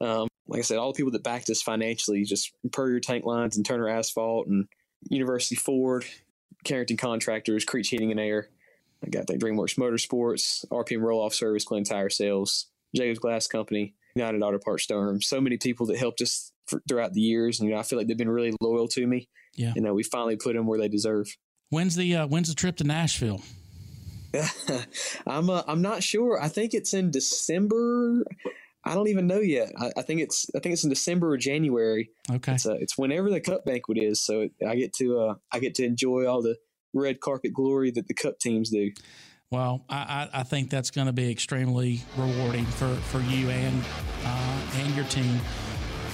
Um, 0.00 0.28
like 0.48 0.58
I 0.58 0.62
said, 0.62 0.78
all 0.78 0.92
the 0.92 0.96
people 0.96 1.12
that 1.12 1.22
backed 1.22 1.50
us 1.50 1.62
financially, 1.62 2.24
just 2.24 2.52
Puryear 2.72 3.00
Tank 3.00 3.24
Lines 3.24 3.56
and 3.56 3.64
Turner 3.64 3.88
Asphalt 3.88 4.48
and 4.48 4.66
University 5.08 5.54
Ford, 5.54 6.04
Carrington 6.64 6.96
Contractors, 6.96 7.64
Creech 7.64 7.88
Heating 7.88 8.10
and 8.10 8.20
Air. 8.20 8.48
I 9.04 9.08
got 9.08 9.26
that 9.28 9.40
DreamWorks 9.40 9.76
Motorsports, 9.76 10.64
RPM 10.68 11.00
Roll 11.00 11.22
Off 11.22 11.34
Service, 11.34 11.64
Glen 11.64 11.84
Tire 11.84 12.10
Sales, 12.10 12.66
Jacobs 12.94 13.18
Glass 13.18 13.46
Company, 13.46 13.94
United 14.14 14.42
Auto 14.42 14.58
Parts 14.58 14.86
Durham. 14.86 15.20
So 15.20 15.40
many 15.40 15.56
people 15.56 15.86
that 15.86 15.98
helped 15.98 16.20
us 16.20 16.52
for, 16.66 16.80
throughout 16.88 17.12
the 17.12 17.20
years, 17.20 17.58
and 17.58 17.68
you 17.68 17.74
know, 17.74 17.80
I 17.80 17.84
feel 17.84 17.98
like 17.98 18.06
they've 18.06 18.16
been 18.16 18.30
really 18.30 18.54
loyal 18.60 18.88
to 18.88 19.06
me. 19.06 19.28
Yeah, 19.54 19.72
you 19.74 19.82
know, 19.82 19.94
we 19.94 20.02
finally 20.02 20.36
put 20.36 20.54
them 20.54 20.66
where 20.66 20.78
they 20.78 20.88
deserve. 20.88 21.36
When's 21.72 21.96
the 21.96 22.16
uh, 22.16 22.26
when's 22.26 22.50
the 22.50 22.54
trip 22.54 22.76
to 22.76 22.84
Nashville? 22.84 23.40
I'm 25.26 25.48
uh, 25.48 25.62
I'm 25.66 25.80
not 25.80 26.02
sure. 26.02 26.38
I 26.38 26.48
think 26.48 26.74
it's 26.74 26.92
in 26.92 27.10
December. 27.10 28.26
I 28.84 28.92
don't 28.92 29.08
even 29.08 29.26
know 29.26 29.40
yet. 29.40 29.72
I, 29.80 29.90
I, 29.96 30.02
think 30.02 30.20
it's 30.20 30.50
I 30.54 30.58
think 30.58 30.74
it's 30.74 30.84
in 30.84 30.90
December 30.90 31.30
or 31.30 31.38
January. 31.38 32.10
Okay. 32.30 32.52
It's, 32.52 32.66
uh, 32.66 32.74
it's 32.74 32.98
whenever 32.98 33.30
the 33.30 33.40
cup 33.40 33.64
banquet 33.64 33.96
is, 33.96 34.22
so 34.22 34.50
I 34.68 34.76
get 34.76 34.92
to 34.96 35.18
uh, 35.18 35.34
I 35.50 35.60
get 35.60 35.74
to 35.76 35.84
enjoy 35.86 36.26
all 36.26 36.42
the 36.42 36.58
red 36.92 37.20
carpet 37.20 37.54
glory 37.54 37.90
that 37.92 38.06
the 38.06 38.12
cup 38.12 38.38
teams 38.38 38.68
do. 38.68 38.90
Well, 39.48 39.82
I, 39.88 40.28
I 40.30 40.42
think 40.42 40.68
that's 40.68 40.90
going 40.90 41.06
to 41.06 41.12
be 41.14 41.30
extremely 41.30 42.02
rewarding 42.18 42.66
for, 42.66 42.94
for 42.96 43.20
you 43.20 43.48
and 43.48 43.82
uh, 44.26 44.60
and 44.76 44.94
your 44.94 45.06
team. 45.06 45.40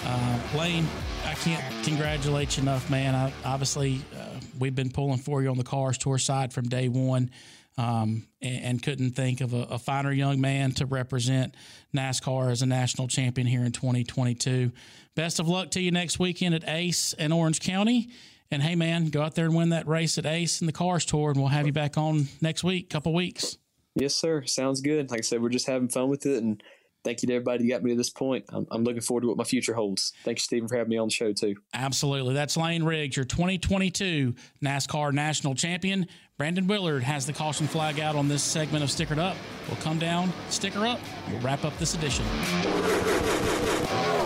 Uh, 0.05 0.41
Lane, 0.57 0.87
I 1.25 1.35
can't 1.35 1.85
congratulate 1.85 2.57
you 2.57 2.63
enough, 2.63 2.89
man. 2.89 3.17
I, 3.17 3.33
obviously, 3.45 4.03
uh, 4.17 4.28
we've 4.59 4.75
been 4.75 4.91
pulling 4.91 5.19
for 5.19 5.43
you 5.43 5.49
on 5.49 5.59
the 5.59 5.65
Cars 5.65 5.99
Tour 5.99 6.19
side 6.19 6.53
from 6.53 6.69
day 6.69 6.89
one 6.89 7.31
um, 7.79 8.27
and, 8.43 8.65
and, 8.65 8.83
couldn't 8.83 9.13
think 9.13 9.41
of 9.41 9.55
a, 9.55 9.63
a, 9.71 9.79
finer 9.79 10.11
young 10.11 10.41
man 10.41 10.73
to 10.73 10.87
represent 10.87 11.55
NASCAR 11.95 12.51
as 12.51 12.61
a 12.61 12.67
national 12.67 13.07
champion 13.07 13.47
here 13.47 13.63
in 13.63 13.71
2022. 13.71 14.73
Best 15.15 15.39
of 15.39 15.49
luck 15.49 15.71
to 15.71 15.81
you 15.81 15.93
next 15.93 16.19
weekend 16.19 16.57
at 16.57 16.69
Ace 16.69 17.13
in 17.13 17.31
Orange 17.31 17.61
County. 17.61 18.11
And 18.51 18.63
hey, 18.63 18.75
man, 18.75 19.11
go 19.11 19.23
out 19.23 19.37
there 19.37 19.45
and 19.45 19.55
win 19.55 19.69
that 19.69 19.87
race 19.87 20.19
at 20.19 20.27
Ace 20.27 20.61
in 20.61 20.67
the 20.67 20.73
Cars 20.73 21.05
Tour, 21.05 21.31
and 21.31 21.39
we'll 21.39 21.49
have 21.49 21.67
you 21.67 21.73
back 21.73 21.97
on 21.97 22.27
next 22.41 22.65
week, 22.65 22.91
couple 22.91 23.15
weeks. 23.15 23.59
Yes, 23.95 24.15
sir. 24.15 24.45
Sounds 24.45 24.81
good. 24.81 25.11
Like 25.11 25.21
I 25.21 25.23
said, 25.23 25.41
we're 25.41 25.49
just 25.49 25.67
having 25.67 25.89
fun 25.89 26.09
with 26.09 26.27
it, 26.27 26.43
and 26.43 26.63
thank 27.05 27.23
you 27.23 27.29
to 27.29 27.35
everybody 27.35 27.65
who 27.65 27.71
got 27.71 27.83
me 27.83 27.91
to 27.91 27.97
this 27.97 28.11
point. 28.11 28.45
I'm, 28.51 28.67
I'm, 28.71 28.85
looking 28.85 29.01
forward 29.01 29.23
to 29.23 29.29
what 29.29 29.37
my 29.37 29.45
future 29.45 29.75
holds. 29.75 30.13
Thank 30.25 30.39
you, 30.39 30.43
Stephen, 30.43 30.69
for 30.69 30.77
having 30.77 30.91
me 30.91 30.99
on 30.99 31.09
the 31.09 31.13
show, 31.13 31.33
too. 31.33 31.57
Absolutely. 31.75 32.35
That's 32.35 32.57
Lane 32.57 32.85
Riggs, 32.85 33.17
your 33.17 33.25
2022 33.25 34.35
NASCAR 34.63 35.13
National 35.13 35.55
Champion. 35.55 36.07
Brandon 36.37 36.67
Willard 36.69 37.03
has 37.03 37.27
the 37.27 37.33
caution 37.33 37.67
flag 37.67 37.99
out 37.99 38.15
on 38.15 38.29
this 38.29 38.43
segment 38.43 38.85
of 38.85 38.91
Stickered 38.91 39.19
Up. 39.19 39.37
We'll 39.67 39.77
come 39.79 39.99
down, 39.99 40.33
sticker 40.51 40.87
up, 40.87 41.01
we'll 41.31 41.41
wrap 41.41 41.65
up 41.65 41.77
this 41.79 41.95
edition. 41.95 42.25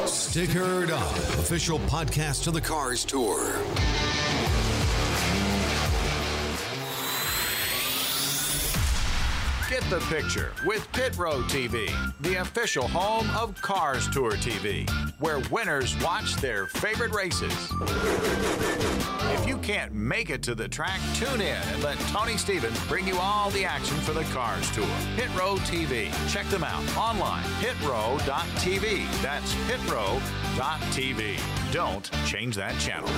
Stickered 0.04 0.90
Up, 0.90 1.16
official 1.38 1.78
podcast 1.80 2.46
of 2.46 2.54
the 2.54 2.60
Cars 2.60 3.04
Tour. 3.04 3.54
Get 9.72 9.88
the 9.88 10.00
picture 10.00 10.52
with 10.66 10.86
Pit 10.92 11.16
Road 11.16 11.44
TV, 11.44 11.90
the 12.20 12.42
official 12.42 12.86
home 12.86 13.26
of 13.34 13.58
Cars 13.62 14.06
Tour 14.10 14.32
TV, 14.32 14.86
where 15.22 15.38
winners 15.50 15.96
watch 16.02 16.34
their 16.36 16.66
favorite 16.66 17.14
races. 17.14 17.54
If 19.32 19.46
you 19.46 19.56
can't 19.58 19.94
make 19.94 20.30
it 20.30 20.42
to 20.42 20.54
the 20.56 20.68
track, 20.68 21.00
tune 21.14 21.40
in 21.40 21.56
and 21.56 21.82
let 21.82 21.96
Tony 22.00 22.36
Stevens 22.36 22.78
bring 22.86 23.06
you 23.06 23.16
all 23.18 23.48
the 23.50 23.64
action 23.64 23.96
for 23.98 24.12
the 24.12 24.24
Cars 24.24 24.68
Tour. 24.72 24.84
Pit 25.16 25.28
Road 25.38 25.60
TV. 25.60 26.10
Check 26.30 26.46
them 26.46 26.64
out 26.64 26.82
online, 26.96 27.44
pitroad.tv. 27.60 29.22
That's 29.22 29.54
pitroad.tv. 29.54 31.40
Don't 31.72 32.10
change 32.26 32.56
that 32.56 32.78
channel. 32.80 33.08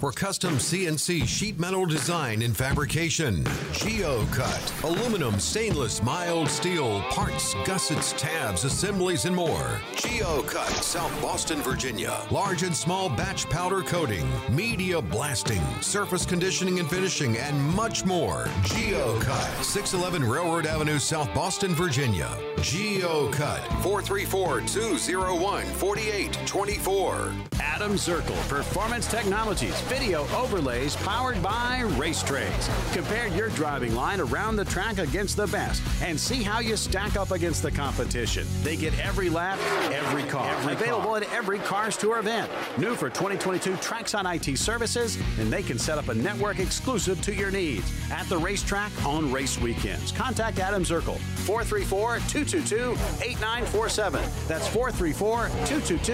For 0.00 0.12
custom 0.12 0.56
CNC 0.56 1.26
sheet 1.26 1.58
metal 1.58 1.86
design 1.86 2.42
and 2.42 2.54
fabrication, 2.54 3.42
GeoCut, 3.72 4.84
aluminum, 4.84 5.40
stainless, 5.40 6.02
mild 6.02 6.48
steel, 6.48 7.00
parts, 7.10 7.54
gussets, 7.64 8.12
tabs, 8.12 8.64
assemblies, 8.64 9.24
and 9.24 9.34
more. 9.34 9.80
GeoCut, 10.26 10.82
South 10.82 11.22
Boston, 11.22 11.62
Virginia. 11.62 12.20
Large 12.32 12.64
and 12.64 12.74
small 12.74 13.08
batch 13.08 13.48
powder 13.48 13.80
coating, 13.82 14.28
media 14.50 15.00
blasting, 15.00 15.62
surface 15.80 16.26
conditioning 16.26 16.80
and 16.80 16.90
finishing, 16.90 17.36
and 17.38 17.56
much 17.76 18.04
more. 18.04 18.46
GeoCut, 18.64 19.62
611 19.62 20.28
Railroad 20.28 20.66
Avenue, 20.66 20.98
South 20.98 21.32
Boston, 21.32 21.76
Virginia. 21.76 22.28
GeoCut, 22.56 23.68
434 23.84 24.62
201 24.62 25.64
4824. 25.64 27.32
Adam 27.60 27.92
Zirkle, 27.92 28.48
Performance 28.48 29.06
Technologies, 29.06 29.78
video 29.82 30.26
overlays 30.34 30.96
powered 30.96 31.42
by 31.42 31.82
Racetrays. 31.98 32.70
Compare 32.92 33.28
your 33.28 33.50
driving 33.50 33.94
line 33.94 34.18
around 34.18 34.56
the 34.56 34.64
track 34.64 34.96
against 34.98 35.36
the 35.36 35.46
best 35.48 35.82
and 36.02 36.18
see 36.18 36.42
how 36.42 36.58
you 36.58 36.74
stack 36.74 37.16
up 37.16 37.32
against 37.32 37.62
the 37.62 37.70
competition. 37.70 38.46
They 38.62 38.76
get 38.76 38.98
every 38.98 39.28
lap, 39.28 39.58
every 39.92 40.05
car. 40.06 40.48
Every 40.56 40.72
Available 40.72 41.10
car. 41.10 41.16
at 41.18 41.32
every 41.32 41.58
Cars 41.58 41.96
Tour 41.96 42.18
event. 42.18 42.50
New 42.78 42.94
for 42.94 43.08
2022 43.10 43.72
Traxon 43.74 44.24
IT 44.34 44.56
services, 44.58 45.18
and 45.38 45.52
they 45.52 45.62
can 45.62 45.78
set 45.78 45.98
up 45.98 46.08
a 46.08 46.14
network 46.14 46.58
exclusive 46.58 47.20
to 47.22 47.34
your 47.34 47.50
needs 47.50 47.92
at 48.10 48.28
the 48.28 48.38
racetrack 48.38 48.92
on 49.04 49.32
race 49.32 49.60
weekends. 49.60 50.12
Contact 50.12 50.58
Adam 50.58 50.84
Zirkle, 50.84 51.18
434 51.46 52.18
222 52.28 52.92
8947. 53.24 54.22
That's 54.46 54.68
434 54.68 55.48
222 55.66 56.12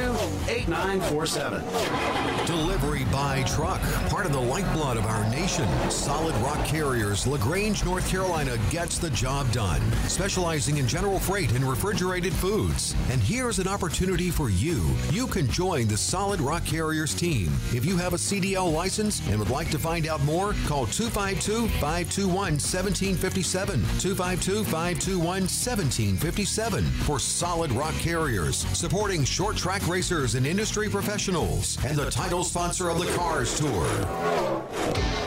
8947. 0.50 2.46
Delivery 2.46 3.04
by 3.12 3.42
truck, 3.44 3.80
part 4.08 4.26
of 4.26 4.32
the 4.32 4.40
lifeblood 4.40 4.96
of 4.96 5.06
our 5.06 5.28
nation. 5.30 5.68
Solid 5.90 6.34
Rock 6.36 6.64
Carriers, 6.66 7.26
LaGrange, 7.26 7.84
North 7.84 8.08
Carolina 8.08 8.56
gets 8.70 8.98
the 8.98 9.10
job 9.10 9.50
done, 9.52 9.80
specializing 10.08 10.78
in 10.78 10.88
general 10.88 11.18
freight 11.18 11.52
and 11.52 11.64
refrigerated 11.64 12.32
foods. 12.32 12.94
And 13.10 13.20
here's 13.20 13.58
an 13.58 13.68
opportunity 13.68 13.81
for 13.82 14.48
you. 14.48 14.80
You 15.10 15.26
can 15.26 15.48
join 15.48 15.88
the 15.88 15.96
Solid 15.96 16.40
Rock 16.40 16.64
Carriers 16.64 17.14
team. 17.14 17.50
If 17.74 17.84
you 17.84 17.96
have 17.96 18.12
a 18.12 18.16
CDL 18.16 18.72
license 18.72 19.20
and 19.28 19.38
would 19.38 19.50
like 19.50 19.70
to 19.70 19.78
find 19.78 20.06
out 20.06 20.22
more, 20.22 20.54
call 20.66 20.86
252 20.86 21.66
521 21.80 22.34
1757. 22.34 23.80
252 23.98 24.64
521 24.64 25.24
1757 25.24 26.84
for 26.84 27.18
Solid 27.18 27.72
Rock 27.72 27.94
Carriers, 27.94 28.58
supporting 28.76 29.24
short 29.24 29.56
track 29.56 29.86
racers 29.88 30.36
and 30.36 30.46
industry 30.46 30.88
professionals, 30.88 31.76
and 31.84 31.96
the 31.96 32.10
title 32.10 32.44
sponsor 32.44 32.88
of 32.88 33.00
the 33.00 33.12
Cars 33.16 33.58
Tour. 33.58 33.86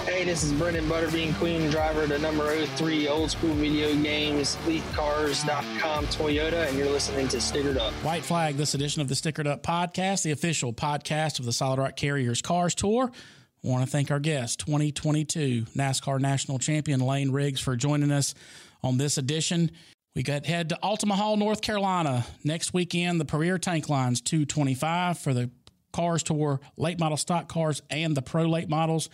Hey, 0.05 0.23
this 0.23 0.43
is 0.43 0.53
Brenden 0.53 0.87
Butterbean, 0.87 1.35
Queen 1.39 1.69
driver 1.69 2.07
to 2.07 2.17
number 2.19 2.65
03 2.77 3.07
Old 3.09 3.31
School 3.31 3.53
Video 3.55 3.93
Games, 4.01 4.55
LeafCars.com 4.65 6.05
Toyota, 6.07 6.67
and 6.69 6.77
you're 6.77 6.89
listening 6.89 7.27
to 7.27 7.37
Stickered 7.37 7.77
Up. 7.77 7.91
White 7.95 8.23
Flag, 8.23 8.44
this 8.53 8.75
edition 8.75 9.01
of 9.01 9.07
the 9.07 9.15
Stickered 9.15 9.47
Up 9.47 9.63
podcast, 9.63 10.21
the 10.21 10.29
official 10.29 10.71
podcast 10.71 11.39
of 11.39 11.45
the 11.45 11.51
Solid 11.51 11.79
Rock 11.79 11.95
Carriers 11.95 12.43
Cars 12.43 12.75
Tour. 12.75 13.11
I 13.11 13.67
want 13.67 13.83
to 13.83 13.89
thank 13.89 14.11
our 14.11 14.19
guest, 14.19 14.59
2022 14.59 15.63
NASCAR 15.75 16.19
National 16.19 16.59
Champion 16.59 16.99
Lane 16.99 17.31
Riggs, 17.31 17.59
for 17.59 17.75
joining 17.75 18.11
us 18.11 18.35
on 18.83 18.97
this 18.97 19.17
edition. 19.17 19.71
We 20.15 20.21
got 20.21 20.45
head 20.45 20.69
to 20.69 20.79
Altamahaw, 20.83 21.39
North 21.39 21.61
Carolina 21.61 22.23
next 22.43 22.71
weekend. 22.71 23.19
The 23.19 23.25
Puryear 23.25 23.57
Tank 23.57 23.89
Lines 23.89 24.21
225 24.21 25.17
for 25.17 25.33
the 25.33 25.49
Cars 25.91 26.21
Tour 26.21 26.59
late 26.77 26.99
model 26.99 27.17
stock 27.17 27.47
cars 27.47 27.81
and 27.89 28.15
the 28.15 28.21
pro 28.21 28.43
late 28.43 28.69
models. 28.69 29.09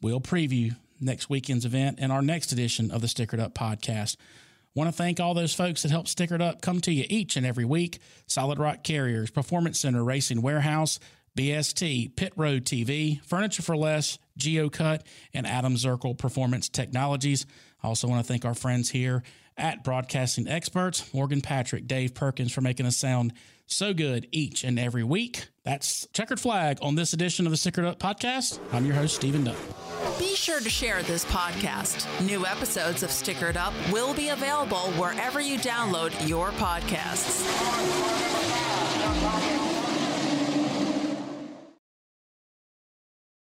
We'll 0.00 0.20
preview 0.20 0.76
next 1.00 1.28
weekend's 1.28 1.64
event 1.64 1.98
in 1.98 2.12
our 2.12 2.22
next 2.22 2.52
edition 2.52 2.92
of 2.92 3.00
the 3.00 3.08
Stickered 3.08 3.40
Up 3.40 3.52
podcast. 3.52 4.16
Want 4.76 4.88
to 4.88 4.92
thank 4.92 5.20
all 5.20 5.32
those 5.32 5.54
folks 5.54 5.82
that 5.82 5.90
help 5.90 6.04
Stickered 6.04 6.42
Up 6.42 6.60
come 6.60 6.82
to 6.82 6.92
you 6.92 7.06
each 7.08 7.38
and 7.38 7.46
every 7.46 7.64
week 7.64 7.98
Solid 8.26 8.58
Rock 8.58 8.84
Carriers, 8.84 9.30
Performance 9.30 9.80
Center 9.80 10.04
Racing 10.04 10.42
Warehouse, 10.42 11.00
BST, 11.34 12.14
Pit 12.14 12.34
Road 12.36 12.66
TV, 12.66 13.24
Furniture 13.24 13.62
for 13.62 13.74
Less, 13.74 14.18
GeoCut, 14.38 15.00
and 15.32 15.46
Adam 15.46 15.76
Zirkle 15.76 16.18
Performance 16.18 16.68
Technologies. 16.68 17.46
I 17.82 17.88
also 17.88 18.06
want 18.06 18.22
to 18.22 18.28
thank 18.30 18.44
our 18.44 18.52
friends 18.54 18.90
here 18.90 19.22
at 19.56 19.82
Broadcasting 19.82 20.46
Experts, 20.46 21.14
Morgan 21.14 21.40
Patrick, 21.40 21.86
Dave 21.86 22.12
Perkins, 22.12 22.52
for 22.52 22.60
making 22.60 22.84
us 22.84 22.98
sound 22.98 23.32
so 23.66 23.94
good 23.94 24.28
each 24.30 24.62
and 24.62 24.78
every 24.78 25.04
week. 25.04 25.48
That's 25.66 26.06
Checkered 26.12 26.38
Flag 26.38 26.78
on 26.80 26.94
this 26.94 27.12
edition 27.12 27.44
of 27.44 27.50
the 27.50 27.56
Stickered 27.58 27.84
Up 27.84 27.98
Podcast. 27.98 28.60
I'm 28.72 28.86
your 28.86 28.94
host, 28.94 29.16
Stephen 29.16 29.42
Dunn. 29.42 29.56
Be 30.16 30.36
sure 30.36 30.60
to 30.60 30.70
share 30.70 31.02
this 31.02 31.24
podcast. 31.24 32.06
New 32.24 32.46
episodes 32.46 33.02
of 33.02 33.10
Stickered 33.10 33.56
Up 33.56 33.74
will 33.90 34.14
be 34.14 34.28
available 34.28 34.92
wherever 34.92 35.40
you 35.40 35.58
download 35.58 36.28
your 36.28 36.50
podcasts. 36.52 37.42